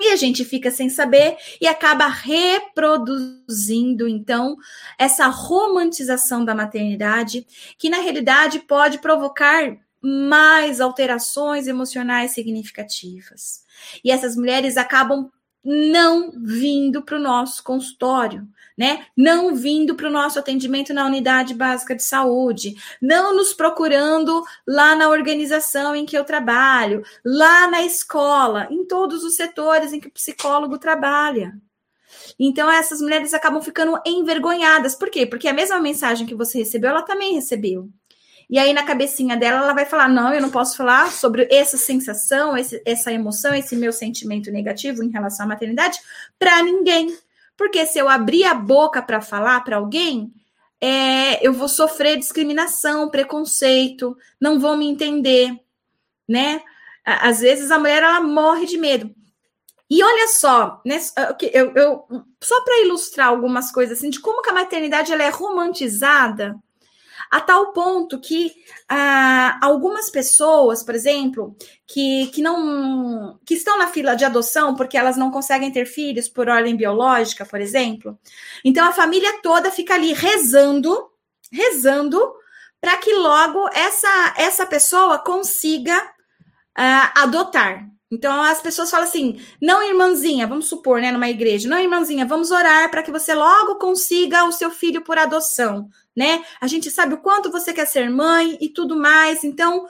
E 0.00 0.08
a 0.08 0.16
gente 0.16 0.46
fica 0.46 0.70
sem 0.70 0.88
saber 0.88 1.36
e 1.60 1.66
acaba 1.66 2.06
reproduzindo, 2.06 4.08
então, 4.08 4.56
essa 4.98 5.26
romantização 5.26 6.42
da 6.42 6.54
maternidade, 6.54 7.46
que 7.76 7.90
na 7.90 7.98
realidade 7.98 8.60
pode 8.60 8.98
provocar 8.98 9.76
mais 10.02 10.80
alterações 10.80 11.66
emocionais 11.66 12.32
significativas. 12.32 13.62
E 14.02 14.10
essas 14.10 14.36
mulheres 14.36 14.78
acabam 14.78 15.30
não 15.64 16.32
vindo 16.32 17.02
para 17.02 17.16
o 17.16 17.20
nosso 17.20 17.62
consultório, 17.62 18.46
né? 18.76 19.06
Não 19.16 19.54
vindo 19.54 19.94
para 19.94 20.08
o 20.08 20.12
nosso 20.12 20.38
atendimento 20.38 20.94
na 20.94 21.06
unidade 21.06 21.54
básica 21.54 21.94
de 21.94 22.02
saúde, 22.02 22.74
não 23.00 23.36
nos 23.36 23.52
procurando 23.52 24.42
lá 24.66 24.96
na 24.96 25.08
organização 25.08 25.94
em 25.94 26.06
que 26.06 26.16
eu 26.16 26.24
trabalho, 26.24 27.02
lá 27.24 27.68
na 27.68 27.82
escola, 27.82 28.66
em 28.70 28.86
todos 28.86 29.22
os 29.22 29.36
setores 29.36 29.92
em 29.92 30.00
que 30.00 30.08
o 30.08 30.12
psicólogo 30.12 30.78
trabalha. 30.78 31.54
Então, 32.38 32.70
essas 32.70 33.00
mulheres 33.00 33.34
acabam 33.34 33.62
ficando 33.62 34.00
envergonhadas. 34.06 34.94
Por 34.94 35.10
quê? 35.10 35.26
Porque 35.26 35.48
a 35.48 35.52
mesma 35.52 35.78
mensagem 35.80 36.26
que 36.26 36.34
você 36.34 36.58
recebeu, 36.58 36.90
ela 36.90 37.02
também 37.02 37.34
recebeu. 37.34 37.90
E 38.50 38.58
aí, 38.58 38.72
na 38.72 38.82
cabecinha 38.82 39.36
dela, 39.36 39.58
ela 39.58 39.72
vai 39.72 39.86
falar: 39.86 40.08
não, 40.08 40.34
eu 40.34 40.42
não 40.42 40.50
posso 40.50 40.76
falar 40.76 41.12
sobre 41.12 41.46
essa 41.52 41.76
sensação, 41.76 42.56
esse, 42.56 42.82
essa 42.84 43.12
emoção, 43.12 43.54
esse 43.54 43.76
meu 43.76 43.92
sentimento 43.92 44.50
negativo 44.50 45.04
em 45.04 45.10
relação 45.10 45.46
à 45.46 45.48
maternidade 45.48 46.00
para 46.36 46.60
ninguém. 46.60 47.16
Porque 47.56 47.86
se 47.86 47.98
eu 47.98 48.08
abrir 48.08 48.42
a 48.44 48.54
boca 48.54 49.00
para 49.00 49.20
falar 49.20 49.60
para 49.60 49.76
alguém, 49.76 50.32
é, 50.80 51.46
eu 51.46 51.52
vou 51.52 51.68
sofrer 51.68 52.18
discriminação, 52.18 53.08
preconceito, 53.08 54.16
não 54.40 54.58
vão 54.58 54.76
me 54.76 54.88
entender, 54.88 55.54
né? 56.28 56.60
Às 57.04 57.40
vezes 57.40 57.70
a 57.70 57.78
mulher 57.78 58.02
ela 58.02 58.20
morre 58.20 58.66
de 58.66 58.78
medo. 58.78 59.14
E 59.88 60.02
olha 60.02 60.28
só, 60.28 60.80
né, 60.86 61.00
eu, 61.52 61.72
eu 61.74 62.04
só 62.40 62.60
para 62.62 62.80
ilustrar 62.82 63.28
algumas 63.28 63.72
coisas 63.72 63.98
assim 63.98 64.08
de 64.08 64.20
como 64.20 64.40
que 64.42 64.50
a 64.50 64.54
maternidade 64.54 65.12
ela 65.12 65.24
é 65.24 65.30
romantizada, 65.30 66.56
a 67.30 67.40
tal 67.40 67.72
ponto 67.72 68.18
que 68.18 68.52
ah, 68.88 69.58
algumas 69.62 70.10
pessoas, 70.10 70.82
por 70.82 70.94
exemplo, 70.94 71.56
que, 71.86 72.26
que 72.28 72.42
não 72.42 73.38
que 73.46 73.54
estão 73.54 73.78
na 73.78 73.86
fila 73.86 74.16
de 74.16 74.24
adoção 74.24 74.74
porque 74.74 74.98
elas 74.98 75.16
não 75.16 75.30
conseguem 75.30 75.70
ter 75.70 75.86
filhos 75.86 76.28
por 76.28 76.48
ordem 76.48 76.76
biológica, 76.76 77.46
por 77.46 77.60
exemplo. 77.60 78.18
Então 78.64 78.86
a 78.86 78.92
família 78.92 79.40
toda 79.42 79.70
fica 79.70 79.94
ali 79.94 80.12
rezando, 80.12 81.08
rezando 81.52 82.20
para 82.80 82.96
que 82.96 83.14
logo 83.14 83.68
essa 83.72 84.34
essa 84.36 84.66
pessoa 84.66 85.18
consiga 85.18 85.96
ah, 86.76 87.12
adotar. 87.22 87.88
Então 88.10 88.42
as 88.42 88.60
pessoas 88.60 88.90
falam 88.90 89.06
assim: 89.06 89.40
não, 89.60 89.82
irmãzinha, 89.82 90.46
vamos 90.46 90.66
supor, 90.68 91.00
né, 91.00 91.12
numa 91.12 91.28
igreja, 91.28 91.68
não, 91.68 91.78
irmãzinha, 91.78 92.26
vamos 92.26 92.50
orar 92.50 92.90
para 92.90 93.02
que 93.02 93.12
você 93.12 93.34
logo 93.34 93.76
consiga 93.76 94.44
o 94.44 94.52
seu 94.52 94.70
filho 94.70 95.02
por 95.02 95.16
adoção 95.16 95.88
né? 96.16 96.44
A 96.60 96.66
gente 96.66 96.90
sabe 96.90 97.14
o 97.14 97.18
quanto 97.18 97.50
você 97.50 97.72
quer 97.72 97.86
ser 97.86 98.10
mãe 98.10 98.58
e 98.60 98.68
tudo 98.68 98.96
mais. 98.96 99.44
Então, 99.44 99.86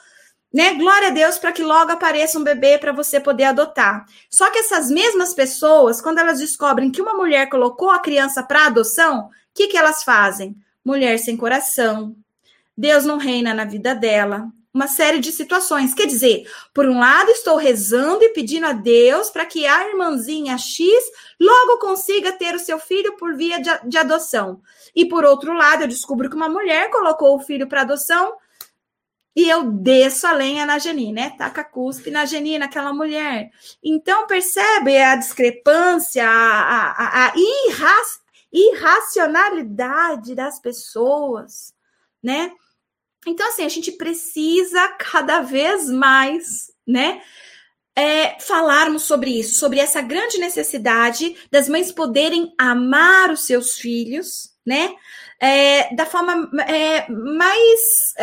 né? 0.53 0.75
Glória 0.75 1.09
a 1.09 1.11
Deus 1.11 1.39
para 1.39 1.53
que 1.53 1.62
logo 1.62 1.91
apareça 1.91 2.39
um 2.39 2.45
bebê 2.45 2.79
para 2.79 2.93
você 2.93 3.18
poder 3.18 3.45
adotar. 3.45 4.05
Só 4.31 4.51
que 4.51 4.59
essas 4.59 4.91
mesmas 4.91 5.35
pessoas, 5.35 6.01
quando 6.01 6.18
elas 6.18 6.39
descobrem 6.39 6.91
que 6.91 7.03
uma 7.03 7.14
mulher 7.14 7.49
colocou 7.49 7.91
a 7.91 7.99
criança 7.99 8.43
para 8.43 8.66
adoção, 8.66 9.27
o 9.27 9.31
que, 9.55 9.68
que 9.68 9.77
elas 9.77 10.05
fazem? 10.05 10.57
Mulher 10.85 11.18
sem 11.18 11.37
coração, 11.37 12.16
Deus 12.77 13.05
não 13.05 13.18
reina 13.18 13.53
na 13.53 13.64
vida 13.64 13.95
dela, 13.95 14.49
uma 14.73 14.87
série 14.87 15.18
de 15.18 15.33
situações. 15.33 15.93
Quer 15.93 16.07
dizer, 16.07 16.49
por 16.73 16.89
um 16.89 16.99
lado, 16.99 17.31
estou 17.31 17.57
rezando 17.57 18.23
e 18.23 18.31
pedindo 18.31 18.66
a 18.66 18.73
Deus 18.73 19.31
para 19.31 19.45
que 19.45 19.66
a 19.66 19.89
irmãzinha 19.89 20.57
X 20.57 20.89
logo 21.41 21.79
consiga 21.79 22.33
ter 22.33 22.55
o 22.55 22.61
seu 22.61 22.79
filho 22.79 23.16
por 23.16 23.35
via 23.35 23.61
de, 23.61 23.71
de, 23.89 23.99
adoção. 23.99 24.61
E 24.95 25.07
por 25.07 25.25
outro 25.25 25.53
lado, 25.53 25.83
eu 25.83 25.89
descubro 25.89 26.31
que 26.31 26.37
uma 26.37 26.49
mulher 26.49 26.91
colocou 26.91 27.37
o 27.37 27.41
filho 27.41 27.68
para 27.68 27.83
adoção 27.83 28.37
e 29.35 29.49
eu 29.49 29.71
desço 29.71 30.27
a 30.27 30.33
lenha 30.33 30.66
na 30.66 30.79
Geni, 30.79 31.12
né? 31.12 31.31
Taca 31.31 31.64
cuspe 31.64 32.11
na 32.11 32.25
Geni, 32.25 32.59
naquela 32.59 32.93
mulher. 32.93 33.51
Então, 33.83 34.27
percebe 34.27 34.99
a 34.99 35.16
discrepância, 35.16 36.29
a, 36.29 36.91
a, 36.91 37.27
a 37.27 37.33
irra, 37.37 37.95
irracionalidade 38.53 40.35
das 40.35 40.61
pessoas, 40.61 41.75
né? 42.23 42.53
Então, 43.27 43.47
assim, 43.49 43.64
a 43.64 43.68
gente 43.68 43.93
precisa 43.93 44.89
cada 44.99 45.41
vez 45.41 45.89
mais, 45.91 46.71
né? 46.87 47.23
É, 47.97 48.39
falarmos 48.41 49.03
sobre 49.03 49.39
isso, 49.39 49.59
sobre 49.59 49.79
essa 49.79 50.01
grande 50.01 50.39
necessidade 50.39 51.37
das 51.51 51.68
mães 51.68 51.93
poderem 51.93 52.55
amar 52.57 53.31
os 53.31 53.41
seus 53.43 53.77
filhos, 53.77 54.55
né? 54.64 54.95
É, 55.39 55.95
da 55.95 56.07
forma 56.07 56.51
é, 56.66 57.11
mais 57.11 58.14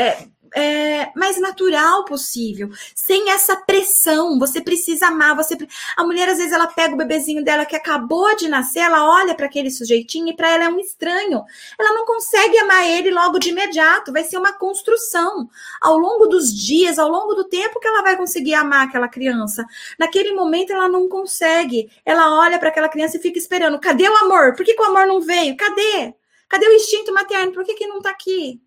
é, 0.53 1.11
mais 1.15 1.39
natural 1.39 2.05
possível, 2.05 2.69
sem 2.95 3.29
essa 3.31 3.55
pressão. 3.55 4.39
Você 4.39 4.61
precisa 4.61 5.07
amar, 5.07 5.35
você 5.35 5.57
a 5.95 6.03
mulher 6.03 6.29
às 6.29 6.37
vezes 6.37 6.53
ela 6.53 6.67
pega 6.67 6.93
o 6.93 6.97
bebezinho 6.97 7.43
dela 7.43 7.65
que 7.65 7.75
acabou 7.75 8.35
de 8.35 8.47
nascer, 8.47 8.79
ela 8.79 9.09
olha 9.09 9.35
para 9.35 9.45
aquele 9.45 9.69
sujeitinho 9.71 10.29
e 10.29 10.35
para 10.35 10.49
ela 10.49 10.65
é 10.65 10.69
um 10.69 10.79
estranho. 10.79 11.43
Ela 11.79 11.93
não 11.93 12.05
consegue 12.05 12.57
amar 12.59 12.87
ele 12.87 13.11
logo 13.11 13.39
de 13.39 13.49
imediato, 13.49 14.11
vai 14.11 14.23
ser 14.23 14.37
uma 14.37 14.53
construção 14.53 15.49
ao 15.81 15.97
longo 15.97 16.27
dos 16.27 16.53
dias, 16.53 16.99
ao 16.99 17.09
longo 17.09 17.33
do 17.33 17.43
tempo 17.45 17.79
que 17.79 17.87
ela 17.87 18.01
vai 18.01 18.15
conseguir 18.17 18.53
amar 18.53 18.87
aquela 18.87 19.07
criança. 19.07 19.65
Naquele 19.97 20.33
momento 20.33 20.71
ela 20.71 20.87
não 20.89 21.07
consegue. 21.07 21.89
Ela 22.05 22.39
olha 22.39 22.59
para 22.59 22.69
aquela 22.69 22.89
criança 22.89 23.17
e 23.17 23.21
fica 23.21 23.37
esperando. 23.37 23.79
Cadê 23.79 24.07
o 24.09 24.15
amor? 24.17 24.55
Por 24.55 24.65
que, 24.65 24.73
que 24.73 24.81
o 24.81 24.85
amor 24.85 25.07
não 25.07 25.21
veio? 25.21 25.55
Cadê? 25.57 26.13
Cadê 26.47 26.67
o 26.67 26.73
instinto 26.73 27.13
materno? 27.13 27.51
Por 27.53 27.63
que, 27.65 27.73
que 27.73 27.87
não 27.87 27.97
está 27.97 28.09
aqui? 28.09 28.61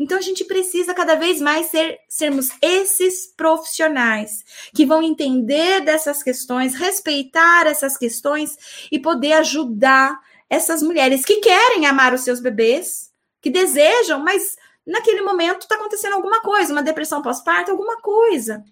Então 0.00 0.16
a 0.16 0.22
gente 0.22 0.46
precisa 0.46 0.94
cada 0.94 1.14
vez 1.14 1.42
mais 1.42 1.66
ser, 1.66 1.98
sermos 2.08 2.48
esses 2.62 3.26
profissionais 3.36 4.42
que 4.74 4.86
vão 4.86 5.02
entender 5.02 5.82
dessas 5.82 6.22
questões, 6.22 6.74
respeitar 6.74 7.66
essas 7.66 7.98
questões 7.98 8.56
e 8.90 8.98
poder 8.98 9.34
ajudar 9.34 10.18
essas 10.48 10.82
mulheres 10.82 11.22
que 11.22 11.36
querem 11.36 11.84
amar 11.84 12.14
os 12.14 12.22
seus 12.22 12.40
bebês, 12.40 13.12
que 13.42 13.50
desejam, 13.50 14.20
mas 14.20 14.56
naquele 14.86 15.20
momento 15.20 15.62
está 15.62 15.74
acontecendo 15.74 16.14
alguma 16.14 16.40
coisa, 16.40 16.72
uma 16.72 16.82
depressão 16.82 17.20
pós-parto, 17.20 17.70
alguma 17.70 18.00
coisa. 18.00 18.64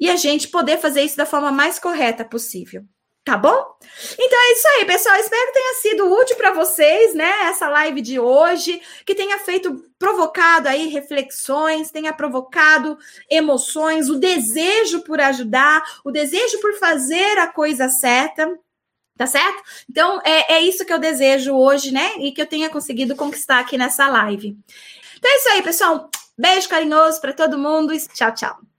E 0.00 0.10
a 0.10 0.16
gente 0.16 0.48
poder 0.48 0.78
fazer 0.78 1.02
isso 1.02 1.16
da 1.16 1.24
forma 1.24 1.52
mais 1.52 1.78
correta 1.78 2.24
possível. 2.24 2.84
Tá 3.24 3.36
bom? 3.36 3.76
Então 4.18 4.38
é 4.38 4.52
isso 4.52 4.68
aí, 4.68 4.84
pessoal. 4.84 5.14
Espero 5.16 5.46
que 5.46 5.52
tenha 5.52 5.74
sido 5.74 6.12
útil 6.12 6.36
para 6.36 6.52
vocês, 6.52 7.14
né? 7.14 7.30
Essa 7.44 7.68
live 7.68 8.00
de 8.00 8.18
hoje, 8.18 8.82
que 9.06 9.14
tenha 9.14 9.38
feito, 9.38 9.88
provocado 9.96 10.68
aí 10.68 10.88
reflexões, 10.88 11.92
tenha 11.92 12.12
provocado 12.12 12.98
emoções, 13.30 14.10
o 14.10 14.18
desejo 14.18 15.02
por 15.02 15.20
ajudar, 15.20 15.82
o 16.04 16.10
desejo 16.10 16.60
por 16.60 16.74
fazer 16.80 17.38
a 17.38 17.46
coisa 17.46 17.88
certa. 17.88 18.58
Tá 19.16 19.26
certo? 19.26 19.62
Então 19.88 20.20
é, 20.24 20.54
é 20.54 20.60
isso 20.62 20.84
que 20.84 20.92
eu 20.92 20.98
desejo 20.98 21.54
hoje, 21.54 21.92
né? 21.92 22.14
E 22.18 22.32
que 22.32 22.42
eu 22.42 22.46
tenha 22.46 22.68
conseguido 22.70 23.14
conquistar 23.14 23.60
aqui 23.60 23.78
nessa 23.78 24.08
live. 24.08 24.56
Então 25.16 25.30
é 25.30 25.36
isso 25.36 25.48
aí, 25.50 25.62
pessoal. 25.62 26.10
Beijo 26.36 26.68
carinhoso 26.68 27.20
para 27.20 27.32
todo 27.32 27.58
mundo 27.58 27.92
e 27.94 28.00
tchau, 28.08 28.34
tchau. 28.34 28.71